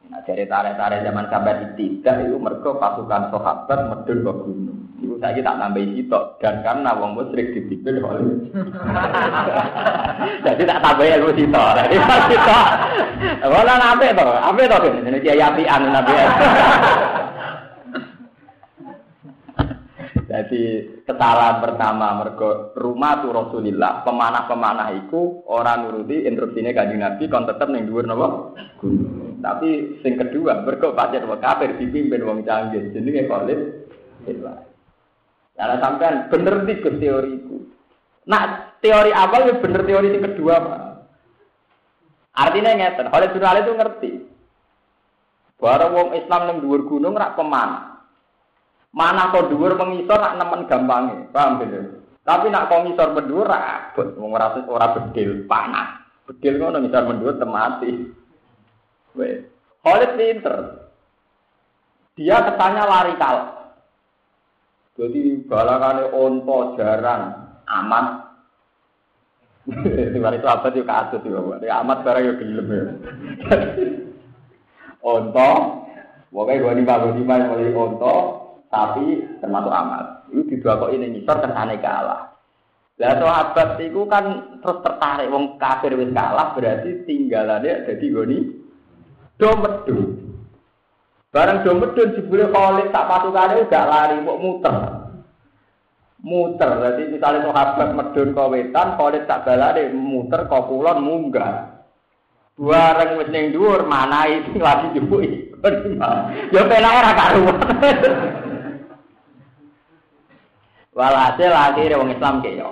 Nah, 0.06 0.20
dari 0.22 0.44
tarik-tarik 0.44 1.00
zaman 1.00 1.26
sampai 1.32 1.74
tidak 1.80 2.16
itu 2.28 2.36
mergo 2.36 2.76
pasukan 2.76 3.32
sahabat 3.32 3.78
medun 3.88 4.20
ke 4.20 4.32
gunung. 4.44 4.76
Ibu 5.16 5.24
saya 5.24 5.40
tak 5.40 5.56
nambahi 5.56 5.96
sitok 5.96 6.36
dan 6.44 6.60
karena 6.60 6.92
wong 6.92 7.16
musyrik 7.16 7.56
dipimpin 7.56 8.04
oleh 8.04 8.36
jadi 10.44 10.62
tak 10.68 10.80
tambahi 10.84 11.16
ilmu 11.16 11.32
sitok. 11.32 11.68
Jadi 11.72 11.96
pas 12.04 12.22
sitok, 12.28 12.66
wala 13.48 13.74
nabe 13.80 14.12
to, 14.12 14.28
ape 14.28 14.62
to? 14.68 14.76
Ini 14.92 15.18
kiai 15.24 15.40
apian 15.40 15.82
nabe. 15.88 16.16
Jadi 20.26 20.84
kesalahan 21.08 21.64
pertama 21.64 22.12
mergo 22.20 22.76
rumah 22.76 23.24
tu 23.24 23.32
Rasulillah, 23.32 24.04
pemanah-pemanah 24.04 24.92
iku 25.06 25.48
orang 25.48 25.88
nuruti 25.88 26.28
instruksinya 26.28 26.76
kanjeng 26.76 27.00
Nabi 27.00 27.24
kon 27.32 27.48
tetep 27.48 27.72
ning 27.72 27.88
dhuwur 27.88 28.04
napa? 28.04 28.52
Gunung. 28.76 29.40
Tapi 29.40 29.96
sing 30.04 30.20
kedua 30.20 30.60
mergo 30.60 30.92
pancen 30.92 31.24
kafir 31.40 31.80
dipimpin 31.80 32.20
wong 32.20 32.44
canggih 32.44 32.92
jenenge 32.92 33.24
Khalid. 33.24 33.60
Islam. 34.28 34.76
Karena 35.57 35.80
sampean 35.80 36.28
bener 36.28 36.68
di 36.68 36.74
teoriku. 36.84 37.57
Nak 38.28 38.76
teori 38.84 39.11
awal 39.11 39.48
ya 39.48 39.54
bener 39.57 39.82
teori 39.88 40.12
yang 40.12 40.28
kedua, 40.28 40.54
Pak. 40.61 40.80
Artinya 42.36 42.76
ngeten, 42.76 43.09
bin 43.09 43.40
Walid 43.40 43.64
itu 43.64 43.72
ngerti. 43.72 44.11
Barang 45.57 45.96
wong 45.96 46.09
Islam 46.12 46.42
yang 46.52 46.59
dhuwur 46.61 46.84
gunung 46.84 47.16
rak 47.16 47.32
peman. 47.32 47.96
Mana 48.92 49.32
kok 49.32 49.48
dhuwur 49.48 49.72
mengisor 49.80 50.20
nak 50.20 50.36
nemen 50.36 50.68
gampange. 50.68 51.32
Paham 51.32 51.64
gitu? 51.64 52.04
Tapi 52.28 52.52
nak 52.52 52.68
kok 52.68 52.84
ngisor 52.84 53.09
mendur 53.16 53.48
rak 53.48 53.96
abot, 53.96 54.09
wong 54.20 54.36
ora 54.36 54.52
ora 54.68 54.86
bedil, 54.92 55.48
panas. 55.48 56.04
Bedil 56.28 56.61
ngono 56.61 56.84
ngisor 56.84 57.09
mendur 57.09 57.40
temati. 57.40 58.04
Wes. 59.16 59.48
Khalid 59.80 60.12
pinter. 60.20 60.57
Dia 62.20 62.36
kesannya 62.44 62.84
lari 62.84 63.14
kal. 63.16 63.55
Jadi 64.97 65.44
balangane 65.44 66.09
onto 66.16 66.74
jarang 66.80 67.22
aman 67.68 68.26
Tiba 69.66 70.30
itu 70.30 70.47
apa 70.47 70.70
sih 70.70 70.86
kasus 70.86 71.18
sih 71.26 71.30
bapak. 71.30 71.66
Ya 71.66 71.82
amat 71.82 72.07
barang 72.07 72.22
yang 72.22 72.38
gelem 72.38 72.66
ya. 72.70 72.84
Onto, 75.03 75.51
pokoknya 76.30 76.62
dua 76.62 76.72
lima 76.78 77.03
dua 77.03 77.12
lima 77.18 77.34
yang 77.34 77.51
mulai 77.51 77.74
onto, 77.74 78.16
tapi 78.70 79.26
termasuk 79.42 79.74
amat. 79.74 80.30
Itu 80.30 80.42
di 80.47 80.57
dua 80.62 80.78
kok 80.78 80.94
ini 80.94 81.18
nyisor 81.18 81.42
kesane 81.42 81.82
kalah. 81.82 82.30
Lah 82.97 83.12
sahabat 83.20 83.76
itu 83.82 84.07
kan 84.09 84.24
terus 84.62 84.80
tertarik 84.80 85.28
wong 85.28 85.61
kafir 85.61 85.92
wis 85.99 86.14
kalah 86.16 86.57
berarti 86.57 87.05
tinggalannya 87.05 87.84
jadi 87.90 88.07
goni 88.09 88.38
do 89.36 89.51
medun. 89.61 90.01
Barang 91.35 91.64
do 91.66 91.72
medun 91.77 92.14
jebule 92.16 92.49
Khalid 92.49 92.95
tak 92.95 93.07
pasukane 93.11 93.66
gak 93.68 93.89
lari 93.89 94.16
mau 94.22 94.41
muter 94.41 95.07
muter. 96.27 96.70
Jadi 96.83 97.03
misalnya 97.14 97.47
sahabat 97.47 97.89
medun 97.95 98.35
ke 98.35 98.45
wetan, 98.51 98.99
kalau 98.99 99.14
tak 99.31 99.43
balade 99.47 99.95
muter 99.95 100.51
ke 100.51 100.59
kulon 100.66 100.99
munggah. 101.07 101.87
Bareng 102.57 103.20
wis 103.20 103.29
ning 103.29 103.53
dhuwur 103.53 103.85
manai 103.85 104.41
sing 104.49 104.59
lagi 104.66 104.97
jebuki. 104.97 105.55
Ya 106.51 106.62
penake 106.64 106.99
ora 106.99 107.12
karuan. 107.12 107.59
Walhasil 110.97 111.53
akhirnya 111.53 112.01
wong 112.01 112.16
Islam 112.16 112.41
keyo. 112.41 112.70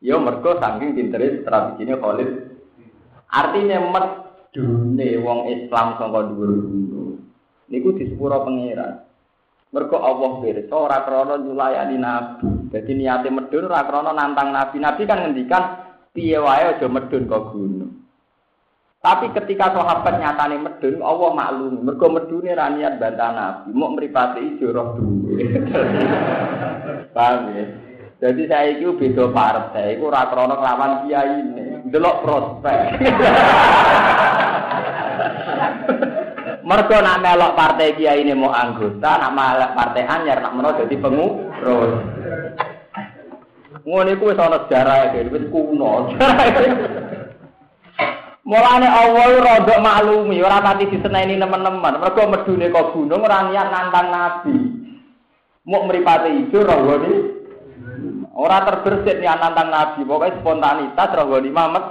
Yo 0.00 0.16
mergo 0.16 0.56
saking 0.56 0.96
pintere 0.96 1.44
strategine 1.44 2.00
Khalid. 2.00 2.30
Artinya 3.28 3.76
medune 3.84 5.10
wong 5.20 5.40
Islam 5.52 6.00
sangka 6.00 6.20
dhuwur 6.32 6.50
niku 7.72 7.96
disepuro 7.96 8.44
pangeran. 8.44 9.00
Mergo 9.72 9.96
Allah 10.04 10.44
pirsa 10.44 10.76
ora 10.76 11.00
krana 11.08 11.40
nyulayani 11.40 11.96
nabi. 11.96 12.68
Dadi 12.68 12.92
niate 12.92 13.32
medun 13.32 13.72
ora 13.72 13.88
krana 13.88 14.12
nantang 14.12 14.52
nabi. 14.52 14.76
Nabi 14.76 15.08
kan 15.08 15.24
ngendikan 15.24 15.64
piye 16.12 16.36
wae 16.36 16.76
aja 16.76 16.84
medun 16.92 17.24
kok 17.24 17.56
gunung. 17.56 18.04
Tapi 19.02 19.34
ketika 19.34 19.74
sahabat 19.74 20.14
nyatane 20.20 20.62
medun, 20.62 21.00
Allah 21.00 21.30
maklum. 21.32 21.88
Mergo 21.88 22.06
medune 22.12 22.52
ra 22.52 22.68
niat 22.68 23.00
bantah 23.00 23.32
nabi, 23.32 23.72
mripate 23.72 24.44
ijo 24.44 24.70
roh 24.76 24.94
duwe. 25.00 25.40
Paham 27.16 27.50
ya? 27.56 27.64
Jadi 28.22 28.46
saya 28.46 28.70
itu 28.78 28.94
beda 28.94 29.34
partai, 29.34 29.98
itu 29.98 30.06
ora 30.06 30.30
krana 30.30 30.54
kelawan 30.54 31.10
kiai 31.10 31.42
ini, 31.42 31.90
delok 31.90 32.22
prospek. 32.22 32.78
Mergo 36.62 36.94
nak 37.02 37.18
melok 37.18 37.58
partai 37.58 37.98
dia 37.98 38.14
ini 38.14 38.38
mau 38.38 38.54
anggota, 38.54 39.18
nak 39.18 39.34
melok 39.34 39.74
partai 39.74 40.06
anyar 40.06 40.38
nak 40.38 40.54
menawa 40.54 40.78
dadi 40.78 40.94
pengurus. 40.94 41.92
Ngono 43.82 44.10
iku 44.14 44.30
wis 44.30 44.38
ana 44.38 44.62
sejarah 44.62 45.10
iki, 45.10 45.26
wis 45.26 45.50
kuno. 45.50 46.14
Mulane 48.46 48.86
Allah 48.86 49.26
rodok 49.42 49.82
maklumi, 49.82 50.38
ora 50.38 50.62
pati 50.62 50.86
diseneni 50.86 51.34
teman-teman. 51.34 51.98
Mergo 51.98 52.22
medune 52.30 52.70
kok 52.70 52.94
gunung 52.94 53.26
ora 53.26 53.50
niat 53.50 53.66
nantang 53.66 54.08
nabi. 54.14 54.54
Mau 55.66 55.82
mripate 55.86 56.30
ijo 56.30 56.62
rohone 56.62 57.12
ora 58.38 58.62
terbersit 58.62 59.18
niat 59.18 59.38
nantang 59.42 59.66
nabi, 59.66 60.06
pokoknya 60.06 60.38
spontanitas 60.38 61.10
rohone 61.18 61.50
mamet 61.50 61.84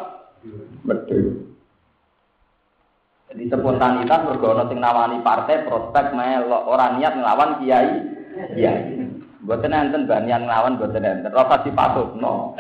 medun. 0.88 1.51
Jadi 3.32 3.48
spontanitas 3.48 4.28
bergono 4.28 4.68
sing 4.68 4.84
nawani 4.84 5.24
partai 5.24 5.64
prospek 5.64 6.12
melok 6.12 6.68
orang 6.68 7.00
niat 7.00 7.16
ngelawan 7.16 7.64
kiai 7.64 7.92
kiai. 8.60 9.08
Buat 9.48 9.64
enten 9.64 10.04
banian 10.04 10.44
ngelawan 10.44 10.76
buat 10.76 10.92
enten. 10.92 11.32
Rasa 11.32 11.64
dipasut 11.64 12.20
no. 12.20 12.60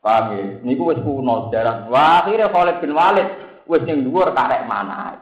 Paham 0.00 0.32
ya? 0.32 0.44
Niku 0.64 0.88
wis 0.88 1.04
kuno 1.04 1.52
jarang. 1.52 1.92
Wah 1.92 2.24
akhirnya 2.24 2.48
Khalid 2.48 2.80
bin 2.80 2.96
Walid 2.96 3.28
wis 3.68 3.84
ning 3.84 4.08
dhuwur 4.08 4.32
karek 4.32 4.64
mana. 4.64 5.20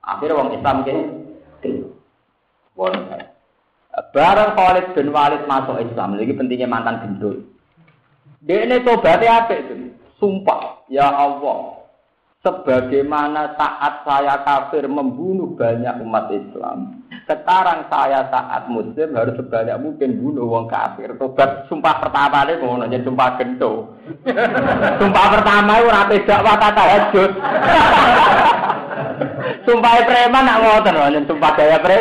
Akhirnya 0.00 0.38
wong 0.40 0.56
Islam 0.56 0.80
ke 0.82 0.96
Bon. 2.72 2.94
Barang 4.16 4.56
Khalid 4.56 4.96
bin 4.96 5.12
Walid 5.12 5.44
masuk 5.44 5.76
Islam, 5.76 6.16
lagi 6.16 6.32
pentingnya 6.32 6.64
mantan 6.64 7.04
gendul. 7.04 7.44
Dia 8.40 8.64
ini 8.64 8.80
tobatnya 8.80 9.44
apa 9.44 9.52
itu? 9.52 9.92
Sumpah, 10.16 10.88
ya 10.88 11.12
Allah, 11.12 11.71
Sebagaimana 12.42 13.54
saat 13.54 14.02
saya 14.02 14.42
kafir 14.42 14.90
membunuh 14.90 15.54
banyak 15.54 15.94
umat 16.02 16.26
Islam. 16.34 17.06
Sekarang 17.22 17.86
saya 17.86 18.26
saat 18.34 18.66
muslim 18.66 19.14
harus 19.14 19.38
sebanyak 19.38 19.78
mungkin 19.78 20.18
bunuh 20.18 20.50
wong 20.50 20.66
kafir. 20.66 21.14
Tobat 21.22 21.70
sumpah 21.70 22.02
pertama 22.02 22.42
ini 22.50 22.58
mau 22.58 22.82
nanya 22.82 22.98
sumpah 23.06 23.38
gento. 23.38 23.94
sumpah 24.98 25.26
pertama 25.38 25.72
itu 25.78 25.86
rapi 25.86 26.16
dakwah 26.26 26.56
kata 26.58 26.82
hajut. 26.82 27.30
sumpah 29.70 29.92
preman 30.02 30.42
nak 30.42 30.60
ngoten 30.66 30.94
nanya 30.98 31.20
sumpah 31.22 31.50
daya 31.54 31.78
pre. 31.78 31.98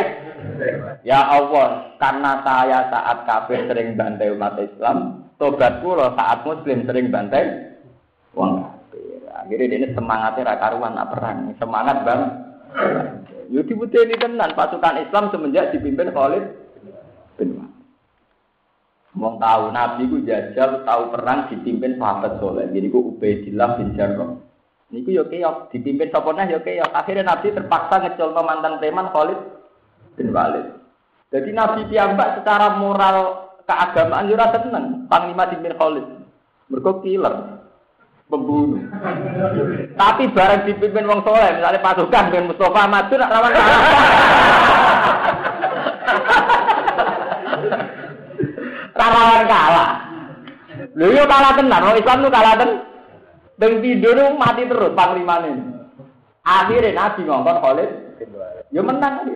Ya 1.06 1.22
Allah, 1.22 1.86
karena 2.02 2.42
saya 2.42 2.90
saat 2.90 3.18
kafir 3.30 3.70
sering 3.70 3.94
bantai 3.94 4.34
umat 4.34 4.58
Islam, 4.58 5.22
tobatku 5.38 5.94
loh 5.94 6.18
saat 6.18 6.42
muslim 6.50 6.82
sering 6.90 7.14
bantai 7.14 7.78
wong 8.34 8.66
kafir. 8.66 8.81
Akhirnya 9.42 9.82
dia 9.82 9.90
semangatnya 9.98 10.54
raka 10.54 10.68
ruan 10.78 10.94
nak 10.94 11.10
perang. 11.10 11.50
Semangat 11.58 11.98
bang. 12.06 12.22
Yo 13.50 13.66
ini 13.66 14.16
tenan 14.16 14.54
pasukan 14.56 15.02
Islam 15.02 15.28
semenjak 15.34 15.76
dipimpin 15.76 16.14
Khalid 16.14 16.46
bin 17.36 17.60
tahu 19.12 19.64
Nabi 19.76 20.08
ku 20.08 20.24
jajal 20.24 20.88
tahu 20.88 21.04
perang 21.12 21.52
dipimpin 21.52 22.00
sahabat 22.00 22.40
soleh. 22.40 22.70
Jadi 22.72 22.88
ku 22.88 23.12
Ubaidillah 23.12 23.70
bin 23.76 23.92
Jarrah. 23.98 24.40
Niku 24.92 25.12
yo 25.12 25.28
keok 25.28 25.72
dipimpin 25.76 26.08
sapa 26.16 26.32
yo 26.48 26.64
keok. 26.64 26.92
Akhirnya 26.96 27.28
Nabi 27.28 27.52
terpaksa 27.52 27.96
ngecolno 28.00 28.42
mantan 28.44 28.80
preman 28.80 29.12
Khalid 29.12 29.40
bin 30.16 30.32
Walid. 30.32 30.68
Jadi 31.32 31.50
Nabi 31.52 31.92
piyambak 31.92 32.40
secara 32.40 32.80
moral 32.80 33.52
keagamaan 33.68 34.32
yo 34.32 34.40
ora 34.40 34.48
seneng 34.56 35.12
panglima 35.12 35.52
dipimpin 35.52 35.76
Khalid. 35.76 36.08
Mergo 36.72 37.04
killer 37.04 37.61
pembunuh. 38.32 38.80
Tapi 40.00 40.32
barang 40.32 40.64
dipimpin 40.64 41.04
wong 41.04 41.22
soleh, 41.28 41.52
misalnya 41.60 41.84
pasukan 41.84 42.32
dengan 42.32 42.48
Mustafa 42.48 42.84
Madu 42.88 43.16
nak 43.20 43.34
rawan 43.36 43.52
kalah. 43.52 43.82
rawan 48.96 49.44
kalah. 49.44 49.90
Lho 50.96 51.08
yo 51.12 51.24
kalah 51.28 51.52
tenan, 51.60 51.84
wong 51.84 51.98
Islam 52.00 52.24
tuh 52.24 52.32
kalah 52.32 52.56
tenan. 52.56 52.80
Dan 53.60 53.72
tidur 53.84 54.18
mati 54.40 54.66
terus 54.66 54.96
panglima 54.96 55.44
ini. 55.46 55.62
Akhirnya 56.42 56.98
Nabi 56.98 57.22
ngomong 57.30 57.60
Khalid, 57.62 57.92
yo 58.74 58.82
menang 58.82 59.28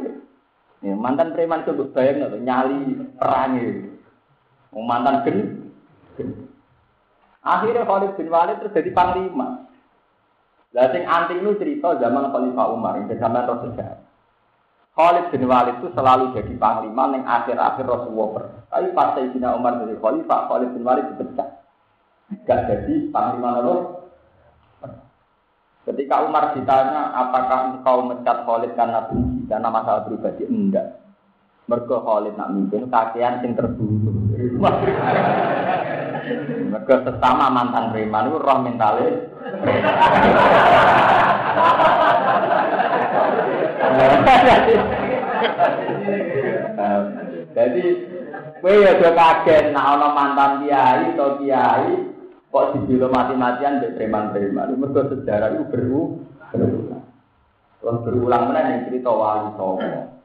Ya, 0.85 0.93
mantan 0.93 1.33
preman 1.33 1.65
itu 1.65 1.81
bayang 1.97 2.29
nyali 2.45 3.09
perang 3.17 3.57
Mantan 4.69 5.25
gen, 5.25 5.37
gen. 6.13 6.29
Akhirnya 7.45 7.85
Khalid 7.85 8.17
bin 8.17 8.33
Walid 8.33 8.57
terus 8.57 8.73
jadi 8.73 8.89
panglima. 8.89 9.69
Lah 10.73 10.89
sing 10.89 11.05
anti 11.05 11.37
itu 11.37 11.53
cerita 11.61 11.93
zaman 12.01 12.33
Khalifah 12.33 12.67
Umar, 12.73 12.97
yang 12.97 13.07
zaman 13.07 13.45
Rasulullah. 13.45 14.01
Khalid 14.97 15.29
bin 15.29 15.45
Walid 15.45 15.77
itu 15.77 15.93
selalu 15.93 16.33
jadi 16.33 16.53
panglima 16.57 17.13
yang 17.13 17.23
akhir-akhir 17.23 17.85
Rasulullah. 17.85 18.65
Tapi 18.73 18.91
pas 18.97 19.13
Sayyidina 19.13 19.53
Umar 19.53 19.77
jadi 19.77 19.93
Khalifah, 20.01 20.39
Khalid 20.49 20.69
bin 20.73 20.83
Walid 20.83 21.05
dipecat. 21.13 21.49
Gak 22.49 22.59
jadi 22.65 23.13
panglima 23.13 23.61
Rasul. 23.61 24.09
Ketika 25.85 26.25
Umar 26.25 26.57
ditanya, 26.57 27.13
apakah 27.13 27.77
engkau 27.77 28.09
mencat 28.09 28.41
Khalid 28.41 28.73
karena 28.73 29.05
benci, 29.05 29.45
karena 29.45 29.69
masalah 29.69 30.01
pribadi? 30.09 30.49
Enggak. 30.49 30.97
Mergo 31.69 32.01
Khalid 32.01 32.33
nak 32.41 32.49
mimpin 32.57 32.89
kakean 32.89 33.45
sing 33.45 33.53
terbunuh. 33.53 34.17
Mergo 36.73 36.95
sesama 37.05 37.53
mantan 37.53 37.93
preman 37.93 38.29
itu 38.33 38.37
roh 38.41 38.57
mentale. 38.65 39.07
Jadi 47.55 47.85
Kowe 48.65 48.73
ya 48.81 48.97
do 48.97 49.13
kaget 49.13 49.77
nek 49.77 49.85
ana 49.93 50.07
mantan 50.09 50.65
kiai 50.65 51.13
atau 51.13 51.37
kiai 51.37 51.93
kok 52.49 52.73
dibilo 52.73 53.13
mati-matian 53.13 53.77
mbek 53.77 53.93
preman-preman. 53.93 54.73
Mergo 54.73 55.05
sejarah 55.05 55.53
itu 55.53 55.69
berulang. 55.69 57.05
Terus 57.77 58.01
berulang 58.01 58.49
mana 58.49 58.73
yang 58.73 58.89
cerita 58.89 59.13
wali 59.13 59.53
songo. 59.53 60.17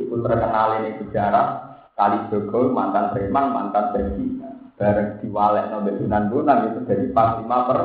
Itu 0.00 0.16
terkenal 0.24 0.80
ini 0.80 1.04
sejarah 1.04 1.46
kali 1.92 2.32
Jogo 2.32 2.72
mantan 2.72 3.12
preman, 3.12 3.52
mantan 3.52 3.84
bersih. 3.92 4.51
Bareng 4.80 5.20
diwalek 5.20 5.68
nabi 5.68 5.90
Sunan 6.00 6.24
Bonang 6.32 6.60
itu 6.72 6.78
jadi 6.88 7.06
panglima 7.12 7.58
per. 7.68 7.80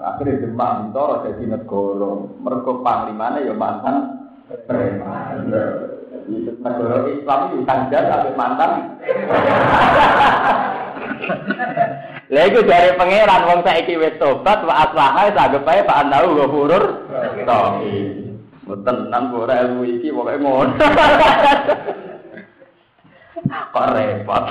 Akhirnya 0.00 0.46
Demak 0.46 0.70
Bintoro 0.80 1.14
jadi 1.26 1.42
negara. 1.44 2.10
Mereka 2.40 2.72
panglimanya 2.80 3.44
ya 3.44 3.54
mantan 3.54 3.96
preman. 4.64 5.50
Negara 6.62 6.98
Islam 7.10 7.38
itu 7.50 7.58
kanjar 7.66 8.02
tapi 8.06 8.30
mantan. 8.38 8.70
Lha 12.30 12.46
iku 12.46 12.62
dari 12.62 12.94
pangeran 12.94 13.42
wong 13.50 13.60
saiki 13.66 13.98
wis 13.98 14.14
tobat 14.22 14.62
wa 14.62 14.86
aslaha 14.86 15.34
sagep 15.34 15.66
ae 15.66 15.82
Pak 15.82 15.98
Andau 16.06 16.38
ghafurur 16.38 16.84
rahim. 17.42 18.38
Mboten 18.62 19.10
nang 19.10 19.34
ora 19.34 19.66
ilmu 19.66 19.82
iki 19.82 20.14
pokoke 20.14 20.38
ngono. 20.38 20.78
Kok 23.74 23.86
repot. 23.98 24.44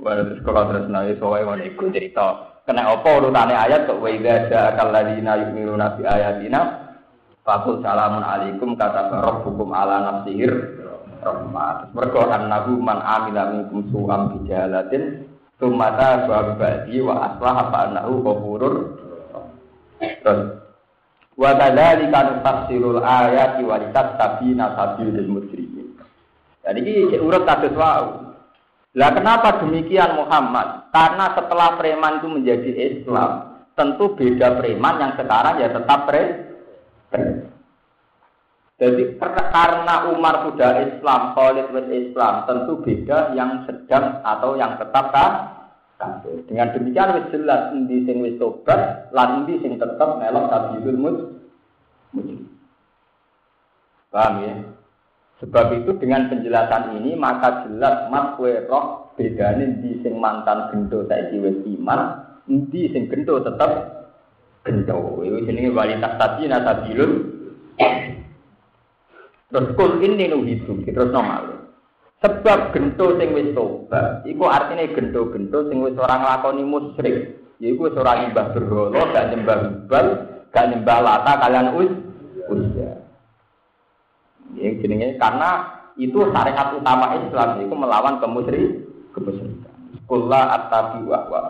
Wah, 0.00 0.12
terus 0.20 0.40
kalau 0.44 0.68
terus 0.72 0.86
nanti 0.90 1.16
soalnya 1.20 1.48
mau 1.48 1.56
ikut 1.58 1.88
cerita. 1.92 2.26
Kena 2.64 2.88
apa 2.88 3.08
urutane 3.20 3.52
ayat 3.52 3.84
kok 3.84 4.00
wa 4.00 4.08
idza 4.08 4.48
ja'akal 4.48 4.88
ladina 4.88 5.36
yu'minuna 5.36 6.00
bi 6.00 6.02
ayatina 6.08 6.84
Fakul 7.44 7.84
salamun 7.84 8.24
alaikum 8.24 8.72
kata 8.72 9.12
rabbukum 9.20 9.68
ala 9.76 10.00
nafsihir 10.00 10.80
rahmat. 11.20 11.92
Mergo 11.92 12.24
annahu 12.24 12.80
man 12.80 13.04
amila 13.04 13.52
minkum 13.52 13.84
su'am 13.92 14.32
bijalatin 14.32 15.28
Tumata 15.60 16.24
babadi 16.24 16.98
wa 17.04 17.30
aslah 17.30 17.54
apa 17.68 17.78
anahu 17.92 18.24
kofurur. 18.24 18.74
Terus 20.00 20.40
wa 21.36 21.50
kadzalika 21.52 22.20
nufassilul 22.32 23.04
ayati 23.04 23.60
wa 23.62 23.76
litastabina 23.76 24.72
sabilul 24.72 25.28
mujrimin. 25.28 26.00
Jadi 26.64 26.80
ini 26.80 27.16
urut 27.20 27.44
kados 27.44 27.76
wau. 27.76 28.23
Lah 28.94 29.10
kenapa 29.10 29.58
demikian 29.58 30.14
Muhammad? 30.14 30.90
Karena 30.94 31.34
setelah 31.34 31.74
preman 31.74 32.22
itu 32.22 32.28
menjadi 32.30 32.70
Islam, 32.94 33.30
tentu 33.74 34.14
beda 34.14 34.62
preman 34.62 35.02
yang 35.02 35.12
sekarang 35.18 35.58
ya 35.58 35.68
tetap 35.74 36.00
pre. 36.06 36.22
Jadi 38.74 39.18
karena 39.18 39.94
Umar 40.14 40.46
sudah 40.50 40.82
Islam, 40.82 41.34
Khalid 41.34 41.70
Islam, 41.90 42.34
tentu 42.46 42.78
beda 42.82 43.34
yang 43.34 43.66
sedang 43.66 44.22
atau 44.22 44.54
yang 44.54 44.78
tetap 44.78 45.10
kafir. 45.10 46.42
Dengan 46.46 46.74
demikian 46.74 47.14
wis 47.18 47.30
jelas 47.34 47.70
endi 47.74 48.02
sing 48.06 48.22
wis 48.22 48.38
tobat 48.38 49.10
lan 49.14 49.42
endi 49.42 49.58
sing 49.62 49.78
tetap 49.78 50.18
melok 50.22 50.50
mujrim. 52.14 52.46
Paham 54.14 54.34
ya? 54.46 54.54
Sebab 55.42 55.82
itu 55.82 55.90
dengan 55.98 56.30
penjelasan 56.30 57.02
ini 57.02 57.18
maka 57.18 57.66
jelas 57.66 58.06
mas 58.12 58.38
kue 58.38 58.54
roh 58.70 59.10
bedane 59.18 59.82
di 59.82 59.98
sing 60.00 60.14
mantan 60.22 60.70
gendo 60.70 61.02
saiki 61.10 61.42
wis 61.42 61.58
iman, 61.74 62.22
endi 62.46 62.90
sing 62.94 63.10
gendo 63.10 63.42
tetap 63.42 63.70
gendo. 64.62 65.20
Iku 65.26 65.42
jenenge 65.42 65.74
walitas 65.74 66.14
tadi 66.16 66.46
nasabilul 66.46 67.34
Terus 69.54 69.70
kul 69.78 70.02
ini 70.02 70.26
nu 70.26 70.42
hidup, 70.42 70.82
terus 70.82 71.14
normal. 71.14 71.70
Sebab 72.18 72.74
gento 72.74 73.14
sing 73.22 73.30
wis 73.30 73.54
tobat, 73.54 74.26
iku 74.26 74.50
artinya 74.50 74.82
gento-gento 74.90 75.70
sing 75.70 75.78
wis 75.78 75.94
ora 75.94 76.18
nglakoni 76.18 76.66
musyrik. 76.66 77.38
Yaiku 77.62 77.86
wis 77.86 77.94
ora 77.94 78.18
nyembah 78.18 78.50
berhala, 78.50 79.14
gak 79.14 79.28
nyembah 79.30 79.58
bal, 79.86 80.06
gak 80.50 80.66
nyembah 80.74 80.98
lata 81.06 81.32
kalian 81.38 81.70
us. 81.78 81.92
Ya 84.54 84.70
jenenge 84.78 85.18
karena 85.18 85.66
itu 85.94 86.18
syariat 86.34 86.74
utama 86.74 87.14
Islam 87.18 87.62
itu 87.62 87.74
melawan 87.74 88.18
kemusyrik 88.18 88.82
kemusyrikan. 89.14 89.74
Kula 90.10 90.42
at-tabi 90.58 91.06
wa 91.06 91.20
wa. 91.30 91.42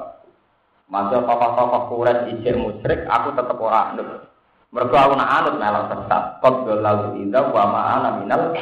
Masa 0.85 1.25
tokoh-tokoh 1.25 1.83
Quraisy 1.91 2.39
ijek 2.39 2.61
musyrik, 2.61 3.09
aku 3.09 3.33
tetep 3.33 3.57
ora 3.57 3.97
anut. 3.97 4.29
Mergo 4.69 4.97
aku 4.99 5.15
nak 5.17 5.33
anut 5.43 5.55
melok 5.57 5.85
sesat. 5.91 6.23
Qad 6.45 6.55
lalu 6.69 7.25
idza 7.25 7.41
wa 7.51 7.65
ma'ana 7.73 8.09
minal 8.21 8.53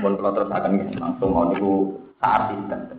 Mun 0.00 0.14
kula 0.20 0.30
terus 0.36 0.52
akan 0.52 0.94
langsung 1.00 1.30
mau 1.32 1.48
niku 1.48 1.96
saat 2.20 2.52
itu. 2.54 2.96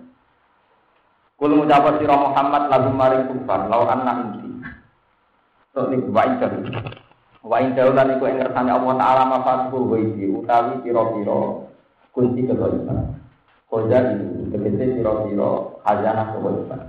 Kul 1.38 1.54
ngucap 1.54 2.02
sira 2.02 2.18
Muhammad 2.18 2.64
lagu 2.74 2.90
maring 2.90 3.30
kufar 3.30 3.70
lau 3.70 3.86
anna 3.86 4.26
inti. 4.26 4.50
So 5.72 5.86
niku 5.86 6.10
indah. 6.10 7.06
Wa 7.48 7.64
indah 7.64 7.96
lan 7.96 8.20
iku 8.20 8.28
ing 8.28 8.44
ngersane 8.44 8.72
Allah 8.76 8.94
taala 9.00 9.24
mafatul 9.32 9.88
ghaibi 9.88 10.28
utawi 10.36 10.84
pira-pira 10.84 11.40
kunci 12.12 12.44
kebaikan. 12.44 13.16
Koja 13.72 14.00
ini 14.04 14.52
tegese 14.52 15.00
pira-pira 15.00 15.50
khazanah 15.88 16.28
kebaikan. 16.36 16.82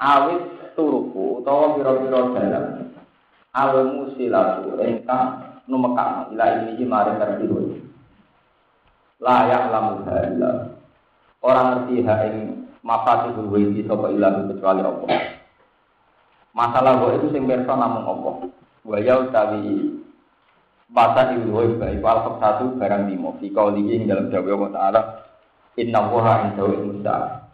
Awit 0.00 0.42
turuku 0.72 1.44
utawa 1.44 1.76
pira-pira 1.76 2.20
dalam 2.32 2.64
almu 3.52 4.16
silatu 4.16 4.80
ingkang 4.80 5.60
numekak 5.68 6.32
ila 6.32 6.46
ini 6.64 6.84
maring 6.88 7.20
tertiru 7.20 7.76
layak 9.18 9.62
lamu 9.68 10.06
illa 10.06 10.52
orang 11.42 11.66
ngerti 11.84 12.06
ha 12.06 12.14
ing 12.24 12.36
mafatihul 12.86 13.50
waiti 13.50 13.82
sapa 13.84 14.14
ilah 14.14 14.46
kecuali 14.48 14.80
Allah 14.80 15.37
masalah 16.56 17.00
gue 17.00 17.10
itu 17.20 17.26
sing 17.32 17.44
pirsa 17.44 17.72
namung 17.76 18.06
Allah 18.06 18.34
wa 18.88 18.96
ya 19.00 19.20
utawi 19.20 19.98
Masa 20.88 21.36
ibu 21.36 21.52
baik 21.76 22.00
wal 22.00 22.40
satu 22.40 22.72
barang 22.80 23.12
limo. 23.12 23.36
Jika 23.44 23.68
olihi 23.68 24.08
dalam 24.08 24.32
jawab 24.32 24.56
Allah 24.56 24.72
Taala, 24.72 25.00
Inna 25.76 26.00
waha 26.08 26.48
indahu 26.48 26.72
ilmusa. 26.72 27.44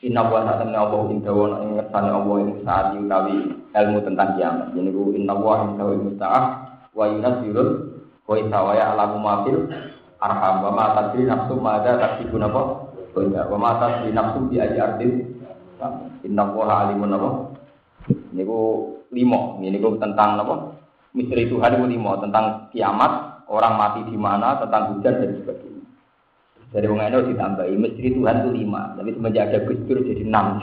Inna 0.00 0.24
wa 0.24 0.40
satamna 0.48 0.88
Allah 0.88 1.04
indahu 1.12 1.52
ing 1.52 1.76
ngersane 1.76 2.10
Allah 2.10 2.36
ing 2.40 2.50
saat 2.64 2.96
utawi 2.96 3.36
ilmu 3.76 3.98
tentang 4.08 4.40
kiamat. 4.40 4.72
Jadi 4.72 4.88
ku 4.88 5.12
inna 5.12 5.36
wa 5.36 5.68
indahu 5.68 5.90
ilmusa 6.00 6.28
wa 6.96 7.04
yunasirul 7.12 7.70
wa 8.24 8.34
isawaya 8.40 8.96
alamu 8.96 9.20
mafil 9.20 9.68
arham. 10.16 10.54
Wa 10.64 10.70
ma 10.72 10.84
tadri 10.96 11.28
nafsu 11.28 11.54
ma 11.60 11.76
ada 11.76 12.00
taksibu 12.00 12.40
napa? 12.40 12.88
Wa 13.12 13.56
ma 13.60 13.70
tadri 13.84 14.16
nafsu 14.16 14.48
bi 14.48 14.56
ayi 14.56 14.80
ardin. 14.80 15.28
Inna 16.24 16.48
wa 16.48 16.88
alimun 16.88 17.12
napa 17.12 17.51
niku 18.32 18.60
limo 19.12 19.60
niku 19.60 19.98
tentang 19.98 20.40
napa 20.40 20.76
misteri 21.12 21.46
Tuhan 21.48 21.76
itu 21.76 21.86
limo 21.86 22.12
tentang 22.18 22.72
kiamat 22.72 23.44
orang 23.48 23.74
mati 23.76 24.00
di 24.08 24.16
mana 24.16 24.56
tentang 24.58 24.96
hujan 24.96 25.20
dan 25.20 25.30
sebagainya 25.42 25.84
dari 26.72 26.86
wong 26.88 27.00
eno 27.04 27.18
ditambahi 27.28 27.74
misteri 27.76 28.16
Tuhan 28.16 28.36
itu 28.42 28.50
lima 28.52 28.96
tapi 28.96 29.10
semenjak 29.12 29.52
ada 29.52 29.58
Gus 29.68 29.78
jadi 29.86 30.22
enam 30.24 30.46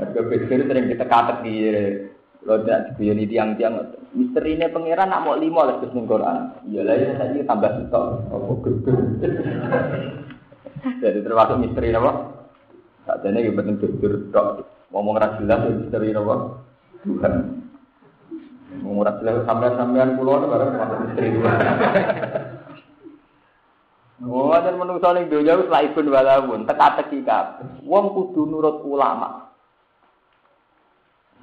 Harga 0.00 0.20
Gus 0.20 0.42
sering 0.48 0.86
kita 0.92 1.04
di 1.44 1.54
kalau 2.40 2.64
tidak 2.64 2.96
diguyoni 2.96 3.28
tiang-tiang, 3.28 4.00
misteri 4.16 4.56
ini 4.56 4.72
pangeran 4.72 5.12
nak 5.12 5.28
mau 5.28 5.36
lima 5.36 5.60
lah 5.68 5.76
terus 5.76 5.92
Quran. 5.92 6.64
Iya 6.72 6.80
lah 6.88 6.96
ya 6.96 7.10
saya 7.20 7.44
tambah 7.44 7.68
stok. 7.84 8.06
Oh 8.32 8.56
gede. 8.64 8.92
Jadi 11.04 11.20
termasuk 11.20 11.60
misteri 11.60 11.92
apa? 11.92 12.32
Tak 13.04 13.28
jadi 13.28 13.44
yang 13.44 13.60
penting 13.60 13.76
jujur 13.84 14.32
dok. 14.32 14.64
Ngomong 14.90 15.22
jelas 15.22 15.60
ya 15.66 15.70
misteri 15.70 16.10
apa? 16.10 16.34
Tuhan. 17.06 17.34
Ngomong 18.82 19.06
jelas 19.22 19.46
sampean-sampean 19.46 20.18
pulau 20.18 20.42
barang 20.42 20.70
termasuk 20.74 20.98
misteri. 21.06 21.28
Oh, 24.20 24.52
dan 24.52 24.76
menurut 24.76 25.00
saya 25.00 25.24
dunia 25.24 25.56
itu 25.56 25.72
laibun 25.72 26.12
walaupun 26.12 26.68
teka-teki 26.68 27.24
kabeh. 27.24 27.80
Wong 27.88 28.12
kudu 28.12 28.44
nurut 28.44 28.84
ulama. 28.84 29.48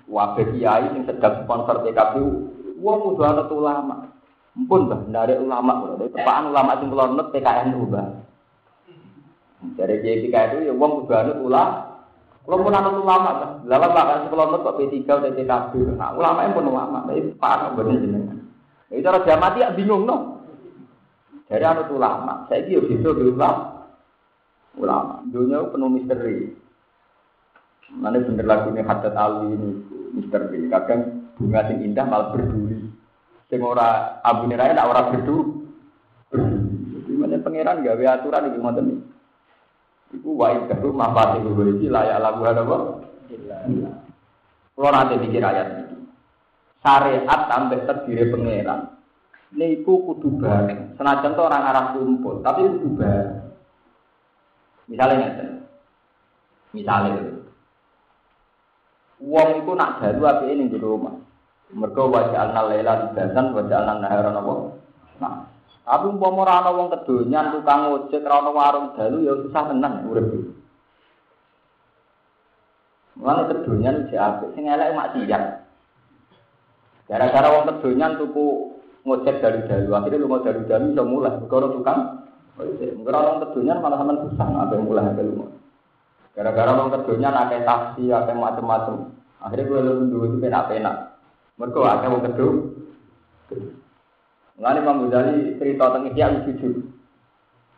Wabe 0.05 0.45
kiai 0.53 0.85
yang 0.93 1.03
sedang 1.03 1.43
sponsor 1.43 1.81
TKP, 1.81 2.21
wong 2.77 2.97
kudu 3.01 3.21
anut 3.25 3.49
ulama. 3.49 4.13
Mpun 4.53 4.93
bah, 4.93 5.01
dari 5.09 5.41
ulama 5.41 5.81
kula. 5.81 6.05
Tepaan 6.05 6.53
ulama 6.53 6.77
sing 6.77 6.87
kula 6.93 7.05
nut 7.09 7.33
TKN 7.33 7.81
ubah. 7.81 8.07
Dari 9.73 9.95
kiai 10.05 10.21
itu 10.21 10.69
ya 10.69 10.73
wong 10.77 11.01
kudu 11.01 11.13
anut 11.17 11.39
ulama. 11.41 11.96
Kalau 12.47 12.63
pun 12.63 12.71
anut 12.71 13.03
ulama, 13.03 13.59
lalu 13.67 13.87
bahkan 13.91 14.31
nut 14.31 14.63
kok 14.63 14.79
P3 14.79 15.03
atau 15.03 15.35
TKP. 15.35 15.71
Nah, 15.99 16.15
ulama 16.15 16.47
yang 16.47 16.55
pun 16.55 16.71
ulama, 16.71 17.03
tapi 17.03 17.35
parah 17.35 17.75
bener 17.75 17.99
jenengan. 17.99 18.39
Itu 18.87 19.03
cara 19.03 19.19
dia 19.19 19.35
mati 19.35 19.59
ya 19.59 19.75
bingung 19.75 20.07
no. 20.07 20.47
Dari 21.51 21.67
anut 21.67 21.91
ulama, 21.91 22.47
saya 22.47 22.63
kira 22.63 22.87
bisa 22.87 23.11
ulama. 23.11 23.91
Ulama, 24.79 25.27
dunia 25.27 25.67
penuh 25.67 25.91
misteri. 25.91 26.55
Mana 27.91 28.23
bener 28.23 28.47
lagu 28.47 28.71
ini 28.71 28.79
hadat 28.79 29.15
Ali 29.15 29.51
ini 29.51 29.69
Mister 30.15 30.47
B. 30.47 30.71
Kadang 30.71 31.31
bunga 31.35 31.67
sing 31.67 31.83
indah 31.83 32.07
malah 32.07 32.31
berduri. 32.31 32.79
Sing 33.51 33.59
ora 33.59 34.19
abune 34.23 34.55
ra 34.55 34.71
ndak 34.71 34.87
ora 34.87 35.01
berdu. 35.11 35.35
Gimana 37.07 37.43
pangeran 37.43 37.83
gawe 37.83 38.03
aturan 38.07 38.47
iki 38.51 38.59
ngoten. 38.59 38.87
Iku 40.15 40.39
wae 40.39 40.55
karo 40.71 40.95
mafati 40.95 41.43
kulo 41.43 41.75
iki 41.75 41.91
layak 41.91 42.23
lagu 42.23 42.41
apa? 42.47 42.77
Kulo 44.71 44.87
nanti 44.93 45.19
pikir 45.19 45.43
ayat 45.43 45.67
ini. 45.83 46.07
Syariat 46.79 47.41
sampai 47.51 47.83
terdiri 47.83 48.31
pangeran. 48.31 48.79
Niku 49.51 50.07
kudu 50.07 50.39
bareng. 50.39 50.95
Senajan 50.95 51.35
to 51.35 51.41
orang 51.43 51.67
arah 51.67 51.85
kumpul, 51.95 52.39
tapi 52.39 52.67
kudu 52.67 52.89
bareng. 52.95 53.51
Misalnya 54.87 55.15
ngeten. 55.19 55.49
Misalnya 56.71 57.37
Wong 59.17 59.65
iku 59.65 59.73
nak 59.73 59.97
dalu 59.97 60.29
apike 60.29 60.53
ning 60.53 60.69
jero 60.69 60.93
omah. 60.93 61.15
Mergo 61.73 62.07
wajah 62.13 62.47
alna 62.47 62.69
lela 62.69 62.93
libasan, 63.09 63.49
wajah 63.51 63.77
alna 63.81 63.93
nahara 63.97 64.29
napa? 64.29 64.77
Nah, 65.17 65.49
tapi 65.87 66.03
umpama 66.11 66.43
ora 66.43 66.59
ana 66.59 66.75
wong 66.75 66.91
kedonyan 66.91 67.55
tukang 67.55 67.95
ojek 67.95 68.27
ora 68.27 68.43
ana 68.43 68.51
warung 68.51 68.91
dalu 68.99 69.23
ya 69.23 69.39
susah 69.39 69.63
tenan 69.71 70.03
urip. 70.11 70.27
Mulane 73.15 73.47
kedonyan 73.47 74.11
jek 74.11 74.19
apik, 74.19 74.51
sing 74.51 74.67
elek 74.67 74.91
maksiat. 74.91 75.63
Gara-gara 77.07 77.47
wong 77.55 77.63
kedonyan 77.71 78.19
tuku 78.19 78.75
ngojek 79.07 79.39
dari 79.39 79.63
dalu, 79.63 79.95
akhirnya 79.95 80.19
lu 80.19 80.27
mau 80.27 80.43
dari 80.43 80.59
dalu 80.67 80.91
iso 80.91 81.03
mulai, 81.07 81.39
perkara 81.39 81.71
tukang 81.71 81.99
ojek. 82.59 82.91
Ora 83.07 83.19
wong 83.23 83.37
kedonyan 83.47 83.79
malah 83.79 83.97
sampean 84.03 84.27
susah 84.27 84.47
apa 84.67 84.75
mulai 84.75 85.15
ke 85.15 85.23
lu. 85.23 85.47
Gara-gara 86.35 86.71
wong 86.75 86.91
kedonyan 86.91 87.31
akeh 87.31 87.63
taksi, 87.63 88.11
akeh 88.11 88.35
macam-macam. 88.35 89.15
Akhirnya 89.39 89.71
gue 89.71 89.79
lu 89.87 89.93
dulu 90.11 90.25
penak-penak. 90.43 91.15
Mergo 91.55 91.81
akeh 91.87 92.11
wong 92.11 92.21
kedon. 92.27 92.55
Mulane 94.57 94.81
Imam 94.81 95.05
Ghazali 95.05 95.53
cerita 95.61 95.93
tentang 95.93 96.09
Ihya 96.09 96.27
jujur. 96.49 96.81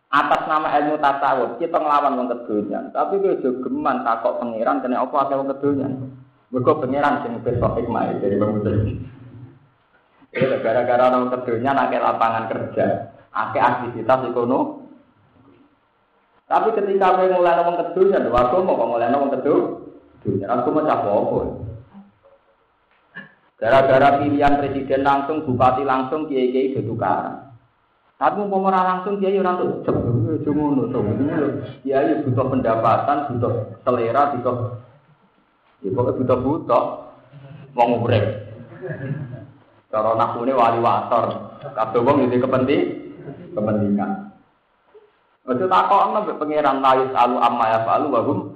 Atas 0.09 0.47
nama 0.49 0.73
ilmu 0.79 0.97
tasawuf 0.97 1.61
kita 1.61 1.77
ngelawan 1.77 2.17
wong 2.17 2.27
kedonyan, 2.33 2.89
tapi 2.89 3.21
gue 3.21 3.37
juga 3.45 3.69
geman 3.69 4.01
takok 4.01 4.41
pangeran 4.41 4.81
kena 4.81 5.05
apa 5.05 5.15
akeh 5.21 5.37
wong 5.37 5.51
kedonyan. 5.53 5.93
Mergo 6.49 6.81
pangeran 6.81 7.21
sing 7.21 7.37
besok 7.45 7.77
hikmah 7.77 8.17
dari 8.17 8.33
Imam 8.33 8.57
Ghazali. 8.57 8.95
Gara-gara 10.33 11.13
wong 11.13 11.29
kedonyan 11.29 11.77
akeh 11.77 11.99
lapangan 11.99 12.49
kerja, 12.49 12.85
akeh 13.35 13.61
aktivitas 13.61 14.33
ekonomi. 14.33 14.87
Tapi 16.49 16.73
ketika 16.73 17.13
kowe 17.13 17.29
mulai 17.29 17.53
ngomong 17.61 17.77
kedonyan, 17.77 18.33
waktu 18.33 18.55
mau 18.65 18.89
mulai 18.89 19.13
ngomong 19.13 19.29
kedonyan, 19.37 20.49
aku 20.49 20.67
mau 20.73 20.89
apa? 20.89 21.68
Gara-gara 23.59 24.23
pilihan 24.23 24.55
presiden 24.63 25.03
langsung, 25.03 25.43
bupati 25.43 25.83
langsung, 25.83 26.31
kiai-kiai 26.31 26.71
itu 26.71 26.79
tukaran. 26.87 27.49
Tapi 28.19 28.35
mau 28.43 28.67
ora 28.67 28.83
langsung 28.83 29.15
kiai 29.23 29.39
orang 29.39 29.63
tuh 29.63 29.95
cuma 30.43 30.75
nutup. 30.75 31.07
Kiai 31.83 32.19
butuh 32.27 32.45
pendapatan, 32.51 33.31
butuh 33.31 33.79
selera, 33.87 34.35
butuh, 34.35 34.55
ya 35.79 35.89
pokoknya 35.95 36.17
butuh 36.19 36.37
butuh, 36.43 36.83
mau 37.71 37.87
ngubrek. 37.87 38.23
Cara 39.87 40.19
nakune 40.19 40.51
wali 40.51 40.83
wasor, 40.83 41.55
kabeh 41.63 41.99
wong 42.03 42.27
iki 42.27 42.43
kepenting 42.43 42.83
kepentingan. 43.55 44.35
Ojo 45.47 45.65
takokno 45.65 46.19
mbek 46.27 46.37
pangeran 46.43 46.83
layus 46.83 47.15
alu 47.15 47.39
amma 47.39 47.65
ya 47.71 47.79
wa 47.87 48.19
hum. 48.21 48.48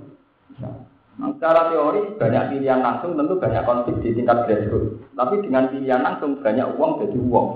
Secara 1.33 1.73
teori 1.73 2.13
banyak 2.15 2.43
pilihan 2.53 2.79
langsung 2.85 3.17
tentu 3.17 3.41
banyak 3.41 3.65
konflik 3.65 3.97
di 4.05 4.13
tingkat 4.13 4.45
grassroots. 4.45 5.01
Tapi 5.17 5.41
dengan 5.41 5.65
pilihan 5.73 6.01
langsung 6.05 6.37
banyak 6.39 6.67
uang 6.77 6.91
jadi 7.01 7.17
uang. 7.17 7.49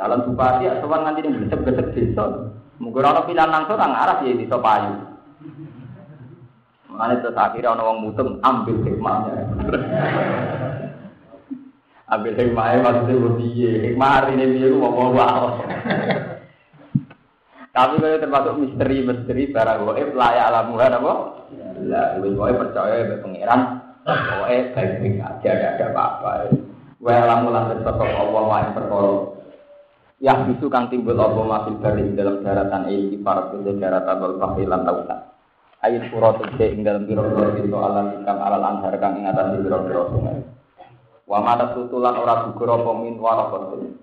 Calon 0.00 0.24
bupati 0.32 0.64
ya 0.64 0.80
sowan 0.80 1.04
nanti 1.04 1.20
ini 1.24 1.44
besek-besek 1.44 1.92
desa. 1.92 2.24
Mungkin 2.80 3.04
orang 3.04 3.28
pilihan 3.28 3.52
langsung 3.52 3.76
orang 3.76 3.92
arah 3.92 4.18
ya 4.24 4.32
di 4.32 4.48
payu. 4.48 4.94
Mana 6.88 7.16
terus 7.20 7.36
akhirnya 7.36 7.72
orang 7.72 7.86
wong 7.88 7.98
mutung 8.08 8.30
ambil 8.44 8.76
hikmahnya. 8.84 9.32
ambil 12.10 12.32
hikmahnya 12.34 12.78
maksudnya 12.84 13.14
lebih 13.16 13.50
hikmah 13.60 14.10
hari 14.10 14.30
ini 14.36 14.44
dia 14.56 14.68
mau 14.72 15.12
bawa. 15.12 15.62
Tapi 17.70 18.02
kalau 18.02 18.18
termasuk 18.18 18.54
misteri-misteri 18.58 19.54
barang 19.54 19.86
goib 19.86 20.10
layak 20.18 20.48
alamuhan 20.50 20.98
apa? 20.98 21.12
Lah, 21.86 22.18
wis 22.18 22.34
kowe 22.34 22.50
percaya 22.50 23.06
mbek 23.06 23.22
pangeran, 23.22 23.60
kowe 24.04 24.56
baik-baik 24.74 25.22
aja, 25.22 25.38
tidak 25.38 25.72
ada 25.78 25.86
apa-apa. 25.94 26.30
Wa 27.00 27.12
alamu 27.16 27.48
lan 27.54 27.72
tetep 27.72 27.96
Allah 27.96 28.42
wa 28.44 28.60
perkara. 28.74 29.14
Ya 30.20 30.36
bisu 30.44 30.68
kang 30.68 30.92
timbul 30.92 31.16
apa 31.16 31.40
masih 31.40 31.80
dari 31.80 32.12
dalam 32.12 32.44
daratan 32.44 32.92
iki 32.92 33.16
para 33.24 33.48
pintu 33.48 33.72
daratan 33.80 34.20
wal 34.20 34.36
bahri 34.36 34.68
lan 34.68 34.84
tausan. 34.84 35.16
Ayat 35.80 36.12
surat 36.12 36.36
ke 36.60 36.66
ing 36.76 36.84
dalam 36.84 37.08
biro-biro 37.08 37.56
itu 37.56 37.72
alam 37.72 38.20
ikam 38.20 38.36
alal 38.36 38.60
anhar 38.60 38.92
kang 39.00 39.16
ing 39.16 39.24
atas 39.24 39.56
biro-biro 39.64 40.12
sungai. 40.12 40.44
Wa 41.24 41.40
mata 41.40 41.72
tutulan 41.72 42.20
ora 42.20 42.52
gugur 42.52 42.68
apa 42.68 42.90
min 43.00 43.16
warakotin. 43.16 43.96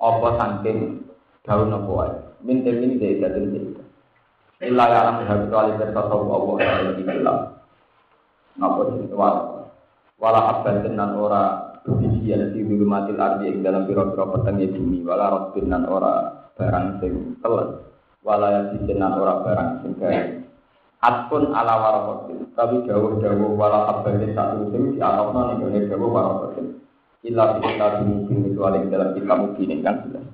Apa 0.00 0.28
saking 0.40 1.04
daun 1.44 1.70
apa 1.70 1.90
wae. 1.92 2.12
Min 2.40 2.64
temin 2.64 2.96
dari 2.96 3.20
daun 3.20 3.52
dari. 3.52 3.70
Illa 4.64 4.84
ya 4.88 4.98
alam 5.04 5.16
hal 5.28 5.38
kecuali 5.44 5.76
bertasawuf 5.76 6.28
Allah 6.32 6.56
yang 6.64 6.88
lebih 6.96 7.04
bilang. 7.04 7.40
Ngapa 8.56 8.80
sih 8.96 9.12
wala 9.12 9.42
wala 10.16 10.40
abban 10.56 10.80
tenan 10.80 11.20
ora 11.20 11.42
bisian 11.84 12.54
di 12.54 12.64
matil 12.64 13.18
ardi 13.20 13.50
ing 13.50 13.60
dalam 13.60 13.84
pira-pira 13.84 14.24
petenge 14.30 14.72
bumi 14.72 15.04
wala 15.04 15.26
rotbin 15.36 15.68
nan 15.68 15.84
ora 15.84 16.32
barang 16.56 17.02
sing 17.02 17.36
teles 17.44 17.82
wala 18.24 18.46
yang 18.54 18.80
tenan 18.88 19.12
ora 19.20 19.42
barang 19.44 19.70
sing 19.84 19.92
gawe 20.00 20.22
Atpun 21.04 21.52
ala 21.52 21.76
warakotin, 21.84 22.48
tapi 22.56 22.80
jauh-jauh 22.88 23.52
wala 23.60 23.92
abban 23.92 24.24
satu 24.32 24.72
sing 24.72 24.96
di 24.96 25.04
ning 25.04 25.60
gone 25.60 25.80
jauh 25.92 26.08
warakotin. 26.08 26.80
Illa 27.28 27.60
kita 27.60 28.00
mungkin 28.08 28.48
kecuali 28.48 28.88
dalam 28.88 29.12
kita 29.12 29.34
mungkin 29.36 29.84
kan 29.84 30.00
jelas 30.08 30.33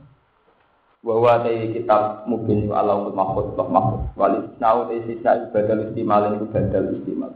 bahwa 1.01 1.40
dari 1.40 1.72
kitab 1.72 2.28
mungkin 2.28 2.68
Allah 2.72 3.01
untuk 3.01 3.16
mahfud 3.16 3.46
Allah 3.57 3.68
mahfud. 3.72 4.01
Walis 4.16 4.46
nau 4.61 4.84
dari 4.88 5.05
sisa 5.09 5.48
ibadah 5.48 5.88
istimal 5.88 6.36
itu 6.36 6.46
badal 6.53 6.84
istimal 6.96 7.32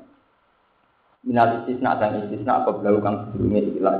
minal 1.24 1.64
istisna 1.64 1.96
dan 1.96 2.28
istisna 2.28 2.60
apa 2.60 2.76
kang 3.00 3.32
sebelumnya 3.32 3.60
ilah 3.80 3.96